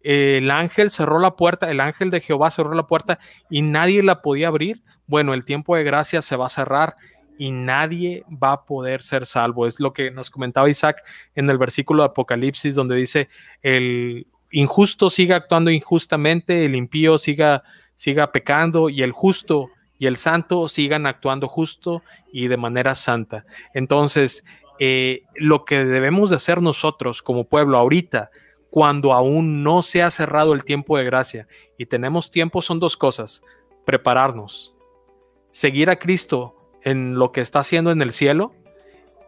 el 0.00 0.50
ángel 0.50 0.90
cerró 0.90 1.18
la 1.18 1.34
puerta, 1.34 1.70
el 1.70 1.80
ángel 1.80 2.10
de 2.10 2.20
Jehová 2.20 2.50
cerró 2.50 2.74
la 2.74 2.86
puerta 2.86 3.18
y 3.50 3.62
nadie 3.62 4.02
la 4.02 4.20
podía 4.20 4.48
abrir. 4.48 4.82
Bueno, 5.06 5.32
el 5.32 5.46
tiempo 5.46 5.74
de 5.74 5.82
gracia 5.82 6.20
se 6.20 6.36
va 6.36 6.46
a 6.46 6.50
cerrar 6.50 6.94
y 7.38 7.50
nadie 7.50 8.24
va 8.30 8.52
a 8.52 8.64
poder 8.64 9.02
ser 9.02 9.26
salvo. 9.26 9.66
Es 9.66 9.80
lo 9.80 9.92
que 9.92 10.10
nos 10.10 10.30
comentaba 10.30 10.70
Isaac 10.70 11.02
en 11.34 11.48
el 11.50 11.58
versículo 11.58 12.02
de 12.02 12.08
Apocalipsis, 12.08 12.74
donde 12.74 12.96
dice, 12.96 13.28
el 13.62 14.26
injusto 14.50 15.10
siga 15.10 15.36
actuando 15.36 15.70
injustamente, 15.70 16.64
el 16.64 16.74
impío 16.74 17.18
siga, 17.18 17.64
siga 17.96 18.30
pecando 18.30 18.88
y 18.88 19.02
el 19.02 19.12
justo 19.12 19.70
y 19.98 20.06
el 20.06 20.16
santo 20.16 20.68
sigan 20.68 21.06
actuando 21.06 21.48
justo 21.48 22.02
y 22.32 22.48
de 22.48 22.56
manera 22.56 22.94
santa. 22.94 23.44
Entonces, 23.74 24.44
eh, 24.78 25.22
lo 25.36 25.64
que 25.64 25.84
debemos 25.84 26.30
de 26.30 26.36
hacer 26.36 26.60
nosotros 26.60 27.22
como 27.22 27.44
pueblo 27.44 27.78
ahorita, 27.78 28.30
cuando 28.70 29.12
aún 29.12 29.62
no 29.62 29.82
se 29.82 30.02
ha 30.02 30.10
cerrado 30.10 30.52
el 30.52 30.64
tiempo 30.64 30.98
de 30.98 31.04
gracia 31.04 31.46
y 31.78 31.86
tenemos 31.86 32.30
tiempo, 32.30 32.60
son 32.60 32.80
dos 32.80 32.96
cosas. 32.96 33.42
Prepararnos, 33.84 34.74
seguir 35.52 35.90
a 35.90 35.98
Cristo 35.98 36.63
en 36.84 37.18
lo 37.18 37.32
que 37.32 37.40
está 37.40 37.60
haciendo 37.60 37.90
en 37.90 38.02
el 38.02 38.12
cielo 38.12 38.52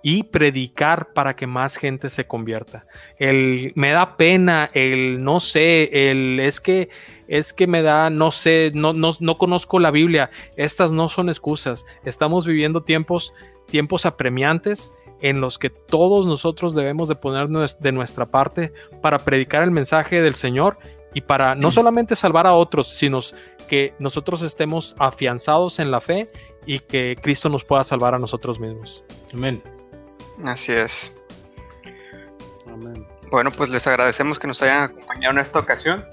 y 0.02 0.22
predicar 0.22 1.12
para 1.14 1.34
que 1.34 1.48
más 1.48 1.76
gente 1.76 2.10
se 2.10 2.28
convierta. 2.28 2.86
El 3.18 3.72
me 3.74 3.90
da 3.90 4.16
pena, 4.16 4.68
el 4.72 5.24
no 5.24 5.40
sé, 5.40 6.10
el 6.10 6.38
es 6.38 6.60
que 6.60 6.90
es 7.26 7.52
que 7.52 7.66
me 7.66 7.82
da, 7.82 8.08
no 8.08 8.30
sé, 8.30 8.70
no, 8.72 8.92
no, 8.92 9.10
no 9.18 9.36
conozco 9.36 9.80
la 9.80 9.90
Biblia. 9.90 10.30
Estas 10.56 10.92
no 10.92 11.08
son 11.08 11.28
excusas. 11.28 11.84
Estamos 12.04 12.46
viviendo 12.46 12.82
tiempos, 12.82 13.32
tiempos 13.68 14.06
apremiantes 14.06 14.92
en 15.22 15.40
los 15.40 15.58
que 15.58 15.70
todos 15.70 16.26
nosotros 16.26 16.74
debemos 16.74 17.08
de 17.08 17.16
poner 17.16 17.48
de 17.48 17.92
nuestra 17.92 18.26
parte 18.26 18.72
para 19.02 19.18
predicar 19.18 19.62
el 19.62 19.70
mensaje 19.70 20.22
del 20.22 20.34
Señor 20.34 20.78
y 21.14 21.22
para 21.22 21.54
no 21.54 21.70
solamente 21.70 22.14
salvar 22.14 22.46
a 22.46 22.54
otros, 22.54 22.88
sino 22.88 23.20
que 23.68 23.94
nosotros 23.98 24.42
estemos 24.42 24.94
afianzados 24.98 25.78
en 25.78 25.90
la 25.90 26.00
fe 26.00 26.28
y 26.66 26.80
que 26.80 27.16
Cristo 27.20 27.48
nos 27.48 27.64
pueda 27.64 27.84
salvar 27.84 28.14
a 28.14 28.18
nosotros 28.18 28.60
mismos. 28.60 29.04
Amén. 29.32 29.62
Así 30.44 30.72
es. 30.72 31.12
Amén. 32.66 33.06
Bueno, 33.30 33.50
pues 33.50 33.70
les 33.70 33.86
agradecemos 33.86 34.38
que 34.38 34.48
nos 34.48 34.60
hayan 34.62 34.82
acompañado 34.82 35.34
en 35.34 35.40
esta 35.40 35.60
ocasión. 35.60 36.04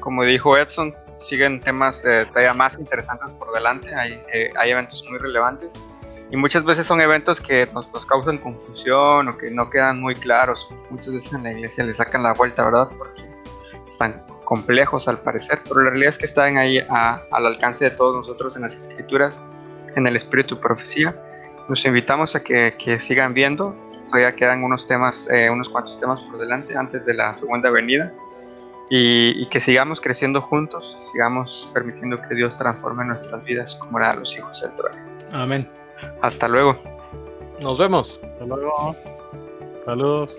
Como 0.00 0.24
dijo 0.24 0.56
Edson, 0.56 0.94
siguen 1.16 1.60
temas 1.60 2.04
eh, 2.04 2.26
todavía 2.28 2.54
más 2.54 2.76
interesantes 2.78 3.30
por 3.32 3.52
delante. 3.52 3.94
Hay, 3.94 4.20
eh, 4.32 4.52
hay 4.56 4.70
eventos 4.70 5.04
muy 5.08 5.18
relevantes. 5.18 5.74
Y 6.30 6.36
muchas 6.36 6.64
veces 6.64 6.86
son 6.86 7.00
eventos 7.00 7.40
que 7.40 7.66
nos, 7.72 7.88
nos, 7.92 8.06
causan 8.06 8.38
confusión 8.38 9.28
o 9.28 9.36
que 9.36 9.50
no 9.50 9.68
quedan 9.68 9.98
muy 9.98 10.14
claros. 10.14 10.68
Muchas 10.90 11.12
veces 11.12 11.32
en 11.32 11.42
la 11.42 11.52
iglesia 11.52 11.84
le 11.84 11.92
sacan 11.92 12.22
la 12.22 12.34
vuelta, 12.34 12.64
¿verdad? 12.64 12.88
Porque 12.96 13.22
están 13.88 14.24
complejos 14.44 15.08
al 15.08 15.20
parecer. 15.20 15.60
Pero 15.64 15.82
la 15.82 15.90
realidad 15.90 16.10
es 16.10 16.18
que 16.18 16.26
están 16.26 16.56
ahí 16.56 16.78
al 16.88 17.46
alcance 17.46 17.84
de 17.84 17.90
todos 17.90 18.16
nosotros 18.16 18.54
en 18.56 18.62
las 18.62 18.76
escrituras 18.76 19.42
en 19.96 20.06
el 20.06 20.16
espíritu 20.16 20.58
profecía. 20.58 21.14
Los 21.68 21.84
invitamos 21.84 22.34
a 22.34 22.42
que, 22.42 22.96
sigan 23.00 23.34
viendo. 23.34 23.74
Todavía 24.06 24.34
quedan 24.34 24.64
unos 24.64 24.86
temas, 24.86 25.28
eh, 25.30 25.48
unos 25.50 25.68
cuantos 25.68 25.98
temas 25.98 26.20
por 26.20 26.38
delante 26.38 26.76
antes 26.76 27.04
de 27.06 27.14
la 27.14 27.32
segunda 27.32 27.70
venida. 27.70 28.12
Y, 28.92 29.46
que 29.50 29.60
sigamos 29.60 30.00
creciendo 30.00 30.42
juntos, 30.42 30.96
sigamos 31.12 31.70
permitiendo 31.72 32.16
que 32.16 32.34
Dios 32.34 32.58
transforme 32.58 33.04
nuestras 33.04 33.44
vidas 33.44 33.76
como 33.76 34.00
era 34.00 34.14
los 34.14 34.36
hijos 34.36 34.60
del 34.60 34.74
trono. 34.74 34.96
Amén. 35.32 35.68
Hasta 36.22 36.48
luego. 36.48 36.74
Nos 37.60 37.78
vemos. 37.78 38.20
Hasta 38.24 38.46
luego. 38.46 38.96
Saludos. 39.84 40.30